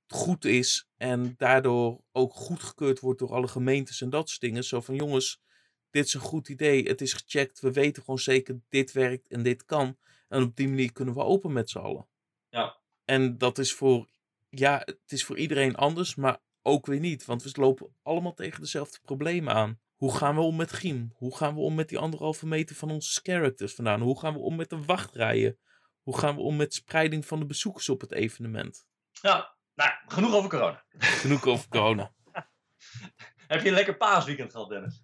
goed 0.07 0.45
is 0.45 0.89
en 0.97 1.35
daardoor 1.37 2.01
ook 2.13 2.35
goedgekeurd 2.35 3.01
wordt 3.01 3.19
door 3.19 3.33
alle 3.33 3.49
gemeentes 3.49 4.01
en 4.01 4.11
dat 4.11 4.29
soort 4.29 4.41
dingen. 4.41 4.65
Zo 4.65 4.81
van 4.81 4.95
jongens, 4.95 5.43
dit 5.91 6.07
is 6.07 6.15
een 6.15 6.21
goed 6.21 6.49
idee, 6.49 6.83
het 6.83 7.01
is 7.01 7.13
gecheckt, 7.13 7.61
we 7.61 7.73
weten 7.73 8.03
gewoon 8.03 8.19
zeker 8.19 8.61
dit 8.69 8.93
werkt 8.93 9.29
en 9.29 9.43
dit 9.43 9.65
kan. 9.65 9.97
En 10.29 10.43
op 10.43 10.57
die 10.57 10.69
manier 10.69 10.93
kunnen 10.93 11.15
we 11.15 11.21
open 11.21 11.53
met 11.53 11.71
z'n 11.71 11.79
allen. 11.79 12.07
Ja. 12.49 12.77
En 13.05 13.39
dat 13.39 13.59
is 13.59 13.73
voor, 13.73 14.09
ja, 14.49 14.83
het 14.85 15.13
is 15.13 15.25
voor 15.25 15.39
iedereen 15.39 15.77
anders, 15.77 16.15
maar 16.15 16.41
ook 16.63 16.87
weer 16.87 17.01
niet. 17.01 17.25
Want 17.25 17.43
we 17.43 17.51
lopen 17.53 17.95
allemaal 18.03 18.35
tegen 18.35 18.61
dezelfde 18.61 18.99
problemen 19.03 19.55
aan. 19.55 19.81
Hoe 20.05 20.17
gaan 20.17 20.35
we 20.35 20.41
om 20.41 20.57
met 20.57 20.73
Giem? 20.73 21.13
Hoe 21.15 21.37
gaan 21.37 21.55
we 21.55 21.61
om 21.61 21.75
met 21.75 21.89
die 21.89 21.99
anderhalve 21.99 22.47
meter 22.47 22.77
van 22.77 22.91
onze 22.91 23.21
characters 23.23 23.75
vandaan? 23.75 24.01
Hoe 24.01 24.19
gaan 24.21 24.33
we 24.33 24.39
om 24.39 24.57
met 24.57 24.71
de 24.71 24.85
wachtrijen? 24.85 25.59
Hoe 26.03 26.19
gaan 26.19 26.35
we 26.35 26.41
om 26.41 26.57
met 26.57 26.75
spreiding 26.75 27.27
van 27.27 27.39
de 27.39 27.47
bezoekers 27.47 27.89
op 27.89 28.01
het 28.01 28.13
evenement? 28.13 28.87
Ja, 29.11 29.57
nou, 29.75 29.91
genoeg 30.07 30.35
over 30.35 30.51
corona. 30.51 30.85
Genoeg 30.99 31.47
over 31.47 31.69
corona. 31.69 32.15
Heb 33.47 33.63
je 33.63 33.69
een 33.69 33.75
lekker 33.75 33.97
paasweekend 33.97 34.51
gehad, 34.51 34.69
Dennis? 34.69 35.03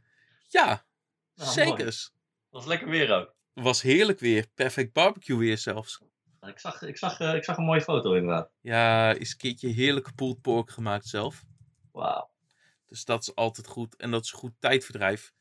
Ja, 0.49 0.87
Nou, 1.35 1.51
zeker. 1.51 2.11
Was 2.49 2.67
lekker 2.67 2.89
weer 2.89 3.13
ook. 3.13 3.37
Was 3.53 3.83
heerlijk 3.83 4.19
weer. 4.19 4.47
Perfect 4.55 4.93
barbecue 4.93 5.39
weer 5.39 5.59
zelfs. 5.59 6.03
Ik 6.41 6.59
zag, 6.59 6.83
ik, 6.83 6.99
zag, 6.99 7.21
eh, 7.21 7.35
ik 7.35 7.45
zag 7.45 7.57
een 7.57 7.65
mooie 7.65 7.83
foto 7.83 8.15
inderdaad. 8.15 8.51
Ja, 8.61 9.13
is 9.13 9.31
een 9.31 9.39
keertje 9.39 9.69
heerlijke 9.69 10.13
pulled 10.13 10.41
pork 10.41 10.71
gemaakt 10.71 11.07
zelf. 11.07 11.45
Wauw. 11.93 12.31
Dus 12.91 13.05
dat 13.05 13.23
is 13.23 13.35
altijd 13.35 13.67
goed. 13.67 13.97
En 13.97 14.11
dat 14.11 14.25
is 14.25 14.31
goed 14.31 14.53
tijdverdrijf. 14.59 15.33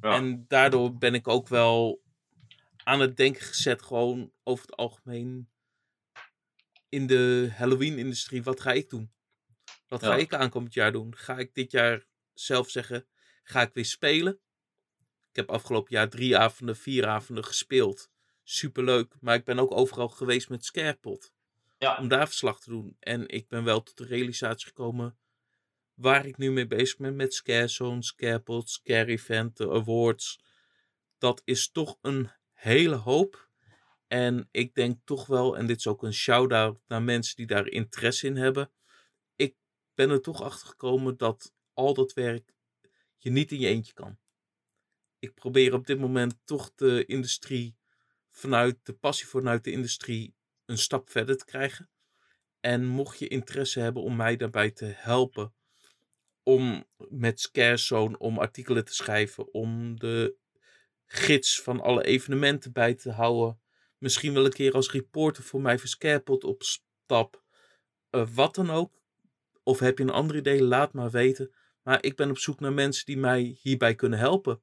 Ja. 0.00 0.14
En 0.14 0.44
daardoor 0.48 0.96
ben 0.96 1.14
ik 1.14 1.28
ook 1.28 1.48
wel 1.48 2.02
aan 2.76 3.00
het 3.00 3.16
denken 3.16 3.42
gezet, 3.42 3.82
gewoon 3.82 4.32
over 4.42 4.66
het 4.66 4.76
algemeen 4.76 5.50
in 6.88 7.06
de 7.06 7.52
Halloween-industrie. 7.56 8.42
Wat 8.42 8.60
ga 8.60 8.72
ik 8.72 8.90
doen? 8.90 9.12
Wat 9.88 10.02
ga 10.02 10.16
ik 10.16 10.34
aankomend 10.34 10.74
jaar 10.74 10.92
doen? 10.92 11.16
Ga 11.16 11.38
ik 11.38 11.54
dit 11.54 11.70
jaar 11.70 12.06
zelf 12.32 12.70
zeggen, 12.70 13.06
ga 13.42 13.62
ik 13.62 13.74
weer 13.74 13.84
spelen? 13.84 14.40
Ik 15.30 15.36
heb 15.36 15.50
afgelopen 15.50 15.94
jaar 15.96 16.08
drie 16.08 16.36
avonden, 16.38 16.76
vier 16.76 17.06
avonden 17.06 17.44
gespeeld. 17.44 18.10
Superleuk. 18.42 19.14
Maar 19.20 19.34
ik 19.34 19.44
ben 19.44 19.58
ook 19.58 19.72
overal 19.72 20.08
geweest 20.08 20.48
met 20.48 20.64
Scarepot. 20.64 21.32
Ja. 21.78 21.96
Om 21.96 22.08
daar 22.08 22.26
verslag 22.26 22.60
te 22.60 22.70
doen. 22.70 22.96
En 23.00 23.28
ik 23.28 23.48
ben 23.48 23.64
wel 23.64 23.82
tot 23.82 23.96
de 23.96 24.06
realisatie 24.06 24.66
gekomen 24.66 25.18
waar 25.94 26.26
ik 26.26 26.36
nu 26.36 26.50
mee 26.50 26.66
bezig 26.66 26.96
ben 26.96 27.16
met 27.16 27.34
Scarezone, 27.34 28.02
Scarepot, 28.02 28.70
Scare 28.70 29.06
Event, 29.06 29.56
de 29.56 29.70
awards. 29.70 30.40
Dat 31.18 31.42
is 31.44 31.70
toch 31.70 31.98
een 32.00 32.30
hele 32.52 32.94
hoop. 32.94 33.50
En 34.06 34.48
ik 34.50 34.74
denk 34.74 34.98
toch 35.04 35.26
wel, 35.26 35.56
en 35.56 35.66
dit 35.66 35.76
is 35.76 35.86
ook 35.86 36.02
een 36.02 36.14
shout-out 36.14 36.80
naar 36.86 37.02
mensen 37.02 37.36
die 37.36 37.46
daar 37.46 37.68
interesse 37.68 38.26
in 38.26 38.36
hebben. 38.36 38.70
Ik 39.36 39.56
ben 39.94 40.10
er 40.10 40.20
toch 40.20 40.42
achter 40.42 40.68
gekomen 40.68 41.16
dat 41.16 41.54
al 41.72 41.94
dat 41.94 42.12
werk 42.12 42.54
je 43.18 43.30
niet 43.30 43.52
in 43.52 43.60
je 43.60 43.66
eentje 43.66 43.92
kan. 43.92 44.18
Ik 45.18 45.34
probeer 45.34 45.74
op 45.74 45.86
dit 45.86 45.98
moment 45.98 46.38
toch 46.44 46.74
de 46.74 47.04
industrie 47.04 47.76
vanuit 48.30 48.78
de 48.82 48.92
passie 48.92 49.26
vanuit 49.26 49.64
de 49.64 49.70
industrie 49.70 50.34
een 50.64 50.78
stap 50.78 51.10
verder 51.10 51.36
te 51.36 51.44
krijgen. 51.44 51.90
En 52.60 52.86
mocht 52.86 53.18
je 53.18 53.28
interesse 53.28 53.80
hebben 53.80 54.02
om 54.02 54.16
mij 54.16 54.36
daarbij 54.36 54.70
te 54.70 54.84
helpen 54.84 55.54
om 56.44 56.84
met 57.08 57.40
Scarezone 57.40 58.18
om 58.18 58.38
artikelen 58.38 58.84
te 58.84 58.94
schrijven, 58.94 59.52
om 59.52 59.98
de 59.98 60.36
gids 61.06 61.62
van 61.62 61.80
alle 61.80 62.04
evenementen 62.04 62.72
bij 62.72 62.94
te 62.94 63.10
houden, 63.10 63.60
misschien 63.98 64.34
wel 64.34 64.44
een 64.44 64.52
keer 64.52 64.72
als 64.72 64.90
reporter 64.90 65.42
voor 65.42 65.60
mij 65.60 65.78
voor 65.78 65.88
Scarepot 65.88 66.44
op 66.44 66.62
stap, 66.62 67.42
eh, 68.10 68.28
wat 68.34 68.54
dan 68.54 68.70
ook. 68.70 69.02
Of 69.62 69.78
heb 69.78 69.98
je 69.98 70.04
een 70.04 70.10
ander 70.10 70.36
idee, 70.36 70.62
laat 70.62 70.92
maar 70.92 71.10
weten. 71.10 71.54
Maar 71.82 72.02
ik 72.02 72.16
ben 72.16 72.30
op 72.30 72.38
zoek 72.38 72.60
naar 72.60 72.72
mensen 72.72 73.06
die 73.06 73.16
mij 73.16 73.58
hierbij 73.60 73.94
kunnen 73.94 74.18
helpen. 74.18 74.62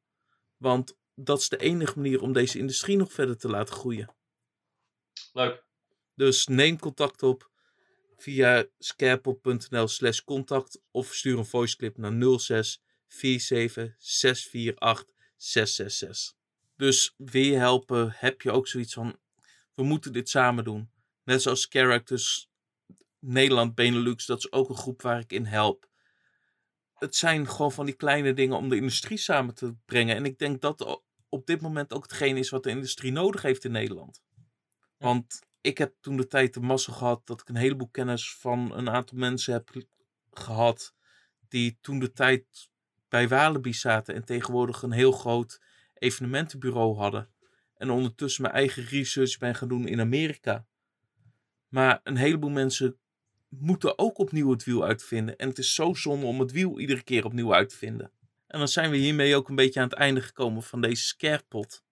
Want 0.57 0.97
dat 1.15 1.39
is 1.39 1.49
de 1.49 1.57
enige 1.57 1.95
manier 1.95 2.21
om 2.21 2.33
deze 2.33 2.57
industrie 2.57 2.97
nog 2.97 3.13
verder 3.13 3.37
te 3.37 3.49
laten 3.49 3.75
groeien. 3.75 4.15
Leuk. 5.33 5.65
Dus 6.15 6.47
neem 6.47 6.79
contact 6.79 7.23
op 7.23 7.50
via 8.21 8.65
scarepop.nl 8.79 9.87
slash 9.87 10.19
contact 10.19 10.81
of 10.91 11.13
stuur 11.13 11.37
een 11.37 11.45
voiceclip 11.45 11.97
naar 11.97 12.39
06 12.39 12.83
47 13.07 13.95
648 13.97 15.15
666. 15.35 16.33
Dus 16.75 17.15
je 17.17 17.55
helpen, 17.55 18.13
heb 18.15 18.41
je 18.41 18.51
ook 18.51 18.67
zoiets 18.67 18.93
van, 18.93 19.17
we 19.73 19.83
moeten 19.83 20.13
dit 20.13 20.29
samen 20.29 20.63
doen. 20.63 20.91
Net 21.23 21.41
zoals 21.41 21.65
Characters 21.69 22.49
Nederland 23.19 23.75
Benelux, 23.75 24.25
dat 24.25 24.37
is 24.37 24.51
ook 24.51 24.69
een 24.69 24.77
groep 24.77 25.01
waar 25.01 25.19
ik 25.19 25.31
in 25.31 25.45
help. 25.45 25.89
Het 26.93 27.15
zijn 27.15 27.47
gewoon 27.47 27.71
van 27.71 27.85
die 27.85 27.95
kleine 27.95 28.33
dingen 28.33 28.57
om 28.57 28.69
de 28.69 28.75
industrie 28.75 29.17
samen 29.17 29.55
te 29.55 29.75
brengen. 29.85 30.15
En 30.15 30.25
ik 30.25 30.37
denk 30.37 30.61
dat 30.61 31.01
op 31.29 31.45
dit 31.45 31.61
moment 31.61 31.93
ook 31.93 32.03
hetgeen 32.03 32.37
is 32.37 32.49
wat 32.49 32.63
de 32.63 32.69
industrie 32.69 33.11
nodig 33.11 33.41
heeft 33.41 33.63
in 33.63 33.71
Nederland. 33.71 34.21
Want 34.97 35.41
ik 35.61 35.77
heb 35.77 35.93
toen 36.01 36.17
de 36.17 36.27
tijd 36.27 36.53
de 36.53 36.59
massa 36.59 36.93
gehad 36.93 37.27
dat 37.27 37.41
ik 37.41 37.49
een 37.49 37.55
heleboel 37.55 37.89
kennis 37.91 38.35
van 38.35 38.73
een 38.73 38.89
aantal 38.89 39.17
mensen 39.17 39.53
heb 39.53 39.71
gehad. 40.31 40.93
Die 41.49 41.77
toen 41.81 41.99
de 41.99 42.11
tijd 42.11 42.69
bij 43.09 43.27
Walibi 43.27 43.73
zaten 43.73 44.15
en 44.15 44.25
tegenwoordig 44.25 44.81
een 44.81 44.91
heel 44.91 45.11
groot 45.11 45.61
evenementenbureau 45.93 46.97
hadden. 46.97 47.29
En 47.77 47.89
ondertussen 47.89 48.41
mijn 48.41 48.53
eigen 48.53 48.83
research 48.83 49.37
ben 49.37 49.55
gaan 49.55 49.67
doen 49.67 49.87
in 49.87 49.99
Amerika. 49.99 50.65
Maar 51.67 51.99
een 52.03 52.17
heleboel 52.17 52.49
mensen 52.49 52.97
moeten 53.49 53.97
ook 53.97 54.17
opnieuw 54.17 54.51
het 54.51 54.63
wiel 54.63 54.83
uitvinden. 54.83 55.37
En 55.37 55.47
het 55.47 55.57
is 55.57 55.73
zo 55.73 55.93
zonde 55.93 56.25
om 56.25 56.39
het 56.39 56.51
wiel 56.51 56.79
iedere 56.79 57.03
keer 57.03 57.25
opnieuw 57.25 57.53
uit 57.53 57.69
te 57.69 57.77
vinden. 57.77 58.11
En 58.47 58.59
dan 58.59 58.67
zijn 58.67 58.91
we 58.91 58.97
hiermee 58.97 59.35
ook 59.35 59.49
een 59.49 59.55
beetje 59.55 59.79
aan 59.79 59.89
het 59.89 59.97
einde 59.97 60.21
gekomen 60.21 60.63
van 60.63 60.81
deze 60.81 61.05
scarepot. 61.05 61.83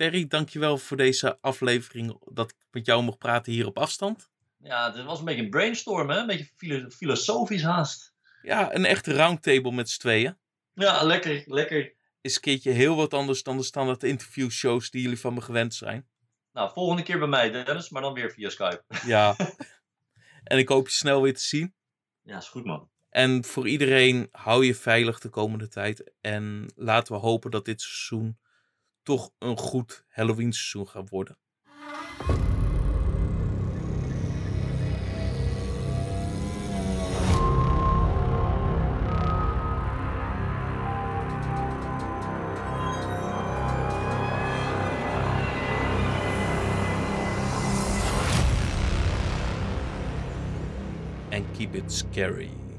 Perry, 0.00 0.26
dankjewel 0.26 0.78
voor 0.78 0.96
deze 0.96 1.38
aflevering 1.40 2.18
dat 2.32 2.50
ik 2.50 2.56
met 2.70 2.86
jou 2.86 3.02
mocht 3.02 3.18
praten 3.18 3.52
hier 3.52 3.66
op 3.66 3.78
afstand. 3.78 4.30
Ja, 4.62 4.90
dit 4.90 5.04
was 5.04 5.18
een 5.18 5.24
beetje 5.24 5.42
een 5.42 5.50
brainstorm, 5.50 6.10
hè? 6.10 6.16
Een 6.18 6.26
beetje 6.26 6.50
filo- 6.56 6.88
filosofisch 6.90 7.62
haast. 7.62 8.14
Ja, 8.42 8.74
een 8.74 8.84
echte 8.84 9.12
roundtable 9.12 9.72
met 9.72 9.88
z'n 9.90 9.98
tweeën. 10.00 10.36
Ja, 10.74 11.02
lekker, 11.02 11.42
lekker. 11.46 11.94
Is 12.20 12.34
een 12.34 12.40
keertje 12.40 12.70
heel 12.70 12.96
wat 12.96 13.14
anders 13.14 13.42
dan 13.42 13.56
de 13.56 13.62
standaard 13.62 14.02
interviewshows 14.02 14.90
die 14.90 15.02
jullie 15.02 15.20
van 15.20 15.34
me 15.34 15.40
gewend 15.40 15.74
zijn. 15.74 16.08
Nou, 16.52 16.70
volgende 16.72 17.02
keer 17.02 17.18
bij 17.18 17.28
mij, 17.28 17.50
Dennis, 17.50 17.90
maar 17.90 18.02
dan 18.02 18.14
weer 18.14 18.30
via 18.30 18.48
Skype. 18.48 18.84
Ja. 19.06 19.36
en 20.44 20.58
ik 20.58 20.68
hoop 20.68 20.86
je 20.88 20.94
snel 20.94 21.22
weer 21.22 21.34
te 21.34 21.42
zien. 21.42 21.74
Ja, 22.22 22.36
is 22.36 22.48
goed, 22.48 22.64
man. 22.64 22.88
En 23.10 23.44
voor 23.44 23.68
iedereen, 23.68 24.28
hou 24.32 24.64
je 24.66 24.74
veilig 24.74 25.18
de 25.18 25.28
komende 25.28 25.68
tijd. 25.68 26.12
En 26.20 26.72
laten 26.76 27.14
we 27.14 27.20
hopen 27.20 27.50
dat 27.50 27.64
dit 27.64 27.80
seizoen 27.80 28.38
toch 29.02 29.30
een 29.38 29.56
goed 29.56 30.04
Halloween 30.08 30.52
seizoen 30.52 30.88
gaat 30.88 31.08
worden. 31.08 31.38
And 51.32 51.46
keep 51.56 51.74
it 51.74 51.92
scary. 51.92 52.69